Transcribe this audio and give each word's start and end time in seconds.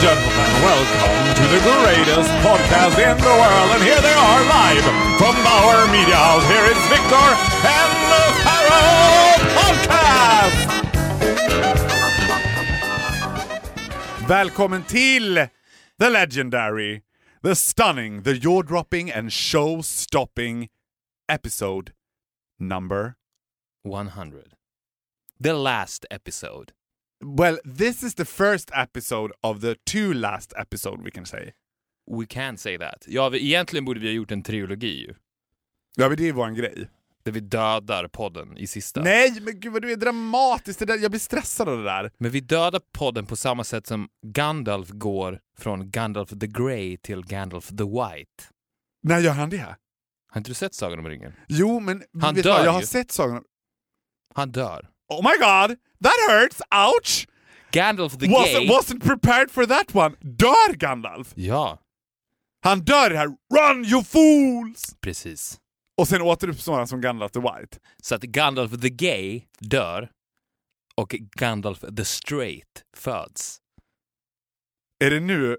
Gentlemen, 0.00 0.50
welcome 0.62 1.34
to 1.34 1.42
the 1.50 1.58
greatest 1.58 2.30
podcast 2.46 2.94
in 3.02 3.18
the 3.18 3.34
world. 3.42 3.70
And 3.74 3.82
here 3.82 4.00
they 4.00 4.14
are 4.14 4.44
live 4.46 4.84
from 5.18 5.34
Bauer 5.42 5.86
Media 5.90 6.14
House. 6.14 6.46
Here 6.46 6.66
is 6.70 6.78
Victor 6.86 7.28
and 7.66 7.92
the 8.12 8.24
Pharaoh 8.44 9.42
Podcast! 9.58 10.68
Välkommen 14.28 14.84
till 14.86 15.48
the 15.98 16.10
legendary, 16.10 17.02
the 17.42 17.56
stunning, 17.56 18.22
the 18.22 18.34
jaw-dropping 18.34 19.10
and 19.10 19.32
show-stopping 19.32 20.68
episode 21.28 21.92
number 22.60 23.16
100. 23.82 24.54
The 25.40 25.54
last 25.54 26.06
episode. 26.08 26.72
Well, 27.24 27.58
this 27.78 28.02
is 28.02 28.14
the 28.14 28.24
first 28.24 28.70
episode 28.74 29.32
of 29.40 29.60
the 29.60 29.74
two 29.90 30.12
last 30.14 30.52
episode 30.56 31.02
we 31.04 31.10
can 31.10 31.26
say. 31.26 31.52
We 32.18 32.26
can 32.26 32.58
say 32.58 32.78
that. 32.78 33.04
Ja, 33.06 33.28
vi, 33.28 33.38
egentligen 33.46 33.84
borde 33.84 34.00
vi 34.00 34.06
ha 34.06 34.12
gjort 34.12 34.30
en 34.30 34.42
trilogi 34.42 35.00
ju. 35.06 35.14
Ja, 35.96 36.08
men 36.08 36.16
det 36.16 36.28
är 36.28 36.32
vår 36.32 36.50
grej. 36.50 36.88
Där 37.22 37.32
vi 37.32 37.40
dödar 37.40 38.08
podden 38.08 38.58
i 38.58 38.66
sista. 38.66 39.02
Nej, 39.02 39.40
men 39.40 39.60
gud 39.60 39.72
vad 39.72 39.82
du 39.82 39.92
är 39.92 39.96
dramatisk. 39.96 40.78
Det 40.78 40.84
där, 40.84 40.98
jag 40.98 41.10
blir 41.10 41.20
stressad 41.20 41.68
av 41.68 41.78
det 41.78 41.84
där. 41.84 42.10
Men 42.18 42.30
vi 42.30 42.40
dödar 42.40 42.80
podden 42.92 43.26
på 43.26 43.36
samma 43.36 43.64
sätt 43.64 43.86
som 43.86 44.08
Gandalf 44.26 44.88
går 44.90 45.40
från 45.58 45.90
Gandalf 45.90 46.30
the 46.30 46.46
Grey 46.46 46.96
till 46.96 47.24
Gandalf 47.26 47.68
the 47.68 47.84
White. 47.84 48.44
När 49.02 49.18
gör 49.18 49.32
han 49.32 49.50
det? 49.50 49.76
Har 50.30 50.38
inte 50.40 50.50
du 50.50 50.54
sett 50.54 50.74
Sagan 50.74 50.98
om 50.98 51.08
ringen? 51.08 51.32
Jo, 51.48 51.80
men 51.80 52.02
Han 52.20 52.34
dör 52.34 52.50
vad? 52.56 52.66
jag 52.66 52.72
har 52.72 52.80
ju. 52.80 52.86
sett 52.86 53.12
Sagan 53.12 53.36
om... 53.36 53.44
Han 54.34 54.50
dör. 54.50 54.88
Oh 55.08 55.22
my 55.22 55.36
god! 55.40 55.76
That 56.02 56.16
hurts! 56.28 56.62
Ouch! 56.70 57.26
Gandalf 57.72 58.18
the 58.18 58.26
Wasn't, 58.26 58.60
Gay... 58.60 58.68
wasn't 58.68 59.00
prepared 59.04 59.50
for 59.50 59.66
that 59.66 59.94
one. 59.94 60.16
Dör 60.20 60.72
Gandalf? 60.76 61.32
Ja, 61.36 61.78
Han 62.64 62.80
dör 62.80 63.10
här. 63.10 63.26
Run 63.54 63.84
you 63.84 64.04
fools! 64.04 64.96
precis. 65.00 65.60
Och 65.98 66.08
sen 66.08 66.22
återuppstår 66.22 66.74
han 66.78 66.88
som 66.88 67.00
Gandalf 67.00 67.32
the 67.32 67.40
White. 67.40 67.78
Så 68.02 68.14
att 68.14 68.22
Gandalf 68.22 68.80
the 68.80 68.88
Gay 68.90 69.42
dör 69.58 70.10
och 70.96 71.08
Gandalf 71.38 71.80
the 71.96 72.04
Straight 72.04 72.82
föds. 72.96 73.58
Är 75.04 75.10
det 75.10 75.20
nu 75.20 75.56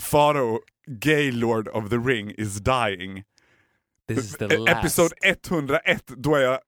Faro, 0.00 0.60
Gaylord 0.86 1.68
of 1.68 1.90
the 1.90 1.96
Ring 1.96 2.30
is 2.38 2.56
dying? 2.60 3.24
This 4.08 4.18
is 4.18 4.32
the 4.38 4.44
E- 4.44 4.58
last. 4.58 4.78
Episod 4.78 5.12
101, 5.22 6.02
då 6.16 6.34
är 6.34 6.40
jag 6.40 6.58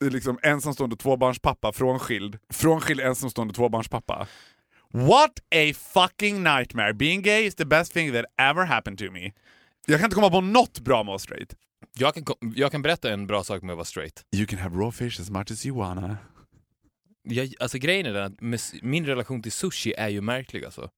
liksom 0.00 0.38
ensamstående 0.42 0.96
tvåbarnspappa, 0.96 1.72
frånskild. 1.72 2.38
Frånskild 2.52 3.00
ensamstående 3.00 3.54
tvåbarnspappa. 3.54 4.26
What 4.92 5.38
a 5.54 5.72
fucking 5.94 6.42
nightmare. 6.42 6.94
Being 6.94 7.22
gay 7.22 7.44
is 7.46 7.54
the 7.54 7.64
best 7.64 7.92
thing 7.92 8.12
that 8.12 8.24
ever 8.36 8.64
happened 8.64 8.98
to 8.98 9.10
me. 9.12 9.32
Jag 9.86 9.98
kan 10.00 10.04
inte 10.04 10.14
komma 10.14 10.30
på 10.30 10.40
något 10.40 10.80
bra 10.80 10.96
med 10.96 11.00
att 11.02 11.06
vara 11.06 11.18
straight. 11.18 11.54
Jag 11.98 12.14
kan, 12.14 12.24
jag 12.54 12.72
kan 12.72 12.82
berätta 12.82 13.10
en 13.12 13.26
bra 13.26 13.44
sak 13.44 13.62
med 13.62 13.70
att 13.72 13.76
vara 13.76 13.84
straight. 13.84 14.22
You 14.36 14.46
can 14.46 14.58
have 14.58 14.76
raw 14.76 14.92
fish 15.10 15.20
as 15.20 15.30
much 15.30 15.50
as 15.50 15.66
you 15.66 15.78
wanna. 15.78 16.16
Jag, 17.22 17.54
alltså 17.60 17.78
grejen 17.78 18.06
är 18.06 18.12
den 18.12 18.54
att 18.54 18.72
min 18.82 19.06
relation 19.06 19.42
till 19.42 19.52
sushi 19.52 19.94
är 19.98 20.08
ju 20.08 20.20
märklig 20.20 20.64
alltså. 20.64 20.90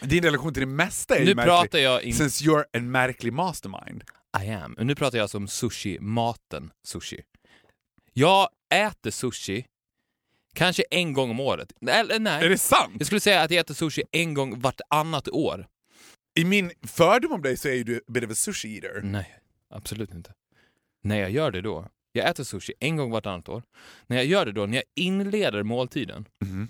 Din 0.00 0.24
relation 0.24 0.52
till 0.54 0.60
det 0.60 0.66
mesta 0.66 1.14
är 1.16 1.20
ju 1.20 1.24
Nu 1.26 1.34
märklig. 1.34 1.50
pratar 1.50 1.78
jag 1.78 2.02
in, 2.02 2.14
Since 2.14 2.44
you're 2.44 2.64
en 2.72 2.90
märklig 2.90 3.32
mastermind. 3.32 4.04
I 4.44 4.50
am. 4.50 4.74
Och 4.78 4.86
Nu 4.86 4.94
pratar 4.94 5.18
jag 5.18 5.22
alltså 5.22 5.38
om 5.38 5.48
sushi, 5.48 5.98
maten 6.00 6.70
sushi. 6.84 7.20
Jag 8.18 8.48
äter 8.74 9.10
sushi 9.10 9.66
kanske 10.54 10.82
en 10.90 11.12
gång 11.12 11.30
om 11.30 11.40
året. 11.40 11.72
Eller 11.88 12.14
Är 12.14 12.18
nej, 12.18 12.48
det 12.48 12.58
sant? 12.58 12.94
jag 12.98 13.06
skulle 13.06 13.20
säga 13.20 13.42
att 13.42 13.50
jag 13.50 13.60
äter 13.60 13.74
sushi 13.74 14.02
en 14.12 14.34
gång 14.34 14.60
vartannat 14.60 15.28
år. 15.28 15.66
I 16.38 16.44
min 16.44 16.72
fördom 16.82 17.32
om 17.32 17.42
dig 17.42 17.56
så 17.56 17.68
är 17.68 17.84
du 17.84 17.96
a 17.96 18.00
bit 18.12 18.24
of 18.24 18.30
a 18.30 18.34
sushi 18.34 18.76
eater. 18.76 19.00
Nej, 19.04 19.38
absolut 19.70 20.14
inte. 20.14 20.34
När 21.02 21.16
jag 21.20 21.30
gör 21.30 21.50
det 21.50 21.60
då, 21.60 21.88
jag 22.12 22.28
äter 22.28 22.44
sushi 22.44 22.72
en 22.80 22.96
gång 22.96 23.10
vartannat 23.10 23.48
år. 23.48 23.62
När 24.06 24.16
jag 24.16 24.26
gör 24.26 24.46
det 24.46 24.52
då, 24.52 24.66
när 24.66 24.76
jag 24.76 24.84
inleder 24.94 25.62
måltiden, 25.62 26.28
Mhm. 26.40 26.68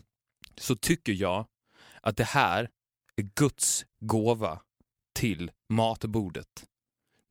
så 0.59 0.77
tycker 0.77 1.13
jag 1.13 1.47
att 2.03 2.17
det 2.17 2.25
här 2.25 2.71
är 3.17 3.23
Guds 3.35 3.87
gåva 4.01 4.61
till 5.15 5.51
matbordet. 5.69 6.65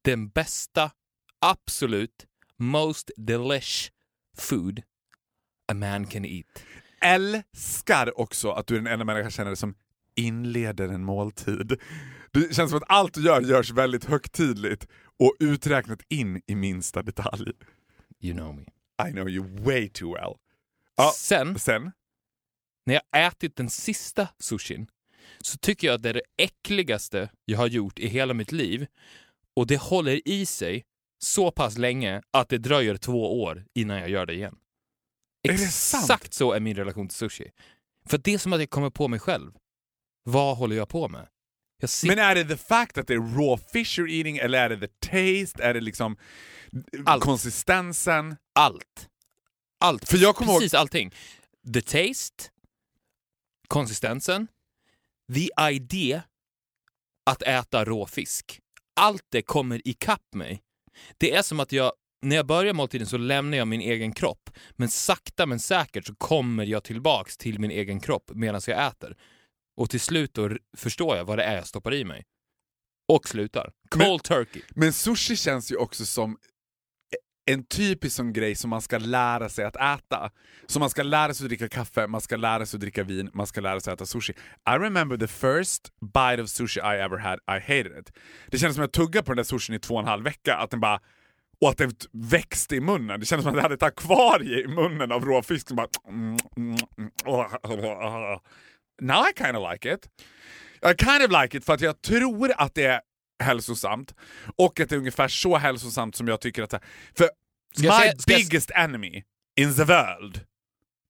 Den 0.02 0.30
bästa, 0.30 0.92
absolut, 1.40 2.26
most 2.58 3.12
delish 3.18 3.92
food 4.42 4.84
a 5.72 5.74
man 5.74 6.06
can 6.08 6.26
eat. 6.26 6.64
älskar 7.02 8.20
också 8.20 8.52
att 8.52 8.68
du 8.68 8.76
är 8.76 8.80
den 8.80 8.88
enda 8.94 9.06
människan 9.06 9.24
jag 9.24 9.34
känner 9.34 9.56
som 9.56 9.76
inleder 10.16 10.88
en 10.88 11.04
måltid. 11.04 11.80
Det 12.32 12.56
känns 12.56 12.70
som 12.72 12.78
att 12.78 12.90
allt 12.92 13.14
du 13.14 13.26
gör 13.26 13.42
görs 13.42 13.72
väldigt 13.72 14.06
högtidligt 14.06 14.88
och 15.20 15.36
uträknat 15.40 16.00
in 16.10 16.42
i 16.48 16.56
minsta 16.56 17.04
detalj. 17.04 17.52
You 18.22 18.34
know 18.38 18.56
me. 18.56 18.62
I 19.10 19.12
know 19.12 19.30
you 19.30 19.64
way 19.64 19.90
too 19.90 20.14
well. 20.14 20.34
Ja, 20.98 21.12
Sen, 21.16 21.60
sen? 21.60 21.92
när 22.86 22.94
jag 23.12 23.28
ätit 23.28 23.56
den 23.56 23.70
sista 23.70 24.28
sushin, 24.40 24.88
så 25.42 25.58
tycker 25.58 25.88
jag 25.88 25.94
att 25.96 26.04
det 26.04 26.10
är 26.10 26.14
det 26.14 26.22
äckligaste 26.38 27.30
jag 27.46 27.58
har 27.58 27.68
gjort 27.68 28.00
i 28.00 28.08
hela 28.08 28.34
mitt 28.34 28.52
liv. 28.52 28.88
Och 29.56 29.68
det 29.68 29.82
håller 29.82 30.28
i 30.28 30.46
sig 30.46 30.84
så 31.20 31.52
pass 31.52 31.78
länge 31.78 32.22
att 32.32 32.50
det 32.50 32.58
dröjer 32.58 32.98
två 32.98 33.42
år 33.44 33.66
innan 33.74 33.98
jag 34.00 34.10
gör 34.10 34.26
det 34.26 34.34
igen. 34.34 34.56
Exakt 35.44 36.34
så 36.34 36.52
är 36.52 36.60
min 36.60 36.76
relation 36.76 37.08
till 37.08 37.18
sushi. 37.18 37.52
För 38.10 38.18
det 38.18 38.34
är 38.34 38.38
som 38.38 38.54
att 38.54 38.60
jag 38.60 38.70
kommer 38.70 38.90
på 38.90 39.08
mig 39.08 39.20
själv. 39.20 39.52
Vad 40.24 40.58
håller 40.58 40.76
jag 40.76 40.90
på 40.90 41.08
med? 41.10 41.28
Jag 41.82 41.88
sit- 41.88 42.08
Men 42.08 42.20
är 42.20 42.36
det 42.36 42.46
the 42.46 42.58
fact 42.58 42.98
att 42.98 43.08
det 43.08 43.14
är 43.14 43.18
raw 43.20 43.58
fish 43.74 44.00
you're 44.00 44.10
eating 44.10 44.38
eller 44.38 44.60
är 44.60 44.70
det 44.70 44.88
the 44.88 44.88
taste? 44.88 45.64
Är 45.64 45.74
det 45.74 45.82
liksom 45.82 46.18
Allt. 47.06 47.24
konsistensen? 47.24 48.36
allt. 48.60 49.10
Allt. 49.80 50.10
För 50.10 50.18
jag 50.18 50.36
kommer 50.36 50.52
ihåg- 50.52 50.62
Precis 50.62 50.74
allting. 50.74 51.14
The 51.74 51.82
taste, 51.82 52.44
konsistensen, 53.68 54.48
the 55.34 55.50
idea 55.72 56.24
att 57.26 57.42
äta 57.42 57.86
rå 57.86 58.06
fisk. 58.06 58.60
Allt 58.96 59.26
det 59.30 59.42
kommer 59.42 59.88
ikapp 59.88 60.34
mig. 60.36 60.62
Det 61.18 61.32
är 61.36 61.42
som 61.42 61.60
att 61.60 61.72
jag, 61.72 61.92
när 62.22 62.36
jag 62.36 62.46
börjar 62.46 62.74
måltiden 62.74 63.08
så 63.08 63.18
lämnar 63.18 63.58
jag 63.58 63.68
min 63.68 63.82
egen 63.82 64.14
kropp, 64.14 64.50
men 64.72 64.90
sakta 64.90 65.46
men 65.46 65.60
säkert 65.60 66.06
så 66.06 66.16
kommer 66.16 66.66
jag 66.66 66.84
tillbaks 66.84 67.38
till 67.38 67.60
min 67.60 67.72
egen 67.72 68.00
kropp 68.00 68.32
medan 68.34 68.62
jag 68.68 68.88
äter. 68.88 69.18
Och 69.78 69.90
till 69.90 70.00
slut 70.00 70.34
då 70.34 70.50
förstår 70.78 71.18
jag 71.18 71.26
vad 71.26 71.38
det 71.38 71.44
är 71.44 71.56
jag 71.56 71.68
stoppar 71.68 71.94
i 71.94 72.06
mig. 72.06 72.24
Och 73.08 73.28
slutar. 73.30 73.72
Cold 73.90 74.08
Men- 74.08 74.20
turkey. 74.20 74.62
Men 74.70 74.94
sushi 74.94 75.36
känns 75.36 75.72
ju 75.72 75.76
också 75.76 76.06
som 76.06 76.38
en 77.46 77.64
typisk 77.64 78.16
sån 78.16 78.34
grej 78.34 78.56
som 78.56 78.70
man 78.70 78.82
ska 78.82 78.98
lära 78.98 79.50
sig 79.50 79.66
att 79.66 79.76
äta. 79.76 80.32
Så 80.68 80.80
man 80.80 80.90
ska 80.90 81.04
lära 81.04 81.34
sig 81.34 81.46
att 81.46 81.50
dricka 81.50 81.70
kaffe, 81.70 82.08
man 82.08 82.22
ska 82.22 82.36
lära 82.36 82.66
sig 82.66 82.78
att 82.78 82.82
dricka 82.82 83.04
vin, 83.04 83.30
man 83.34 83.48
ska 83.48 83.62
lära 83.62 83.80
sig 83.80 83.94
att 83.94 84.02
äta 84.02 84.06
sushi. 84.06 84.34
I 84.70 84.72
remember 84.80 85.18
the 85.18 85.28
first 85.28 85.92
bite 86.02 86.44
of 86.44 86.50
sushi 86.50 86.80
I 86.80 87.00
ever 87.00 87.18
had, 87.18 87.40
I 87.48 87.60
hated 87.60 88.00
it. 88.00 88.12
Det 88.52 88.58
kändes 88.58 88.76
som 88.76 88.86
att 88.86 88.98
jag 88.98 89.06
tuggade 89.06 89.26
på 89.26 89.32
den 89.32 89.38
där 89.38 89.44
sushin 89.44 89.76
i 89.76 89.80
två 89.80 89.94
och 89.94 90.00
en 90.00 90.08
halv 90.08 90.24
vecka, 90.24 90.56
att 90.56 90.70
den 90.72 90.80
bara 90.80 91.00
och 91.62 91.70
att 91.70 91.78
det 91.78 92.06
växte 92.12 92.76
i 92.76 92.82
munnen. 92.82 93.20
Det 93.20 93.26
kändes 93.26 93.44
som 93.44 93.52
att 93.52 93.56
jag 93.56 93.64
hade 93.64 93.76
ett 93.76 93.84
akvarie 93.84 94.64
i 94.64 94.68
munnen 94.68 95.12
av 95.12 95.26
råfisk 95.26 95.72
bara... 95.72 95.88
Now 99.02 99.26
I 99.30 99.34
kind 99.38 99.58
of 99.58 99.72
like 99.72 99.94
it. 99.94 100.08
I 100.82 101.06
kind 101.06 101.24
of 101.24 101.42
like 101.42 101.58
it 101.58 101.66
för 101.66 101.74
att 101.74 101.82
jag 101.82 102.02
tror 102.02 102.52
att 102.58 102.76
det 102.76 102.86
är 102.86 103.02
hälsosamt 103.44 104.16
och 104.56 104.80
att 104.80 104.90
det 104.90 104.96
är 104.96 105.00
ungefär 105.00 105.28
så 105.28 105.58
hälsosamt 105.58 106.16
som 106.16 106.28
jag 106.28 106.42
tycker 106.42 106.64
att... 106.64 106.70
det 106.70 106.78
är. 106.78 106.84
För 107.18 107.30
my 107.84 107.90
säga- 107.90 108.14
biggest 108.28 108.72
enemy 108.72 109.24
in 109.58 109.76
the 109.76 109.84
world 109.84 110.42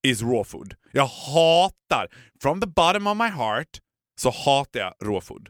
is 0.04 0.22
raw 0.22 0.44
food. 0.44 0.76
Jag 0.92 1.06
hatar, 1.08 2.08
from 2.42 2.62
the 2.62 2.68
bottom 2.68 3.08
of 3.08 3.18
my 3.18 3.28
heart, 3.30 3.80
så 4.22 4.30
hatar 4.30 4.80
jag 4.80 4.94
raw 5.04 5.22
food. 5.22 5.50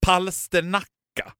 Palsternacka 0.00 1.32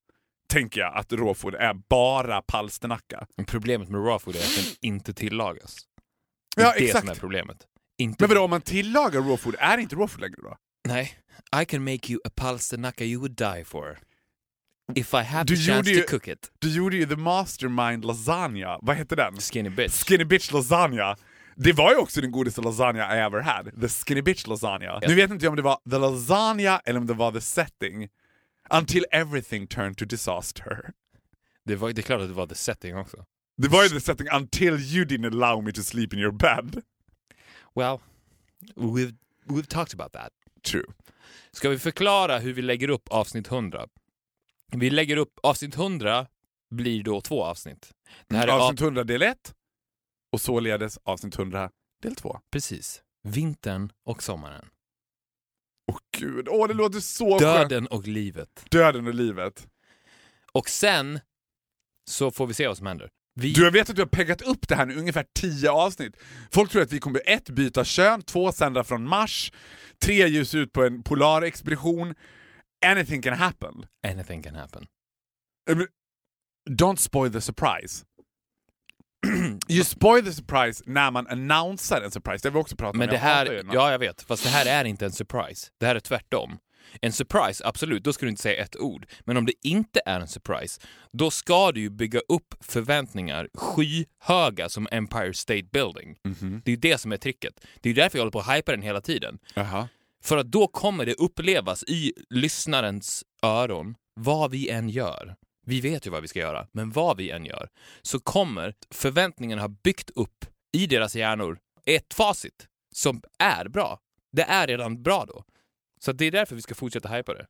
tänker 0.49 0.81
jag 0.81 0.97
att 0.97 1.13
raw 1.13 1.35
food 1.35 1.55
är 1.55 1.75
bara 1.75 2.43
palsternacka. 2.43 3.27
Men 3.37 3.47
Problemet 3.47 3.89
med 3.89 4.01
raw 4.01 4.19
food 4.19 4.37
är 4.37 4.41
att 4.41 4.57
den 4.57 4.75
inte 4.81 5.15
tillagas. 5.15 5.77
Det 6.57 6.63
är 6.63 6.67
Ja, 6.67 6.73
det 6.79 6.85
exakt. 6.85 7.01
som 7.07 7.11
är 7.11 7.15
problemet. 7.21 7.67
Inte 7.99 8.17
Men 8.25 8.29
vadå, 8.29 8.45
om 8.45 8.51
man 8.51 8.61
tillagar 8.61 9.21
raw 9.21 9.37
food, 9.37 9.55
är 9.59 9.77
det 9.77 9.83
inte 9.83 9.97
raw 9.97 10.09
food 10.09 10.21
längre 10.21 10.37
då? 10.43 10.57
Nej. 10.89 11.19
I 11.63 11.65
can 11.65 11.85
make 11.85 12.13
you 12.13 12.21
a 12.25 12.31
palsternacka 12.37 13.05
you 13.05 13.21
would 13.21 13.37
die 13.37 13.65
for. 13.65 13.99
If 14.95 15.15
I 15.15 15.23
have 15.23 15.45
Du 15.47 15.57
the 15.57 15.63
chance 15.63 15.91
gjorde 15.91 16.07
to 16.07 16.13
ju- 16.13 16.19
cook 16.19 16.29
it. 16.29 16.51
Du 16.59 16.71
gjorde 16.77 16.97
ju 16.97 17.07
The 17.07 17.17
Mastermind 17.17 18.05
Lasagna. 18.05 18.79
Vad 18.83 18.97
hette 18.97 19.17
den? 19.17 19.37
Skinny 19.41 19.71
bitch. 19.71 20.05
Skinny 20.05 20.25
Bitch 20.25 20.53
Lasagna. 20.53 21.17
Det 21.57 21.73
var 21.73 21.91
ju 21.91 21.97
också 21.97 22.21
den 22.21 22.31
godaste 22.31 22.61
lasagna 22.61 23.17
I 23.17 23.19
ever 23.21 23.41
had. 23.41 23.81
The 23.81 23.89
Skinny 23.89 24.23
Bitch 24.23 24.47
Lasagna. 24.47 24.99
Nu 25.09 25.15
vet 25.15 25.31
inte 25.31 25.45
jag 25.45 25.51
om 25.51 25.57
det 25.57 25.63
var 25.63 25.79
the 25.91 25.99
lasagna 25.99 26.81
eller 26.85 27.01
om 27.01 27.07
det 27.07 27.15
var 27.15 27.33
the 27.33 27.41
setting. 27.41 28.09
Until 28.71 29.05
everything 29.11 29.67
turned 29.67 29.97
to 29.97 30.05
disaster. 30.05 30.91
Det, 31.65 31.77
var, 31.77 31.93
det 31.93 32.01
är 32.01 32.03
klart 32.03 32.21
att 32.21 32.29
det 32.29 32.35
var 32.35 32.47
the 32.47 32.55
setting 32.55 32.97
också. 32.97 33.25
Det 33.57 33.69
var 33.69 33.83
ju 33.83 33.89
the 33.89 34.01
setting 34.01 34.27
until 34.33 34.75
you 34.81 35.05
didn't 35.05 35.27
allow 35.27 35.65
me 35.65 35.73
to 35.73 35.83
sleep 35.83 36.13
in 36.13 36.19
your 36.19 36.33
bed. 36.33 36.83
Well, 37.75 38.01
we've, 38.77 39.15
we've 39.49 39.67
talked 39.69 40.01
about 40.01 40.13
that. 40.13 40.33
True. 40.63 40.85
Ska 41.53 41.69
vi 41.69 41.79
förklara 41.79 42.39
hur 42.39 42.53
vi 42.53 42.63
lägger 42.63 42.89
upp 42.91 43.09
avsnitt 43.09 43.47
100? 43.53 43.87
Vi 44.73 44.91
lägger 44.91 45.17
upp 45.17 45.39
avsnitt 45.43 45.77
100 45.77 46.27
blir 46.71 47.03
då 47.03 47.21
två 47.21 47.45
avsnitt. 47.45 47.93
Det 48.29 48.37
här 48.37 48.49
är 48.49 48.53
avsnitt 48.53 48.81
100 48.81 49.05
del 49.05 49.23
1 49.23 49.55
och 50.33 50.41
således 50.41 50.99
avsnitt 51.05 51.39
100 51.39 51.71
del 52.03 52.15
2. 52.15 52.41
Precis. 52.51 53.03
Vintern 53.23 53.93
och 54.05 54.23
sommaren. 54.23 54.69
Åh 55.93 55.99
gud, 56.19 56.49
åh 56.49 56.69
det 56.69 56.75
låter 56.75 57.01
så. 57.01 57.39
Döden 57.39 57.87
och 57.87 58.07
livet. 58.07 58.65
Döden 58.71 59.07
och 59.07 59.15
livet. 59.15 59.67
Och 60.53 60.69
sen 60.69 61.21
så 62.11 62.31
får 62.31 62.47
vi 62.47 62.55
se 62.55 62.69
vad 62.69 62.77
som 62.77 62.87
händer. 62.87 63.11
Vi... 63.35 63.53
Du, 63.53 63.65
jag 63.65 63.71
vet 63.71 63.91
att 63.91 63.97
du 63.97 64.03
har 64.03 64.07
peggat 64.07 64.43
upp 64.43 64.69
det 64.69 64.75
här 64.75 64.87
nu 64.87 64.97
ungefär 64.97 65.27
10 65.41 65.71
avsnitt. 65.71 66.17
Folk 66.51 66.71
tror 66.71 66.83
att 66.83 66.93
vi 66.93 66.99
kommer 66.99 67.23
ett 67.27 67.51
byta 67.51 67.85
kön, 67.85 68.23
två 68.23 68.53
sända 68.53 68.85
från 68.85 69.09
Mars, 69.09 69.53
tre 69.99 70.29
ljus 70.29 70.55
ut 70.55 70.73
på 70.73 70.85
en 70.85 71.03
polarexpedition. 71.03 72.15
Anything 72.85 73.23
can 73.23 73.33
happen. 73.35 73.87
Anything 74.07 74.43
can 74.43 74.55
happen. 74.55 74.87
Don't 76.71 76.99
spoil 76.99 77.33
the 77.33 77.41
surprise. 77.41 78.05
you 79.69 79.85
spoil 79.85 80.25
the 80.25 80.33
surprise 80.33 80.83
när 80.87 81.11
man 81.11 81.27
annonsar 81.27 82.01
en 82.03 82.11
surprise. 82.11 82.43
Det 82.43 82.49
har 82.49 82.53
vi 82.55 82.61
också 82.61 82.77
pratat 82.77 82.97
Men 82.97 83.09
om. 83.09 83.13
det 83.13 83.19
här, 83.19 83.63
ja 83.73 83.91
jag 83.93 83.99
vet, 83.99 84.23
fast 84.23 84.43
det 84.43 84.49
här 84.49 84.67
är 84.67 84.85
inte 84.85 85.05
en 85.05 85.13
surprise. 85.13 85.71
Det 85.81 85.87
här 85.87 85.95
är 85.95 86.01
tvärtom. 86.01 86.59
En 87.03 87.13
surprise, 87.13 87.67
absolut, 87.67 88.05
då 88.05 88.13
ska 88.13 88.27
du 88.27 88.31
inte 88.31 88.43
säga 88.43 88.63
ett 88.63 88.77
ord. 88.77 89.07
Men 89.25 89.37
om 89.37 89.47
det 89.47 89.53
inte 89.63 90.01
är 90.07 90.21
en 90.21 90.29
surprise, 90.29 90.81
då 91.13 91.31
ska 91.31 91.73
du 91.73 91.81
ju 91.81 91.91
bygga 91.91 92.21
upp 92.29 92.55
förväntningar 92.61 93.49
skyhöga 93.55 94.69
som 94.69 94.89
Empire 94.91 95.35
State 95.35 95.63
Building. 95.73 96.17
Mhm. 96.25 96.63
Det 96.65 96.71
är 96.71 96.75
ju 96.75 96.81
det 96.81 96.99
som 96.99 97.13
är 97.13 97.17
tricket. 97.17 97.67
Det 97.81 97.91
är 97.91 97.95
därför 97.95 98.19
jag 98.19 98.21
håller 98.23 98.33
på 98.33 98.41
att 98.41 98.57
hypa 98.57 98.73
den 98.73 98.83
hela 98.83 99.01
tiden. 99.01 99.39
Jaha. 99.55 99.89
För 100.27 100.37
att 100.37 100.47
då 100.47 100.69
kommer 100.69 101.07
det 101.07 101.15
upplevas 101.15 101.85
i 101.85 102.13
lyssnarens 102.31 103.25
öron 103.43 103.95
vad 104.21 104.51
vi 104.51 104.69
än 104.71 104.89
gör. 104.89 105.37
Vi 105.67 105.81
vet 105.81 106.07
ju 106.07 106.11
vad 106.11 106.23
vi 106.23 106.29
ska 106.29 106.39
göra, 106.39 106.67
men 106.73 106.91
vad 106.91 107.17
vi 107.17 107.31
än 107.31 107.45
gör 107.45 107.69
så 108.03 108.21
kommer 108.21 108.75
förväntningarna 108.95 109.63
ha 109.63 109.69
byggt 109.69 110.11
upp 110.11 110.45
i 110.73 110.87
deras 110.87 111.17
hjärnor 111.17 111.59
ett 111.87 112.15
facit 112.15 112.67
som 112.95 113.23
är 113.39 113.69
bra. 113.69 114.01
Det 114.33 114.43
är 114.43 114.67
redan 114.67 115.03
bra 115.03 115.25
då. 115.25 115.45
Så 116.01 116.13
det 116.13 116.25
är 116.25 116.31
därför 116.31 116.57
vi 116.57 116.63
ska 116.63 116.75
fortsätta 116.75 117.09
hypa 117.09 117.35
det. 117.35 117.47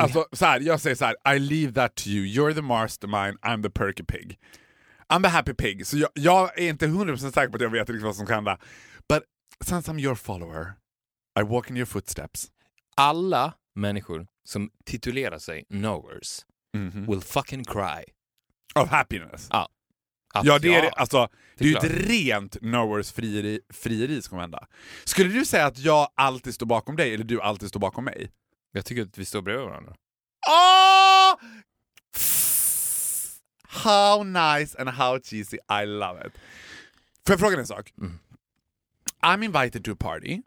Alltså 0.00 0.26
så 0.32 0.46
här, 0.46 0.60
jag 0.60 0.80
säger 0.80 0.96
så 0.96 1.04
här, 1.04 1.34
I 1.34 1.38
leave 1.38 1.72
that 1.72 1.94
to 1.94 2.06
you. 2.06 2.26
You're 2.26 2.54
the 2.54 2.62
mastermind, 2.62 3.38
I'm 3.40 3.62
the 3.62 3.70
perky 3.70 4.04
pig. 4.04 4.38
I'm 5.08 5.22
the 5.22 5.28
happy 5.28 5.54
pig. 5.54 5.86
Så 5.86 5.98
jag, 5.98 6.10
jag 6.14 6.58
är 6.58 6.68
inte 6.68 6.86
100% 6.86 7.16
säker 7.16 7.48
på 7.48 7.56
att 7.56 7.62
jag 7.62 7.70
vet 7.70 7.88
liksom 7.88 8.06
vad 8.06 8.16
som 8.16 8.26
kan 8.26 8.34
hända. 8.34 8.58
But 9.08 9.22
since 9.64 9.90
I'm 9.90 10.00
your 10.00 10.14
follower, 10.14 10.72
i 11.40 11.42
walk 11.42 11.70
in 11.70 11.76
your 11.76 11.86
footsteps. 11.86 12.50
Alla 12.96 13.52
människor 13.74 14.26
som 14.44 14.70
titulerar 14.84 15.38
sig 15.38 15.64
knowers 15.64 16.40
Mhm. 16.74 17.06
will 17.06 17.20
fucking 17.20 17.64
cry. 17.64 18.04
Of 18.74 18.88
happiness. 18.88 19.48
Ja. 19.50 19.68
Ja, 20.44 20.58
det 20.58 20.74
är 20.74 20.82
det. 20.82 20.90
Alltså, 20.90 21.28
det 21.56 21.64
är 21.64 21.68
ju 21.68 21.74
ett 21.76 22.08
rent 22.08 22.58
knowers 22.58 23.12
frieri, 23.12 23.60
frieri 23.72 24.22
som 24.22 24.30
kommer 24.30 24.40
hända. 24.42 24.66
Skulle 25.04 25.28
du 25.32 25.44
säga 25.44 25.66
att 25.66 25.78
jag 25.78 26.08
alltid 26.14 26.54
står 26.54 26.66
bakom 26.66 26.96
dig 26.96 27.14
eller 27.14 27.24
du 27.24 27.40
alltid 27.40 27.68
står 27.68 27.80
bakom 27.80 28.04
mig? 28.04 28.30
Jag 28.72 28.84
tycker 28.84 29.02
att 29.02 29.18
vi 29.18 29.24
står 29.24 29.42
bredvid 29.42 29.66
varandra. 29.66 29.94
Oh! 30.48 31.40
How 33.68 34.22
nice 34.24 34.78
and 34.78 34.88
how 34.88 35.18
cheesy, 35.20 35.56
I 35.82 35.86
love 35.86 36.26
it. 36.26 36.32
Får 37.26 37.32
jag 37.32 37.40
fråga 37.40 37.58
en 37.58 37.66
sak? 37.66 37.92
Mm. 37.98 38.18
I'm 39.22 39.44
invited 39.44 39.84
to 39.84 39.92
a 39.92 39.96
party 39.98 40.42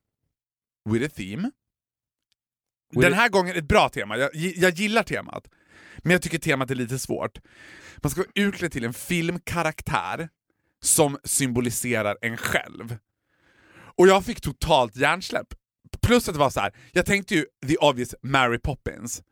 with 0.89 1.05
a 1.05 1.09
theme. 1.15 1.51
With 2.93 3.01
Den 3.01 3.13
här 3.13 3.29
gången 3.29 3.55
ett 3.55 3.67
bra 3.67 3.89
tema, 3.89 4.17
jag, 4.17 4.29
jag 4.33 4.73
gillar 4.73 5.03
temat. 5.03 5.47
Men 5.97 6.11
jag 6.11 6.21
tycker 6.21 6.37
temat 6.37 6.71
är 6.71 6.75
lite 6.75 6.99
svårt. 6.99 7.39
Man 7.97 8.09
ska 8.09 8.21
vara 8.21 8.31
utklädd 8.35 8.71
till 8.71 8.83
en 8.83 8.93
filmkaraktär 8.93 10.29
som 10.81 11.17
symboliserar 11.23 12.17
en 12.21 12.37
själv. 12.37 12.97
Och 13.97 14.07
jag 14.07 14.25
fick 14.25 14.41
totalt 14.41 14.95
hjärnsläpp. 14.95 15.47
Plus 16.01 16.29
att 16.29 16.35
det 16.35 16.39
var 16.39 16.49
så 16.49 16.59
här. 16.59 16.73
jag 16.91 17.05
tänkte 17.05 17.35
ju 17.35 17.45
the 17.67 17.77
obvious 17.77 18.15
Mary 18.21 18.59
Poppins. 18.59 19.23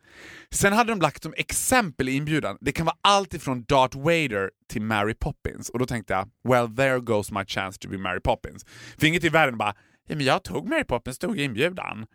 Sen 0.51 0.73
hade 0.73 0.91
de 0.91 1.01
lagt 1.01 1.23
som 1.23 1.33
exempel 1.37 2.09
i 2.09 2.11
inbjudan, 2.11 2.57
det 2.61 2.71
kan 2.71 2.85
vara 2.85 2.97
allt 3.01 3.33
ifrån 3.33 3.63
Darth 3.63 3.97
Vader 3.97 4.51
till 4.69 4.81
Mary 4.81 5.13
Poppins. 5.13 5.69
Och 5.69 5.79
då 5.79 5.85
tänkte 5.85 6.13
jag, 6.13 6.29
well 6.43 6.75
there 6.75 6.99
goes 6.99 7.31
my 7.31 7.45
chance 7.45 7.79
to 7.79 7.89
be 7.89 7.97
Mary 7.97 8.19
Poppins. 8.19 8.65
För 8.97 9.07
inget 9.07 9.23
i 9.23 9.29
världen 9.29 9.57
bara, 9.57 9.75
men 10.15 10.25
jag 10.25 10.43
tog 10.43 10.69
Mary 10.69 10.83
Poppins, 10.83 11.19
i 11.35 11.43
inbjudan. 11.43 12.07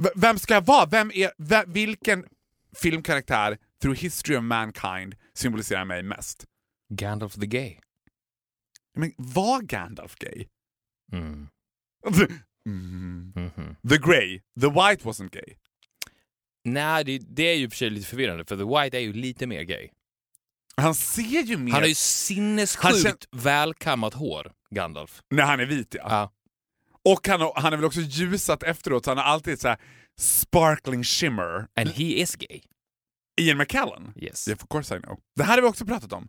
V- 0.00 0.10
vem 0.16 0.38
ska 0.38 0.54
jag 0.54 0.66
vara? 0.66 0.86
Vem 0.86 1.10
är, 1.14 1.66
vilken 1.66 2.24
filmkaraktär 2.76 3.58
through 3.82 3.98
history 4.00 4.36
of 4.36 4.42
mankind 4.42 5.14
symboliserar 5.34 5.84
mig 5.84 6.02
mest? 6.02 6.44
Gandalf 6.88 7.34
the 7.34 7.46
Gay. 7.46 7.76
Men 8.96 9.12
var 9.16 9.62
Gandalf 9.62 10.14
gay? 10.16 10.46
Mm. 11.12 11.48
Mm. 12.66 13.32
Mhm. 13.36 13.76
The 13.88 13.98
Grey, 13.98 14.40
the 14.60 14.66
White 14.68 15.04
wasn't 15.04 15.28
gay. 15.32 15.54
Nej, 16.64 17.04
det, 17.04 17.18
det 17.18 17.42
är 17.42 17.56
ju 17.56 17.70
för 17.70 17.76
sig 17.76 17.90
lite 17.90 18.06
förvirrande 18.06 18.44
för 18.44 18.56
The 18.56 18.64
White 18.84 18.96
är 18.96 19.00
ju 19.00 19.12
lite 19.12 19.46
mer 19.46 19.62
gay. 19.62 19.88
Han 20.76 20.94
ser 20.94 21.42
ju 21.42 21.56
mer... 21.56 21.72
Han 21.72 21.80
har 21.80 21.88
ju 21.88 21.94
sinnessjukt 21.94 23.04
kän- 23.06 23.26
välkammat 23.32 24.14
hår, 24.14 24.52
Gandalf. 24.70 25.22
När 25.30 25.42
han 25.44 25.60
är 25.60 25.66
vit 25.66 25.94
ja. 25.98 26.06
Ja. 26.10 26.32
Och 27.04 27.28
han, 27.28 27.52
han 27.56 27.72
är 27.72 27.76
väl 27.76 27.84
också 27.84 28.00
ljusat 28.00 28.62
efteråt 28.62 29.04
så 29.04 29.10
han 29.10 29.18
har 29.18 29.24
alltid 29.24 29.60
så 29.60 29.68
här 29.68 29.78
sparkling 30.18 31.04
shimmer. 31.04 31.66
And 31.80 31.88
he 31.90 32.04
is 32.04 32.36
gay. 32.36 32.60
Ian 33.40 33.58
McKellen? 33.58 34.12
Yes. 34.16 34.48
Yeah, 34.48 34.58
of 34.62 34.68
course 34.68 34.96
I 34.96 35.00
know. 35.00 35.18
Det 35.36 35.44
här 35.44 35.54
har 35.54 35.62
vi 35.62 35.68
också 35.68 35.86
pratat 35.86 36.12
om. 36.12 36.28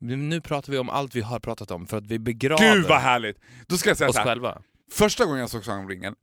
Nu 0.00 0.40
pratar 0.40 0.72
vi 0.72 0.78
om 0.78 0.90
allt 0.90 1.14
vi 1.14 1.20
har 1.20 1.40
pratat 1.40 1.70
om 1.70 1.86
för 1.86 1.96
att 1.96 2.06
vi 2.06 2.18
begraver 2.18 2.74
Gud 2.74 2.86
vad 2.86 3.00
härligt! 3.00 3.38
Då 3.66 3.76
ska 3.76 3.90
jag 3.90 3.96
säga 3.96 4.08
oss 4.08 4.14
så 4.14 4.20
här. 4.20 4.26
själva. 4.28 4.62
Första 4.92 5.24
gången 5.24 5.40
jag 5.40 5.50
såg 5.50 5.64
Sagan 5.64 5.80
om 5.80 5.88
ringen 5.88 6.14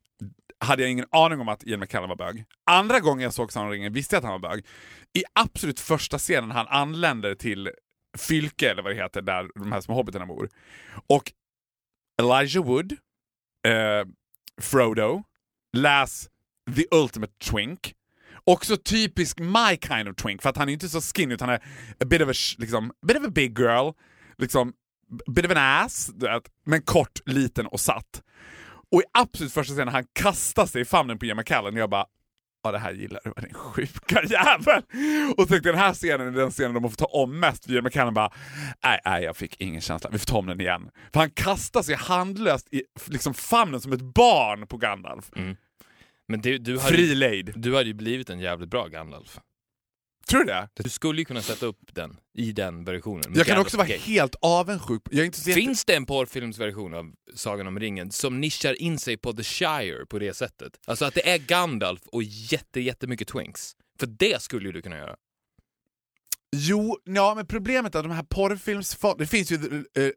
hade 0.59 0.81
jag 0.81 0.91
ingen 0.91 1.05
aning 1.11 1.39
om 1.39 1.49
att 1.49 1.63
Ian 1.63 1.79
McKellen 1.79 2.09
var 2.09 2.15
bög. 2.15 2.45
Andra 2.71 2.99
gången 2.99 3.23
jag 3.23 3.33
såg 3.33 3.51
Sagan 3.51 3.65
om 3.65 3.71
ringen 3.71 3.93
visste 3.93 4.15
jag 4.15 4.19
att 4.19 4.29
han 4.29 4.41
var 4.41 4.49
bög. 4.49 4.65
I 5.13 5.23
absolut 5.39 5.79
första 5.79 6.17
scenen 6.17 6.51
han 6.51 6.67
anländer 6.67 7.35
till 7.35 7.71
Fylke, 8.17 8.71
eller 8.71 8.83
vad 8.83 8.91
det 8.91 9.03
heter, 9.03 9.21
där 9.21 9.49
de 9.55 9.71
här 9.71 9.81
små 9.81 9.95
hobbitarna 9.95 10.25
bor. 10.25 10.49
Och 11.07 11.31
Elijah 12.21 12.65
Wood, 12.65 12.95
eh, 13.65 14.05
Frodo, 14.61 15.23
läs 15.73 16.29
The 16.75 16.85
Ultimate 16.91 17.33
Twink. 17.43 17.93
Också 18.43 18.77
typisk 18.77 19.39
my 19.39 19.77
kind 19.87 20.09
of 20.09 20.15
twink, 20.15 20.41
för 20.41 20.49
att 20.49 20.57
han 20.57 20.69
är 20.69 20.73
inte 20.73 20.89
så 20.89 21.01
skinny 21.01 21.33
utan 21.33 21.49
han 21.49 21.55
är 21.55 21.63
a 21.99 22.05
bit 22.05 22.21
of 22.21 22.29
a, 22.29 22.33
liksom, 22.57 22.91
bit 23.07 23.17
of 23.17 23.23
a 23.23 23.29
big 23.29 23.59
girl, 23.59 23.91
liksom, 24.37 24.73
bit 25.35 25.45
of 25.45 25.51
an 25.51 25.57
ass, 25.57 26.11
men 26.65 26.81
kort, 26.81 27.19
liten 27.25 27.67
och 27.67 27.79
satt. 27.79 28.23
Och 28.91 29.01
i 29.01 29.03
absolut 29.13 29.53
första 29.53 29.73
scenen 29.73 29.93
han 29.93 30.05
kastar 30.13 30.65
sig 30.65 30.81
i 30.81 30.85
famnen 30.85 31.19
på 31.19 31.25
Ian 31.25 31.37
McKellen 31.37 31.73
och 31.73 31.79
jag 31.79 31.89
bara 31.89 32.05
Ja 32.65 32.71
det 32.71 32.79
här 32.79 32.91
gillar 32.93 33.19
du, 33.23 33.33
den 33.35 33.53
sjuka 33.53 34.23
jävel! 34.23 34.81
Och 35.37 35.47
tänkte 35.47 35.69
den 35.69 35.79
här 35.79 35.93
scenen 35.93 36.27
är 36.27 36.31
den 36.31 36.51
scenen 36.51 36.73
de 36.73 36.89
får 36.89 36.97
ta 36.97 37.05
om 37.05 37.39
mest 37.39 37.69
Ian 37.69 37.83
McKellen 37.83 38.13
bara 38.13 38.31
Nej, 38.83 38.99
nej 39.05 39.23
jag 39.23 39.37
fick 39.37 39.61
ingen 39.61 39.81
känsla, 39.81 40.09
vi 40.09 40.19
får 40.19 40.25
ta 40.25 40.37
om 40.37 40.45
den 40.45 40.61
igen. 40.61 40.89
För 41.13 41.19
han 41.19 41.29
kastar 41.29 41.81
sig 41.81 41.95
handlöst 41.95 42.73
i 42.73 42.83
liksom 43.05 43.33
famnen 43.33 43.81
som 43.81 43.93
ett 43.93 44.01
barn 44.01 44.67
på 44.67 44.77
Gandalf. 44.77 45.31
Men 46.27 46.41
du, 46.41 46.57
du, 46.57 46.79
hade, 46.79 46.91
du 47.55 47.75
hade 47.75 47.87
ju 47.87 47.93
blivit 47.93 48.29
en 48.29 48.39
jävligt 48.39 48.69
bra 48.69 48.87
Gandalf. 48.87 49.39
Tror 50.29 50.39
du 50.39 50.45
det? 50.45 50.69
Du 50.73 50.89
skulle 50.89 51.21
ju 51.21 51.25
kunna 51.25 51.41
sätta 51.41 51.65
upp 51.65 51.79
den 51.93 52.17
i 52.37 52.51
den 52.51 52.83
versionen. 52.83 53.33
Jag 53.35 53.45
kan 53.47 53.57
också 53.57 53.77
vara 53.77 53.87
gay. 53.87 53.97
helt 53.97 54.35
avundsjuk. 54.41 55.01
Jag 55.11 55.19
är 55.21 55.25
inte 55.25 55.39
så 55.39 55.49
jätte- 55.49 55.61
Finns 55.61 55.85
det 55.85 55.95
en 55.95 56.05
porrfilmsversion 56.05 56.93
av 56.93 57.11
Sagan 57.35 57.67
om 57.67 57.79
ringen 57.79 58.11
som 58.11 58.41
nischar 58.41 58.81
in 58.81 58.97
sig 58.99 59.17
på 59.17 59.33
The 59.33 59.43
Shire 59.43 60.05
på 60.05 60.19
det 60.19 60.33
sättet? 60.33 60.79
Alltså 60.85 61.05
att 61.05 61.13
det 61.13 61.29
är 61.29 61.37
Gandalf 61.37 62.01
och 62.07 62.23
jätte, 62.23 62.79
jättemycket 62.79 63.27
twinks. 63.27 63.75
För 63.99 64.07
det 64.07 64.41
skulle 64.41 64.65
ju 64.65 64.71
du 64.71 64.81
kunna 64.81 64.97
göra. 64.97 65.15
Jo, 66.55 66.97
ja 67.03 67.35
men 67.35 67.45
problemet 67.47 67.95
är 67.95 67.99
att 67.99 68.05
de 68.05 68.11
här 68.11 68.23
porrfilms... 68.23 68.97
Det 69.17 69.27
finns 69.27 69.51
ju 69.51 69.55
eh, 69.97 70.09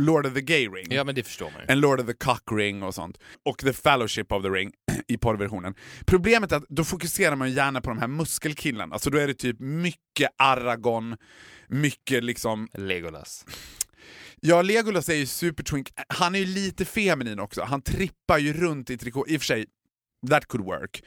Lord 0.00 0.26
of 0.26 0.34
the 0.34 0.40
Gay 0.40 0.68
Ring. 0.68 0.86
Ja, 0.90 1.04
men 1.04 1.14
det 1.14 1.22
förstår 1.22 1.50
man 1.50 1.60
ju. 1.60 1.66
En 1.68 1.80
Lord 1.80 2.00
of 2.00 2.06
the 2.06 2.12
Cock 2.12 2.42
Ring 2.52 2.82
och 2.82 2.94
sånt. 2.94 3.18
Och 3.44 3.58
The 3.58 3.72
Fellowship 3.72 4.32
of 4.32 4.42
the 4.42 4.48
Ring. 4.48 4.72
i 5.08 5.18
porrversionen. 5.18 5.74
Problemet 6.06 6.52
är 6.52 6.56
att 6.56 6.68
då 6.68 6.84
fokuserar 6.84 7.36
man 7.36 7.52
gärna 7.52 7.80
på 7.80 7.90
de 7.90 7.98
här 7.98 8.08
muskelkillarna, 8.08 8.94
alltså 8.94 9.10
då 9.10 9.18
är 9.18 9.26
det 9.26 9.34
typ 9.34 9.60
mycket 9.60 10.30
Aragorn, 10.36 11.16
mycket 11.68 12.24
liksom... 12.24 12.68
Legolas. 12.72 13.44
Ja, 14.40 14.62
Legolas 14.62 15.08
är 15.08 15.14
ju 15.14 15.26
supertwink, 15.26 15.92
han 16.08 16.34
är 16.34 16.38
ju 16.38 16.44
lite 16.44 16.84
feminin 16.84 17.40
också, 17.40 17.62
han 17.62 17.82
trippar 17.82 18.38
ju 18.38 18.52
runt 18.52 18.90
i 18.90 18.98
trikå, 18.98 19.28
i 19.28 19.36
och 19.36 19.40
för 19.40 19.46
sig, 19.46 19.66
that 20.30 20.46
could 20.46 20.64
work. 20.64 21.04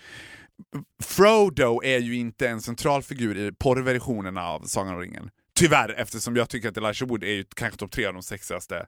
Frodo 1.03 1.81
är 1.83 1.99
ju 1.99 2.15
inte 2.15 2.49
en 2.49 2.61
central 2.61 3.03
figur 3.03 3.37
i 3.37 3.51
porrversionerna 3.51 4.47
av 4.47 4.61
Sagan 4.61 4.93
om 4.93 5.01
ringen. 5.01 5.29
Tyvärr, 5.59 5.93
eftersom 5.97 6.35
jag 6.35 6.49
tycker 6.49 6.69
att 6.69 6.77
Elijah 6.77 7.07
Wood 7.07 7.23
är 7.23 7.27
ju 7.27 7.45
kanske 7.55 7.79
topp 7.79 7.91
tre 7.91 8.05
av 8.05 8.13
de 8.13 8.23
sexigaste 8.23 8.85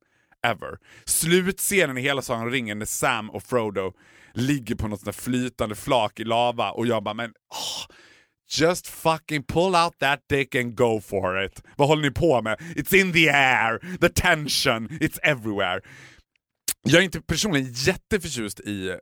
ever. 0.48 0.78
Slutscenen 1.06 1.98
i 1.98 2.02
hela 2.02 2.22
Sagan 2.22 2.42
om 2.42 2.50
ringen 2.50 2.80
när 2.80 2.86
Sam 2.86 3.30
och 3.30 3.44
Frodo 3.44 3.94
ligger 4.34 4.76
på 4.76 4.88
något 4.88 5.00
sånt 5.00 5.06
där 5.06 5.22
flytande 5.24 5.76
flak 5.76 6.20
i 6.20 6.24
lava 6.24 6.72
och 6.72 6.88
jag 6.88 7.04
bara 7.04 7.14
men 7.14 7.30
oh, 7.30 7.96
Just 8.60 8.88
fucking 8.88 9.44
pull 9.44 9.76
out 9.76 10.00
that 10.00 10.20
dick 10.30 10.56
and 10.56 10.76
go 10.76 11.02
for 11.02 11.44
it. 11.46 11.64
Vad 11.78 11.88
håller 11.88 12.02
ni 12.02 12.12
på 12.12 12.42
med? 12.42 12.60
It's 12.60 12.96
in 12.96 13.14
the 13.14 13.30
air, 13.30 13.98
the 13.98 14.10
tension, 14.10 14.88
it's 14.90 15.20
everywhere. 15.24 15.82
Jag 16.84 17.00
är 17.00 17.06
inte 17.06 17.22
personligen 17.22 17.74
jätteförtjust 17.74 18.60
i 18.60 18.98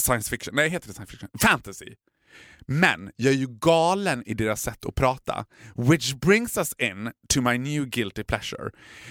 science 0.00 0.30
fiction, 0.30 0.54
nej 0.54 0.68
heter 0.68 0.88
det 0.88 0.94
science 0.94 1.12
fiction? 1.12 1.28
Fantasy. 1.40 1.94
Men 2.66 3.10
jag 3.16 3.32
är 3.32 3.36
ju 3.36 3.46
galen 3.46 4.22
i 4.26 4.34
deras 4.34 4.62
sätt 4.62 4.86
att 4.86 4.94
prata. 4.94 5.44
Which 5.74 6.14
brings 6.14 6.58
us 6.58 6.74
in 6.78 7.10
to 7.28 7.40
my 7.40 7.58
new 7.58 7.86
guilty 7.86 8.24
pleasure. 8.24 8.70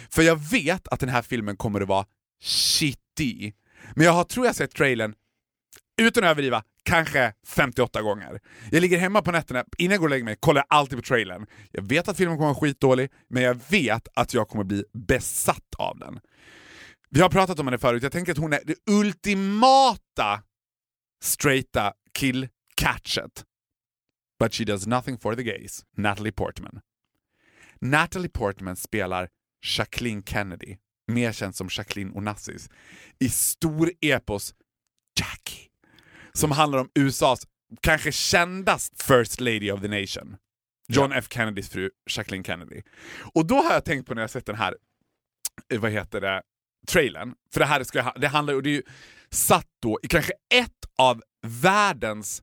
För 0.09 0.21
jag 0.21 0.35
vet 0.51 0.87
att 0.87 0.99
den 0.99 1.09
här 1.09 1.21
filmen 1.21 1.57
kommer 1.57 1.81
att 1.81 1.87
vara 1.87 2.05
shitty. 2.43 3.51
Men 3.95 4.05
jag 4.05 4.13
har, 4.13 4.23
tror 4.23 4.45
jag 4.45 4.55
sett 4.55 4.71
trailern, 4.71 5.13
utan 6.01 6.23
att 6.23 6.29
överdriva, 6.29 6.63
kanske 6.83 7.33
58 7.47 8.01
gånger. 8.01 8.39
Jag 8.71 8.81
ligger 8.81 8.97
hemma 8.97 9.21
på 9.21 9.31
nätterna, 9.31 9.63
innan 9.77 9.91
jag 9.91 9.99
går 9.99 10.07
och 10.07 10.09
lägger 10.09 10.25
mig, 10.25 10.35
kollar 10.39 10.65
jag 10.69 10.77
alltid 10.77 10.97
på 10.97 11.03
trailern. 11.03 11.45
Jag 11.71 11.81
vet 11.81 12.07
att 12.07 12.17
filmen 12.17 12.37
kommer 12.37 12.51
att 12.51 12.55
vara 12.55 12.69
skitdålig, 12.69 13.11
men 13.27 13.43
jag 13.43 13.59
vet 13.69 14.07
att 14.13 14.33
jag 14.33 14.47
kommer 14.47 14.63
bli 14.63 14.83
besatt 14.93 15.75
av 15.77 15.99
den. 15.99 16.19
Vi 17.09 17.21
har 17.21 17.29
pratat 17.29 17.59
om 17.59 17.67
henne 17.67 17.77
förut, 17.77 18.03
jag 18.03 18.11
tänker 18.11 18.31
att 18.31 18.37
hon 18.37 18.53
är 18.53 18.61
det 18.65 18.75
ultimata 18.91 20.41
straighta 21.23 21.93
kill 22.13 22.47
kill-catchet. 22.79 23.43
But 24.39 24.53
she 24.53 24.65
does 24.65 24.87
nothing 24.87 25.17
for 25.17 25.35
the 25.35 25.43
gays. 25.43 25.83
Natalie 25.97 26.31
Portman. 26.31 26.81
Natalie 27.81 28.29
Portman 28.29 28.75
spelar 28.75 29.27
Jacqueline 29.61 30.23
Kennedy, 30.23 30.77
mer 31.07 31.31
känd 31.31 31.55
som 31.55 31.67
Jacqueline 31.71 32.11
Onassis, 32.15 32.69
i 33.19 33.29
stor 33.29 33.91
epos 34.01 34.53
Jackie, 35.19 35.67
som 36.33 36.51
handlar 36.51 36.79
om 36.79 36.89
USAs 36.95 37.47
kanske 37.81 38.11
kändast 38.11 39.03
First 39.03 39.41
Lady 39.41 39.71
of 39.71 39.81
the 39.81 39.87
Nation. 39.87 40.37
John 40.91 41.11
F 41.11 41.27
Kennedys 41.29 41.69
fru 41.69 41.89
Jacqueline 42.09 42.43
Kennedy. 42.43 42.81
Och 43.33 43.47
då 43.47 43.55
har 43.55 43.73
jag 43.73 43.85
tänkt 43.85 44.07
på 44.07 44.13
när 44.13 44.21
jag 44.21 44.29
sett 44.29 44.45
den 44.45 44.55
här, 44.55 44.75
eh, 45.73 45.79
vad 45.79 45.91
heter 45.91 46.21
det, 46.21 46.41
trailern. 46.87 47.33
För 47.53 47.59
det 47.59 47.65
här 47.65 47.83
ska, 47.83 48.11
det 48.11 48.27
handlar 48.27 48.53
och 48.53 48.63
det 48.63 48.69
är 48.69 48.73
ju 48.73 48.83
satt 49.31 49.67
då 49.81 49.99
i 50.03 50.07
kanske 50.07 50.33
ett 50.53 50.85
av 50.97 51.21
världens 51.47 52.41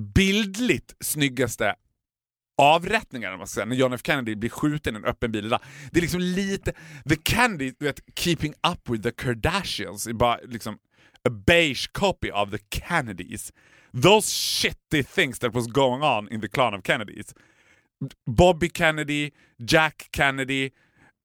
bildligt 0.00 0.94
snyggaste 1.00 1.74
avrättningarna, 2.58 3.36
man 3.36 3.46
ska 3.46 3.54
säga, 3.54 3.66
när 3.66 3.76
John 3.76 3.92
F 3.92 4.00
Kennedy 4.04 4.34
blir 4.34 4.50
skjuten 4.50 4.94
i 4.94 4.98
en 4.98 5.04
öppen 5.04 5.32
bil. 5.32 5.48
Det 5.48 5.98
är 5.98 6.00
liksom 6.00 6.20
lite, 6.20 6.72
the 7.08 7.16
Kennedy, 7.24 7.72
du 7.78 7.84
vet, 7.84 8.00
keeping 8.16 8.52
up 8.52 8.88
with 8.88 9.02
the 9.02 9.10
Kardashians, 9.10 10.06
är 10.06 10.12
bara 10.12 10.38
liksom 10.42 10.78
a 11.28 11.30
beige 11.30 11.92
copy 11.92 12.30
of 12.30 12.50
the 12.50 12.58
Kennedys. 12.70 13.52
Those 14.02 14.28
shitty 14.30 15.02
things 15.02 15.38
that 15.38 15.54
was 15.54 15.66
going 15.66 16.02
on 16.02 16.28
in 16.32 16.40
the 16.40 16.48
clan 16.48 16.74
of 16.74 16.82
Kennedys. 16.82 17.34
Bobby 18.26 18.70
Kennedy, 18.70 19.30
Jack 19.58 20.08
Kennedy, 20.12 20.70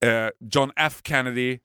uh, 0.04 0.28
John 0.40 0.72
F 0.76 1.00
Kennedy. 1.04 1.58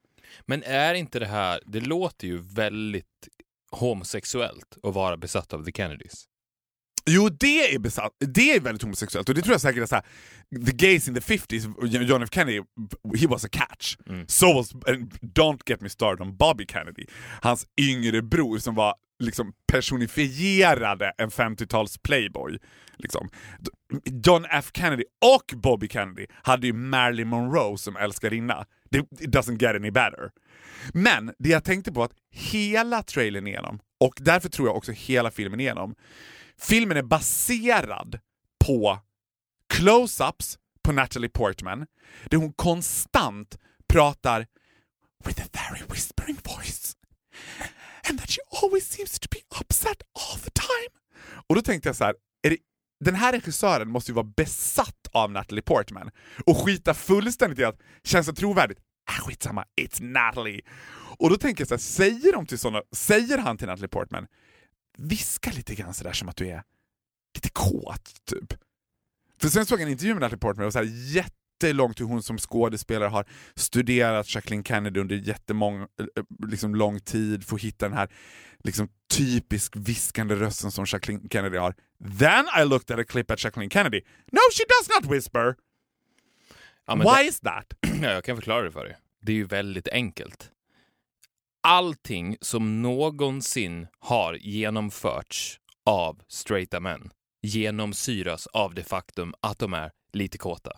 Men 0.45 0.63
är 0.63 0.93
inte 0.93 1.19
det 1.19 1.25
här, 1.25 1.61
det 1.65 1.79
låter 1.79 2.27
ju 2.27 2.37
väldigt 2.37 3.29
homosexuellt 3.71 4.77
att 4.83 4.93
vara 4.93 5.17
besatt 5.17 5.53
av 5.53 5.65
the 5.65 5.71
Kennedys. 5.71 6.27
Jo, 7.05 7.29
det 7.29 7.75
är 7.75 7.79
besatt. 7.79 8.12
Det 8.20 8.55
är 8.55 8.60
väldigt 8.60 8.81
homosexuellt 8.81 9.29
och 9.29 9.36
det 9.36 9.41
tror 9.41 9.53
jag 9.53 9.62
säkert 9.62 9.81
är 9.84 9.86
såhär, 9.86 10.05
the 10.65 10.72
gays 10.72 11.08
in 11.08 11.13
the 11.13 11.20
50s, 11.20 12.05
John 12.05 12.24
F 12.24 12.29
Kennedy, 12.31 12.62
he 13.20 13.27
was 13.27 13.46
a 13.46 13.50
catch. 13.51 13.98
So 14.27 14.53
was, 14.53 14.74
don't 15.22 15.60
get 15.65 15.81
me 15.81 15.89
started 15.89 16.22
on 16.22 16.38
Bobby 16.38 16.65
Kennedy. 16.65 17.05
Hans 17.41 17.67
yngre 17.81 18.22
bror 18.22 18.58
som 18.58 18.75
var 18.75 18.96
liksom 19.20 19.53
personifierade 19.67 21.13
en 21.17 21.29
50-tals 21.29 21.98
playboy. 22.03 22.58
Liksom. 22.98 23.29
John 24.25 24.46
F 24.51 24.72
Kennedy 24.74 25.03
och 25.25 25.58
Bobby 25.58 25.89
Kennedy 25.89 26.25
hade 26.43 26.67
ju 26.67 26.74
Marilyn 26.74 27.27
Monroe 27.27 27.77
som 27.77 27.96
älskarinna. 27.96 28.65
It 29.20 29.36
doesn't 29.36 29.62
get 29.62 29.75
any 29.75 29.91
better. 29.91 30.31
Men 30.93 31.34
det 31.39 31.50
jag 31.50 31.63
tänkte 31.63 31.91
på 31.91 32.03
att 32.03 32.12
hela 32.31 33.03
trailern 33.03 33.48
igenom, 33.48 33.79
och 34.00 34.13
därför 34.17 34.50
tror 34.50 34.67
jag 34.67 34.77
också 34.77 34.91
hela 34.91 35.31
filmen 35.31 35.60
igenom, 35.60 35.96
filmen 36.61 36.97
är 36.97 37.03
baserad 37.03 38.19
på 38.65 38.99
close-ups 39.73 40.57
på 40.83 40.91
Natalie 40.91 41.29
Portman, 41.29 41.85
där 42.25 42.37
hon 42.37 42.53
konstant 42.53 43.57
pratar 43.87 44.47
with 45.25 45.41
a 45.41 45.47
very 45.53 45.83
whispering 45.89 46.37
voice. 46.43 46.95
And 48.09 48.19
that 48.19 48.29
she 48.29 48.41
always 48.61 48.89
seems 48.89 49.19
to 49.19 49.27
be 49.31 49.37
upset 49.59 50.01
all 50.13 50.39
the 50.39 50.49
time. 50.49 50.89
Och 51.47 51.55
då 51.55 51.61
tänkte 51.61 51.89
jag 51.89 51.95
så 51.95 52.03
här, 52.03 52.15
är 52.43 52.49
det, 52.49 52.57
den 52.99 53.15
här 53.15 53.31
regissören 53.31 53.89
måste 53.89 54.11
ju 54.11 54.15
vara 54.15 54.31
besatt 54.37 55.07
av 55.11 55.31
Natalie 55.31 55.61
Portman 55.61 56.11
och 56.45 56.57
skita 56.57 56.93
fullständigt 56.93 57.59
i 57.59 57.63
att 57.63 57.79
känns 58.03 58.27
det 58.27 58.33
trovärdigt? 58.33 58.79
Äh 59.09 59.25
skitsamma, 59.25 59.65
it's 59.81 60.03
Natalie. 60.03 60.61
Och 61.17 61.29
då 61.29 61.37
tänker 61.37 61.61
jag 61.61 61.67
så 61.67 61.73
här, 61.73 61.79
säger, 61.79 62.33
de 62.33 62.45
till 62.45 62.59
såna, 62.59 62.81
säger 62.91 63.37
han 63.37 63.57
till 63.57 63.67
Natalie 63.67 63.87
Portman, 63.87 64.27
viska 64.98 65.51
lite 65.51 65.75
grann 65.75 65.93
sådär 65.93 66.13
som 66.13 66.29
att 66.29 66.36
du 66.38 66.48
är 66.48 66.63
lite 67.36 67.50
kåt, 67.50 68.25
typ. 68.25 68.53
För 69.41 69.50
sen 69.50 69.65
såg 69.65 69.79
jag 69.79 69.86
en 69.86 69.91
intervju 69.91 70.13
med 70.13 70.21
Natalie 70.21 70.39
Portman 70.39 70.65
och 70.65 70.74
så 70.74 70.79
här 70.79 70.86
jättelångt 71.15 72.00
hur 72.00 72.05
hon 72.05 72.24
som 72.24 72.38
skådespelare 72.38 73.10
har 73.10 73.25
studerat 73.55 74.36
Jacqueline 74.36 74.63
Kennedy 74.63 75.00
under 75.00 75.15
jättemång, 75.15 75.81
eh, 75.81 75.88
liksom 76.48 76.75
lång 76.75 77.00
tid 77.00 77.43
för 77.48 77.55
att 77.55 77.62
hitta 77.62 77.89
den 77.89 77.98
här 77.98 78.10
liksom 78.63 78.89
typisk 79.13 79.74
viskande 79.75 80.36
rösten 80.36 80.71
som 80.71 80.86
Jacqueline 80.88 81.29
Kennedy 81.31 81.57
har. 81.57 81.75
Then 82.19 82.45
I 82.62 82.65
looked 82.65 82.91
at 82.95 83.00
a 83.01 83.03
clip 83.10 83.31
at 83.31 83.43
Jacqueline 83.43 83.69
Kennedy. 83.69 84.01
No, 84.31 84.39
she 84.53 84.63
does 84.69 85.01
not 85.01 85.13
whisper! 85.15 85.55
Ja, 86.88 86.95
Why 86.95 87.03
det- 87.24 87.24
is 87.29 87.39
that? 87.39 87.74
Ja, 88.01 88.12
jag 88.12 88.24
kan 88.24 88.36
förklara 88.36 88.62
det 88.63 88.71
för 88.71 88.86
dig. 88.86 88.98
Det 89.21 89.31
är 89.31 89.36
ju 89.36 89.45
väldigt 89.45 89.88
enkelt. 89.88 90.51
Allting 91.63 92.37
som 92.41 92.81
någonsin 92.81 93.87
har 93.99 94.33
genomförts 94.33 95.59
av 95.85 96.21
straighta 96.27 96.79
män 96.79 97.11
genomsyras 97.41 98.47
av 98.47 98.73
det 98.73 98.83
faktum 98.83 99.33
att 99.41 99.59
de 99.59 99.73
är 99.73 99.91
lite 100.13 100.37
kåta. 100.37 100.71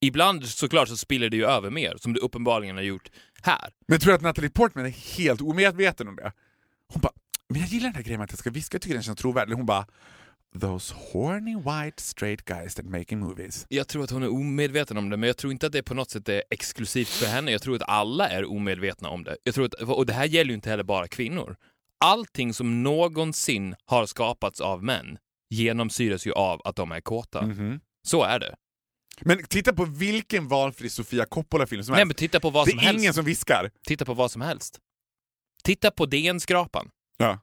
Ibland 0.00 0.44
såklart 0.44 0.88
så 0.88 0.96
spiller 0.96 1.30
det 1.30 1.36
ju 1.36 1.46
över 1.46 1.70
mer, 1.70 1.96
som 1.96 2.12
det 2.12 2.20
uppenbarligen 2.20 2.76
har 2.76 2.82
gjort 2.82 3.10
här. 3.42 3.70
Men 3.88 3.94
jag 3.94 4.00
tror 4.00 4.14
att 4.14 4.20
Natalie 4.20 4.50
Portman 4.50 4.86
är 4.86 5.16
helt 5.18 5.40
omedveten 5.40 6.08
om 6.08 6.16
det. 6.16 6.32
Hon 6.92 7.00
bara, 7.00 7.12
men 7.48 7.60
jag 7.60 7.68
gillar 7.68 7.88
den 7.88 7.94
här 7.94 8.02
grejen 8.02 8.18
med 8.18 8.24
att 8.24 8.32
jag 8.32 8.38
ska 8.38 8.50
viska, 8.50 8.74
jag 8.74 8.82
tycker 8.82 8.94
den 8.94 9.02
känns 9.02 9.18
trovärdig. 9.18 9.54
Hon 9.54 9.66
bara, 9.66 9.86
those 10.60 10.94
horny 11.12 11.54
white 11.56 12.02
straight 12.02 12.44
guys 12.44 12.74
that 12.74 12.84
making 12.84 13.18
movies. 13.18 13.66
Jag 13.68 13.88
tror 13.88 14.04
att 14.04 14.10
hon 14.10 14.22
är 14.22 14.32
omedveten 14.32 14.96
om 14.96 15.10
det, 15.10 15.16
men 15.16 15.26
jag 15.26 15.36
tror 15.36 15.52
inte 15.52 15.66
att 15.66 15.72
det 15.72 15.82
på 15.82 15.94
något 15.94 16.10
sätt 16.10 16.28
är 16.28 16.42
exklusivt 16.50 17.08
för 17.08 17.26
henne. 17.26 17.50
Jag 17.52 17.62
tror 17.62 17.76
att 17.76 17.88
alla 17.88 18.28
är 18.28 18.44
omedvetna 18.50 19.08
om 19.08 19.24
det. 19.24 19.36
Jag 19.44 19.54
tror 19.54 19.64
att, 19.64 19.74
och 19.74 20.06
det 20.06 20.12
här 20.12 20.24
gäller 20.24 20.48
ju 20.48 20.54
inte 20.54 20.70
heller 20.70 20.84
bara 20.84 21.08
kvinnor. 21.08 21.56
Allting 22.04 22.54
som 22.54 22.82
någonsin 22.82 23.74
har 23.84 24.06
skapats 24.06 24.60
av 24.60 24.82
män 24.84 25.18
genomsyras 25.50 26.26
ju 26.26 26.32
av 26.32 26.60
att 26.64 26.76
de 26.76 26.92
är 26.92 27.00
kåta. 27.00 27.42
Mhm. 27.46 27.80
Så 28.02 28.22
är 28.22 28.38
det. 28.38 28.54
Men 29.20 29.44
titta 29.46 29.72
på 29.72 29.84
vilken 29.84 30.48
valfri 30.48 30.90
Sofia 30.90 31.24
Coppola-film 31.24 31.84
som 31.84 31.92
Nej, 31.92 31.98
helst. 32.00 32.08
men 32.08 32.14
titta 32.14 32.40
på 32.40 32.50
vad 32.50 32.66
det 32.66 32.70
som 32.70 32.78
är 32.78 32.82
helst. 32.82 33.00
ingen 33.02 33.14
som 33.14 33.24
viskar. 33.24 33.70
Titta 33.86 34.04
på 34.04 34.14
vad 34.14 34.30
som 34.30 34.42
helst. 34.42 34.78
Titta 35.62 35.90
på 35.90 36.06
DN-skrapan. 36.06 36.90
Ja. 37.16 37.38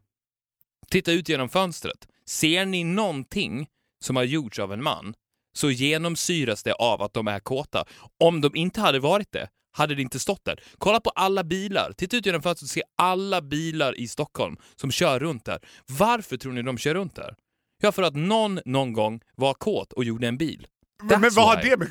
Titta 0.90 1.12
ut 1.12 1.30
genom 1.30 1.50
fönstret. 1.50 2.08
Ser 2.30 2.66
ni 2.66 2.84
någonting 2.84 3.68
som 4.06 4.16
har 4.16 4.24
gjorts 4.24 4.60
av 4.60 4.74
en 4.74 4.84
man 4.84 5.14
så 5.58 5.72
genomsyras 5.72 6.64
det 6.64 6.74
av 6.74 7.02
att 7.02 7.14
de 7.14 7.28
är 7.28 7.40
kåta. 7.40 7.86
Om 8.24 8.42
de 8.42 8.56
inte 8.56 8.82
hade 8.82 9.00
varit 9.00 9.32
det 9.32 9.50
hade 9.78 9.96
det 9.96 10.02
inte 10.02 10.20
stått 10.20 10.46
där. 10.46 10.64
Kolla 10.78 11.00
på 11.00 11.10
alla 11.10 11.44
bilar. 11.44 11.94
Titta 11.98 12.18
ut 12.18 12.26
genom 12.26 12.42
fönstret 12.42 12.68
och 12.68 12.70
se 12.70 12.84
alla 12.98 13.42
bilar 13.42 14.00
i 14.00 14.08
Stockholm 14.08 14.58
som 14.76 14.92
kör 14.92 15.20
runt 15.20 15.46
där. 15.46 15.60
Varför 15.88 16.38
tror 16.38 16.54
ni 16.54 16.62
de 16.62 16.78
kör 16.78 16.94
runt 16.94 17.16
där? 17.16 17.36
Ja, 17.82 17.92
för 17.92 18.04
att 18.04 18.16
någon 18.16 18.60
någon 18.66 18.94
gång 18.94 19.22
var 19.36 19.54
kåt 19.54 19.94
och 19.94 20.04
gjorde 20.04 20.28
en 20.28 20.38
bil. 20.38 20.68
Men, 21.04 21.22
men 21.22 21.30
That's 21.30 21.36
vad 21.36 21.46
har 21.46 21.64
det 21.64 21.78
med... 21.78 21.88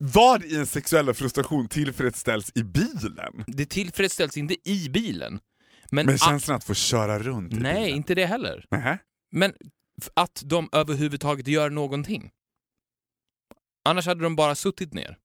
Vad 0.00 0.44
i 0.44 0.56
en 0.56 0.66
sexuella 0.66 1.14
frustration 1.14 1.68
tillfredsställs 1.68 2.52
i 2.54 2.62
bilen? 2.62 3.44
Det 3.46 3.66
tillfredsställs 3.66 4.36
inte 4.36 4.70
i 4.70 4.88
bilen. 4.88 5.40
Men, 5.90 6.06
Men 6.06 6.14
att, 6.14 6.20
känslan 6.20 6.56
att 6.56 6.64
få 6.64 6.74
köra 6.74 7.18
runt 7.18 7.52
i 7.52 7.56
Nej, 7.56 7.74
bilen. 7.74 7.96
inte 7.96 8.14
det 8.14 8.26
heller. 8.26 8.64
Nähä. 8.70 8.98
Men 9.30 9.54
att 10.14 10.42
de 10.44 10.68
överhuvudtaget 10.72 11.46
gör 11.46 11.70
någonting. 11.70 12.30
Annars 13.84 14.06
hade 14.06 14.22
de 14.22 14.36
bara 14.36 14.54
suttit 14.54 14.92
ner. 14.92 15.18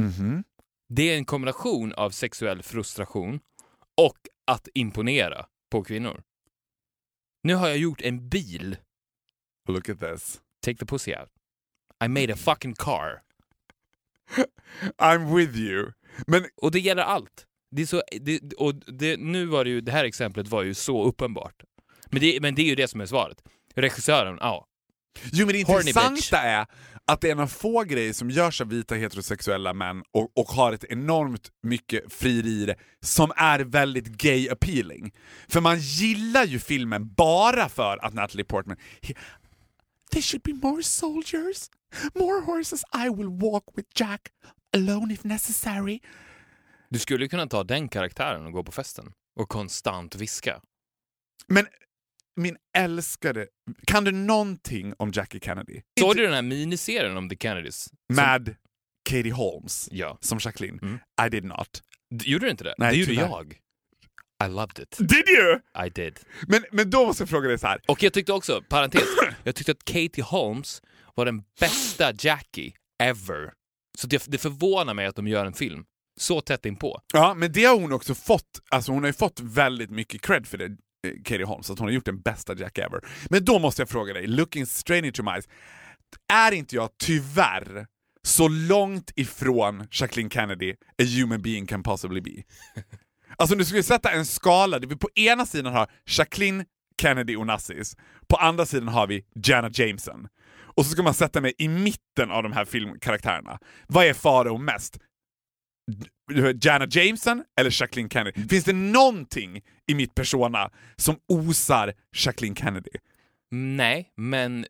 Mhm. 0.00 0.44
Det 0.88 1.02
är 1.02 1.16
en 1.16 1.24
kombination 1.24 1.92
av 1.92 2.10
sexuell 2.10 2.62
frustration 2.62 3.40
och 3.96 4.18
att 4.46 4.68
imponera 4.74 5.46
på 5.70 5.84
kvinnor. 5.84 6.22
Nu 7.42 7.54
har 7.54 7.68
jag 7.68 7.78
gjort 7.78 8.00
en 8.00 8.28
bil. 8.28 8.76
Look 9.68 9.88
at 9.88 10.00
this. 10.00 10.40
Take 10.60 10.78
the 10.78 10.86
pussy 10.86 11.14
out. 11.14 11.28
I 12.04 12.08
made 12.08 12.32
a 12.32 12.36
fucking 12.36 12.74
car. 12.74 13.22
I'm 14.98 15.36
with 15.36 15.56
you. 15.56 15.92
Men 16.26 16.46
Och 16.56 16.70
det 16.70 16.80
gäller 16.80 17.02
allt. 17.02 17.46
Det 17.70 17.82
är 17.82 17.86
så, 17.86 18.02
det, 18.20 18.52
och 18.52 18.74
det, 18.74 19.16
nu 19.16 19.46
var 19.46 19.64
det 19.64 19.70
ju, 19.70 19.80
det 19.80 19.92
här 19.92 20.04
exemplet 20.04 20.48
var 20.48 20.62
ju 20.62 20.74
så 20.74 21.04
uppenbart. 21.04 21.64
Men 22.10 22.20
det, 22.20 22.38
men 22.42 22.54
det 22.54 22.62
är 22.62 22.66
ju 22.66 22.74
det 22.74 22.88
som 22.88 23.00
är 23.00 23.06
svaret. 23.06 23.42
Regissören, 23.74 24.38
ja. 24.40 24.66
Jo 25.32 25.46
men 25.46 25.54
det 25.54 25.66
Horny 25.66 25.78
intressanta 25.78 26.14
bitch. 26.14 26.32
är 26.32 26.66
att 27.04 27.20
det 27.20 27.28
är 27.28 27.32
en 27.32 27.40
av 27.40 27.46
få 27.46 27.82
grejer 27.84 28.12
som 28.12 28.30
görs 28.30 28.60
av 28.60 28.68
vita 28.68 28.94
heterosexuella 28.94 29.74
män 29.74 30.02
och, 30.12 30.38
och 30.38 30.46
har 30.46 30.72
ett 30.72 30.84
enormt 30.84 31.48
mycket 31.62 32.12
frieri 32.12 32.62
i 32.62 32.66
det 32.66 32.76
som 33.00 33.32
är 33.36 33.60
väldigt 33.60 34.06
gay 34.06 34.48
appealing. 34.48 35.12
För 35.48 35.60
man 35.60 35.78
gillar 35.78 36.44
ju 36.44 36.58
filmen 36.58 37.14
bara 37.14 37.68
för 37.68 38.04
att 38.04 38.14
Natalie 38.14 38.44
Portman 38.44 38.76
he, 39.02 39.14
There 40.10 40.22
should 40.22 40.42
be 40.42 40.52
more 40.68 40.82
soldiers, 40.82 41.70
more 42.14 42.40
horses 42.40 42.84
I 42.94 43.08
will 43.08 43.28
walk 43.28 43.64
with 43.76 43.88
Jack 43.94 44.20
alone 44.76 45.14
if 45.14 45.24
necessary. 45.24 46.00
Du 46.88 46.98
skulle 46.98 47.28
kunna 47.28 47.46
ta 47.46 47.64
den 47.64 47.88
karaktären 47.88 48.46
och 48.46 48.52
gå 48.52 48.64
på 48.64 48.72
festen 48.72 49.12
och 49.40 49.48
konstant 49.48 50.14
viska. 50.14 50.60
Men 51.46 51.66
min 52.38 52.56
älskade, 52.78 53.46
kan 53.86 54.04
du 54.04 54.12
någonting 54.12 54.94
om 54.98 55.10
Jackie 55.14 55.40
Kennedy? 55.40 55.80
Såg 56.00 56.16
du 56.16 56.22
den 56.22 56.34
här 56.34 56.42
miniserien 56.42 57.16
om 57.16 57.28
The 57.28 57.36
Kennedys? 57.36 57.82
Som- 57.84 57.92
Med 58.16 58.56
Katie 59.10 59.32
Holmes 59.32 59.88
Ja. 59.92 60.18
som 60.20 60.38
Jacqueline? 60.42 60.78
Mm. 60.82 60.98
I 61.26 61.28
did 61.30 61.44
not. 61.44 61.82
Gjorde 62.22 62.46
du 62.46 62.50
inte 62.50 62.64
det? 62.64 62.74
Nej, 62.78 62.90
det 62.92 62.96
gjorde 62.98 63.10
tyvärr. 63.12 63.28
jag. 63.28 63.58
I 64.44 64.48
loved 64.48 64.78
it. 64.78 64.96
Did 64.98 65.28
you? 65.28 65.60
I 65.86 65.90
did. 65.90 66.20
Men, 66.48 66.64
men 66.72 66.90
då 66.90 67.06
måste 67.06 67.22
jag 67.22 67.28
fråga 67.30 67.48
dig 67.48 67.58
så 67.58 67.66
här. 67.66 67.80
Och 67.88 68.02
jag 68.02 68.12
tyckte 68.12 68.32
också, 68.32 68.62
parentes, 68.68 69.02
jag 69.44 69.54
tyckte 69.54 69.72
att 69.72 69.84
Katie 69.84 70.24
Holmes 70.24 70.82
var 71.14 71.24
den 71.24 71.42
bästa 71.60 72.12
Jackie 72.18 72.72
ever. 73.02 73.52
Så 73.98 74.06
det, 74.06 74.24
det 74.28 74.38
förvånar 74.38 74.94
mig 74.94 75.06
att 75.06 75.16
de 75.16 75.28
gör 75.28 75.46
en 75.46 75.52
film 75.52 75.84
så 76.20 76.40
tätt 76.40 76.66
inpå. 76.66 77.00
Ja, 77.14 77.34
men 77.34 77.52
det 77.52 77.64
har 77.64 77.80
hon 77.80 77.92
också 77.92 78.14
fått. 78.14 78.60
Alltså 78.70 78.92
hon 78.92 79.02
har 79.02 79.08
ju 79.08 79.12
fått 79.12 79.40
väldigt 79.40 79.90
mycket 79.90 80.20
cred 80.22 80.46
för 80.46 80.58
det, 80.58 80.76
Katie 81.24 81.44
Holmes, 81.44 81.70
att 81.70 81.78
hon 81.78 81.88
har 81.88 81.92
gjort 81.92 82.04
den 82.04 82.20
bästa 82.20 82.54
Jack 82.54 82.78
ever. 82.78 83.00
Men 83.30 83.44
då 83.44 83.58
måste 83.58 83.82
jag 83.82 83.88
fråga 83.88 84.14
dig, 84.14 84.26
looking 84.26 84.66
straight 84.66 85.04
into 85.04 85.22
my 85.22 85.30
eyes, 85.30 85.48
är 86.32 86.52
inte 86.52 86.76
jag 86.76 86.90
tyvärr 86.98 87.86
så 88.22 88.48
långt 88.48 89.12
ifrån 89.16 89.86
Jacqueline 89.90 90.30
Kennedy 90.30 90.72
a 90.72 91.04
human 91.18 91.42
being 91.42 91.66
can 91.66 91.82
possibly 91.82 92.20
be? 92.20 92.30
Alltså 93.40 93.54
om 93.54 93.58
du 93.58 93.64
skulle 93.64 93.82
sätta 93.82 94.10
en 94.10 94.26
skala 94.26 94.78
där 94.78 94.88
vi 94.88 94.96
på 94.96 95.08
ena 95.14 95.46
sidan 95.46 95.72
har 95.72 95.90
Jacqueline 96.06 96.64
Kennedy 97.00 97.36
Onassis, 97.36 97.96
på 98.28 98.36
andra 98.36 98.66
sidan 98.66 98.88
har 98.88 99.06
vi 99.06 99.24
Janet 99.44 99.78
Jameson. 99.78 100.28
Och 100.78 100.86
så 100.86 100.90
ska 100.90 101.02
man 101.02 101.14
sätta 101.14 101.40
mig 101.40 101.54
i 101.58 101.68
mitten 101.68 102.30
av 102.30 102.42
de 102.42 102.52
här 102.52 102.64
filmkaraktärerna. 102.64 103.58
Vad 103.86 104.06
är 104.06 104.14
Farao 104.14 104.58
mest? 104.58 104.98
Janet 106.62 106.94
Jameson 106.94 107.44
eller 107.60 107.80
Jacqueline 107.82 108.10
Kennedy? 108.10 108.48
Finns 108.48 108.64
det 108.64 108.72
någonting 108.72 109.62
i 109.86 109.94
mitt 109.94 110.14
persona 110.14 110.70
som 110.96 111.16
osar 111.28 111.94
Jacqueline 112.16 112.56
Kennedy? 112.56 112.90
Nej, 113.50 114.12
men 114.16 114.66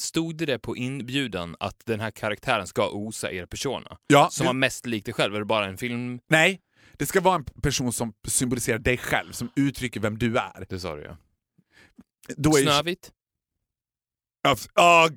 stod 0.00 0.36
det 0.36 0.58
på 0.58 0.76
inbjudan 0.76 1.56
att 1.60 1.86
den 1.86 2.00
här 2.00 2.10
karaktären 2.10 2.66
ska 2.66 2.90
osa 2.90 3.32
er 3.32 3.46
persona? 3.46 3.98
Ja, 4.06 4.28
Som 4.30 4.46
var 4.46 4.52
mest 4.52 4.86
lik 4.86 5.04
dig 5.04 5.14
själv? 5.14 5.34
Är 5.34 5.38
det 5.38 5.44
bara 5.44 5.66
en 5.66 5.78
film? 5.78 6.20
Nej, 6.28 6.60
det 6.92 7.06
ska 7.06 7.20
vara 7.20 7.34
en 7.34 7.44
person 7.44 7.92
som 7.92 8.12
symboliserar 8.28 8.78
dig 8.78 8.98
själv, 8.98 9.32
som 9.32 9.50
uttrycker 9.56 10.00
vem 10.00 10.18
du 10.18 10.38
är. 10.38 10.66
Det 10.68 10.80
sa 10.80 10.96
du 10.96 11.02
ja. 11.02 11.16
Då 12.36 12.56
är 12.56 12.62
Snövit? 12.62 13.12
Uh, 14.46 15.16